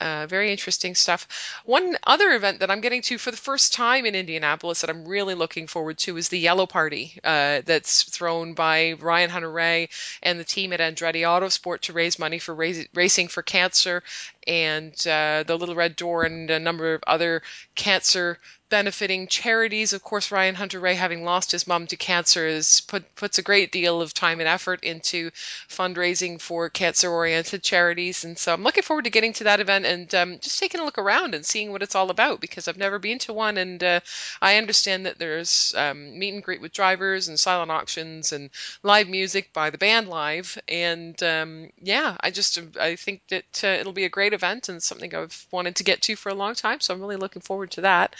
Uh, 0.00 0.26
very 0.26 0.50
interesting 0.50 0.94
stuff. 0.94 1.28
One 1.64 1.96
other 2.04 2.32
event 2.32 2.60
that 2.60 2.70
I'm 2.70 2.80
getting 2.80 3.02
to 3.02 3.16
for 3.16 3.30
the 3.30 3.36
first 3.36 3.72
time 3.72 4.06
in 4.06 4.16
Indianapolis 4.16 4.80
that 4.80 4.90
I'm 4.90 5.06
really 5.06 5.34
looking 5.34 5.68
forward 5.68 5.98
to 5.98 6.16
is 6.16 6.28
the 6.28 6.38
Yellow 6.38 6.66
Party 6.66 7.18
uh, 7.22 7.62
that's 7.64 8.02
thrown 8.02 8.54
by 8.54 8.94
Ryan 8.94 9.30
Hunter-Reay 9.30 9.88
and 10.22 10.40
the 10.40 10.44
team 10.44 10.72
at 10.72 10.80
Andretti 10.80 11.22
Autosport 11.22 11.82
to 11.82 11.92
raise 11.92 12.18
money 12.18 12.40
for 12.40 12.54
rais- 12.54 12.88
racing 12.92 13.28
for 13.28 13.42
cancer 13.42 14.02
and 14.46 14.92
uh, 15.06 15.44
the 15.46 15.56
Little 15.56 15.76
Red 15.76 15.96
Door 15.96 16.24
and 16.24 16.50
a 16.50 16.58
number 16.58 16.94
of 16.94 17.04
other 17.06 17.42
cancer 17.74 18.38
benefiting 18.70 19.28
charities. 19.28 19.92
Of 19.92 20.02
course, 20.02 20.32
Ryan 20.32 20.56
Hunter-Reay, 20.56 20.96
having 20.96 21.22
lost 21.22 21.52
his 21.52 21.66
mom 21.66 21.86
to 21.86 21.96
cancer, 21.96 22.46
is 22.46 22.80
put, 22.80 23.14
puts 23.14 23.38
a 23.38 23.42
great 23.42 23.70
deal 23.70 24.02
of 24.02 24.12
time 24.12 24.40
and 24.40 24.48
effort 24.48 24.82
into 24.82 25.30
fundraising 25.68 26.40
for 26.40 26.70
cancer-oriented 26.70 27.62
charities. 27.62 28.24
And 28.24 28.36
so 28.36 28.52
I'm 28.52 28.64
looking 28.64 28.82
forward 28.82 29.04
to 29.04 29.10
getting 29.10 29.32
to 29.34 29.44
that 29.44 29.60
event 29.60 29.83
and 29.84 30.14
um, 30.14 30.38
just 30.40 30.58
taking 30.58 30.80
a 30.80 30.84
look 30.84 30.98
around 30.98 31.34
and 31.34 31.44
seeing 31.44 31.72
what 31.72 31.82
it's 31.82 31.94
all 31.94 32.10
about 32.10 32.40
because 32.40 32.68
I've 32.68 32.76
never 32.76 32.98
been 32.98 33.18
to 33.20 33.32
one. 33.32 33.56
And 33.58 33.82
uh, 33.82 34.00
I 34.40 34.56
understand 34.56 35.06
that 35.06 35.18
there's 35.18 35.74
um, 35.76 36.18
meet 36.18 36.34
and 36.34 36.42
greet 36.42 36.60
with 36.60 36.72
drivers 36.72 37.28
and 37.28 37.38
silent 37.38 37.70
auctions 37.70 38.32
and 38.32 38.50
live 38.82 39.08
music 39.08 39.52
by 39.52 39.70
the 39.70 39.78
band 39.78 40.08
live. 40.08 40.58
And 40.68 41.20
um, 41.22 41.70
yeah, 41.80 42.16
I 42.20 42.30
just 42.30 42.58
I 42.78 42.96
think 42.96 43.22
that 43.28 43.64
uh, 43.64 43.68
it'll 43.68 43.92
be 43.92 44.04
a 44.04 44.10
great 44.10 44.32
event 44.32 44.68
and 44.68 44.82
something 44.82 45.14
I've 45.14 45.46
wanted 45.50 45.76
to 45.76 45.84
get 45.84 46.02
to 46.02 46.16
for 46.16 46.28
a 46.28 46.34
long 46.34 46.54
time. 46.54 46.80
So 46.80 46.94
I'm 46.94 47.00
really 47.00 47.16
looking 47.16 47.42
forward 47.42 47.72
to 47.72 47.82
that. 47.82 48.16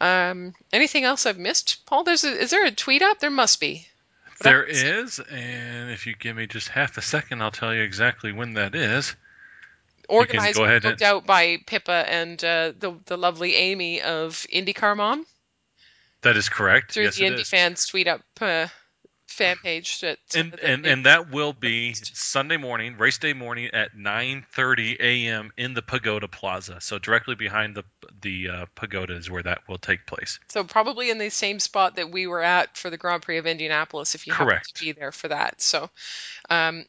Um, 0.00 0.54
anything 0.72 1.04
else 1.04 1.26
I've 1.26 1.38
missed, 1.38 1.86
Paul? 1.86 2.04
There's 2.04 2.24
a, 2.24 2.42
is 2.42 2.50
there 2.50 2.66
a 2.66 2.70
tweet 2.70 3.02
up? 3.02 3.20
There 3.20 3.30
must 3.30 3.60
be. 3.60 3.86
There 4.40 4.64
is, 4.64 5.20
and 5.20 5.90
if 5.90 6.06
you 6.06 6.14
give 6.14 6.36
me 6.36 6.46
just 6.46 6.68
half 6.68 6.98
a 6.98 7.02
second, 7.02 7.40
I'll 7.40 7.52
tell 7.52 7.72
you 7.72 7.82
exactly 7.82 8.32
when 8.32 8.54
that 8.54 8.74
is. 8.74 9.14
Organized 10.08 10.56
go 10.56 10.62
and 10.64 10.70
ahead 10.70 10.82
booked 10.82 11.02
and- 11.02 11.08
out 11.10 11.26
by 11.26 11.58
Pippa 11.66 12.04
and 12.08 12.42
uh, 12.44 12.72
the 12.78 12.98
the 13.06 13.16
lovely 13.16 13.54
Amy 13.54 14.00
of 14.02 14.46
IndyCar 14.52 14.96
Mom 14.96 15.26
That 16.22 16.36
is 16.36 16.48
correct. 16.48 16.92
through 16.92 17.04
yes, 17.04 17.16
the 17.16 17.26
Indy 17.26 17.42
is. 17.42 17.48
fans 17.48 17.86
tweet 17.86 18.08
up 18.08 18.22
uh, 18.40 18.66
fan 19.26 19.56
page. 19.62 20.00
That, 20.00 20.18
and 20.34 20.52
that 20.52 20.60
and 20.62 20.86
and 20.86 21.06
that 21.06 21.30
will 21.30 21.52
be 21.52 21.94
Sunday 21.94 22.56
morning, 22.56 22.96
race 22.98 23.18
day 23.18 23.32
morning 23.32 23.70
at 23.72 23.96
9:30 23.96 24.96
a.m. 25.00 25.52
in 25.56 25.74
the 25.74 25.82
Pagoda 25.82 26.28
Plaza. 26.28 26.80
So 26.80 26.98
directly 26.98 27.34
behind 27.34 27.74
the 27.74 27.84
the 28.22 28.48
uh, 28.48 28.66
pagoda 28.74 29.16
is 29.16 29.30
where 29.30 29.42
that 29.42 29.62
will 29.68 29.78
take 29.78 30.06
place. 30.06 30.38
so 30.48 30.64
probably 30.64 31.10
in 31.10 31.18
the 31.18 31.30
same 31.30 31.58
spot 31.58 31.96
that 31.96 32.10
we 32.10 32.26
were 32.26 32.42
at 32.42 32.76
for 32.76 32.90
the 32.90 32.96
Grand 32.96 33.22
Prix 33.22 33.38
of 33.38 33.46
Indianapolis. 33.46 34.14
If 34.14 34.26
you 34.26 34.32
Correct. 34.32 34.74
to 34.76 34.84
be 34.84 34.92
there 34.92 35.12
for 35.12 35.28
that, 35.28 35.60
so. 35.60 35.90
Um, 36.48 36.84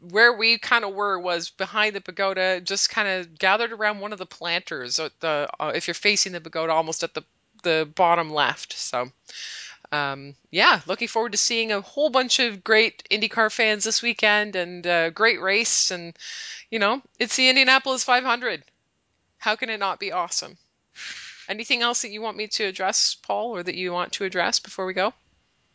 where 0.00 0.32
we 0.32 0.58
kind 0.58 0.84
of 0.84 0.94
were 0.94 1.18
was 1.18 1.50
behind 1.50 1.94
the 1.94 2.00
pagoda, 2.00 2.60
just 2.60 2.90
kind 2.90 3.08
of 3.08 3.38
gathered 3.38 3.72
around 3.72 4.00
one 4.00 4.12
of 4.12 4.18
the 4.18 4.26
planters. 4.26 4.96
The 4.96 5.48
uh, 5.58 5.72
if 5.74 5.86
you're 5.86 5.94
facing 5.94 6.32
the 6.32 6.40
pagoda, 6.40 6.72
almost 6.72 7.02
at 7.02 7.14
the 7.14 7.24
the 7.62 7.90
bottom 7.94 8.30
left. 8.30 8.72
So, 8.72 9.10
um, 9.92 10.34
yeah, 10.50 10.80
looking 10.86 11.08
forward 11.08 11.32
to 11.32 11.38
seeing 11.38 11.72
a 11.72 11.80
whole 11.80 12.10
bunch 12.10 12.38
of 12.38 12.64
great 12.64 13.06
IndyCar 13.10 13.52
fans 13.52 13.84
this 13.84 14.02
weekend 14.02 14.56
and 14.56 14.86
uh, 14.86 15.10
great 15.10 15.40
race. 15.40 15.90
And 15.90 16.16
you 16.70 16.78
know, 16.78 17.02
it's 17.18 17.36
the 17.36 17.48
Indianapolis 17.48 18.04
500. 18.04 18.62
How 19.38 19.56
can 19.56 19.70
it 19.70 19.78
not 19.78 20.00
be 20.00 20.12
awesome? 20.12 20.56
Anything 21.48 21.82
else 21.82 22.02
that 22.02 22.10
you 22.10 22.22
want 22.22 22.36
me 22.36 22.46
to 22.48 22.64
address, 22.64 23.16
Paul, 23.20 23.56
or 23.56 23.62
that 23.62 23.74
you 23.74 23.92
want 23.92 24.12
to 24.12 24.24
address 24.24 24.60
before 24.60 24.86
we 24.86 24.94
go? 24.94 25.12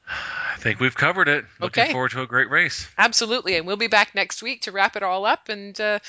I 0.07 0.57
think 0.57 0.79
we've 0.79 0.95
covered 0.95 1.27
it. 1.27 1.45
Looking 1.59 1.83
Okay. 1.83 1.91
forward 1.91 2.11
to 2.11 2.21
a 2.21 2.27
great 2.27 2.49
race. 2.49 2.87
Absolutely. 2.97 3.55
And 3.57 3.65
we'll 3.67 3.77
be 3.77 3.87
back 3.87 4.15
next 4.15 4.41
week 4.43 4.61
to 4.63 4.71
wrap 4.71 4.95
it 4.95 5.03
all 5.03 5.25
up 5.25 5.49
and 5.49 5.79
uh, 5.79 5.99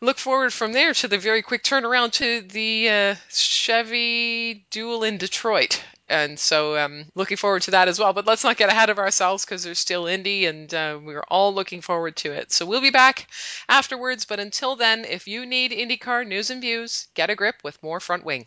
look 0.00 0.18
forward 0.18 0.52
from 0.52 0.72
there 0.72 0.92
to 0.94 1.08
the 1.08 1.18
very 1.18 1.42
quick 1.42 1.62
turnaround 1.62 2.12
to 2.12 2.40
the 2.42 2.88
uh, 2.88 3.14
Chevy 3.30 4.66
Dual 4.70 5.04
in 5.04 5.18
Detroit. 5.18 5.82
And 6.08 6.38
so 6.38 6.76
um, 6.76 7.04
looking 7.14 7.36
forward 7.38 7.62
to 7.62 7.70
that 7.70 7.88
as 7.88 7.98
well. 7.98 8.12
But 8.12 8.26
let's 8.26 8.44
not 8.44 8.56
get 8.58 8.68
ahead 8.68 8.90
of 8.90 8.98
ourselves 8.98 9.44
because 9.44 9.64
there's 9.64 9.78
still 9.78 10.06
Indy 10.06 10.46
and 10.46 10.72
uh, 10.74 10.98
we're 11.02 11.24
all 11.28 11.54
looking 11.54 11.80
forward 11.80 12.16
to 12.16 12.32
it. 12.32 12.52
So 12.52 12.66
we'll 12.66 12.82
be 12.82 12.90
back 12.90 13.28
afterwards. 13.68 14.24
But 14.26 14.40
until 14.40 14.76
then, 14.76 15.04
if 15.04 15.26
you 15.26 15.46
need 15.46 15.70
IndyCar 15.72 16.26
news 16.26 16.50
and 16.50 16.60
views, 16.60 17.08
get 17.14 17.30
a 17.30 17.34
grip 17.36 17.56
with 17.64 17.82
more 17.82 17.98
Front 18.00 18.24
Wing. 18.24 18.46